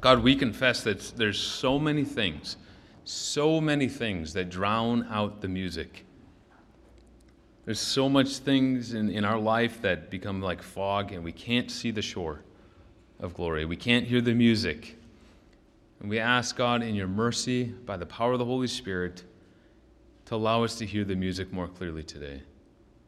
God, 0.00 0.22
we 0.22 0.36
confess 0.36 0.84
that 0.84 1.00
there's 1.16 1.40
so 1.40 1.76
many 1.76 2.04
things, 2.04 2.56
so 3.02 3.60
many 3.60 3.88
things 3.88 4.32
that 4.34 4.48
drown 4.48 5.08
out 5.10 5.40
the 5.40 5.48
music. 5.48 6.04
There's 7.64 7.80
so 7.80 8.08
much 8.08 8.38
things 8.38 8.92
in, 8.92 9.08
in 9.08 9.24
our 9.24 9.38
life 9.38 9.80
that 9.82 10.10
become 10.10 10.42
like 10.42 10.62
fog 10.62 11.12
and 11.12 11.24
we 11.24 11.32
can't 11.32 11.70
see 11.70 11.90
the 11.90 12.02
shore 12.02 12.40
of 13.20 13.34
glory. 13.34 13.64
We 13.64 13.76
can't 13.76 14.06
hear 14.06 14.20
the 14.20 14.34
music. 14.34 14.98
And 16.00 16.10
we 16.10 16.18
ask 16.18 16.56
God 16.56 16.82
in 16.82 16.94
your 16.94 17.08
mercy, 17.08 17.64
by 17.64 17.96
the 17.96 18.04
power 18.04 18.34
of 18.34 18.38
the 18.38 18.44
Holy 18.44 18.66
Spirit, 18.66 19.24
to 20.26 20.34
allow 20.34 20.62
us 20.62 20.76
to 20.76 20.86
hear 20.86 21.04
the 21.04 21.16
music 21.16 21.52
more 21.52 21.68
clearly 21.68 22.02
today. 22.02 22.42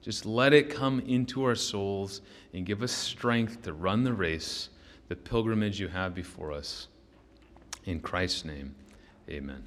Just 0.01 0.25
let 0.25 0.53
it 0.53 0.71
come 0.71 1.01
into 1.01 1.45
our 1.45 1.55
souls 1.55 2.23
and 2.55 2.65
give 2.65 2.83
us 2.83 2.93
strength 2.93 3.63
to 3.63 3.73
run 3.73 4.05
the 4.05 4.13
race, 4.13 4.71
the 5.09 5.17
pilgrimage 5.17 5.81
you 5.81 5.89
have 5.89 6.15
before 6.15 6.53
us. 6.53 6.89
In 7.85 8.01
Christ's 8.01 8.45
name, 8.45 8.75
amen. 9.29 9.65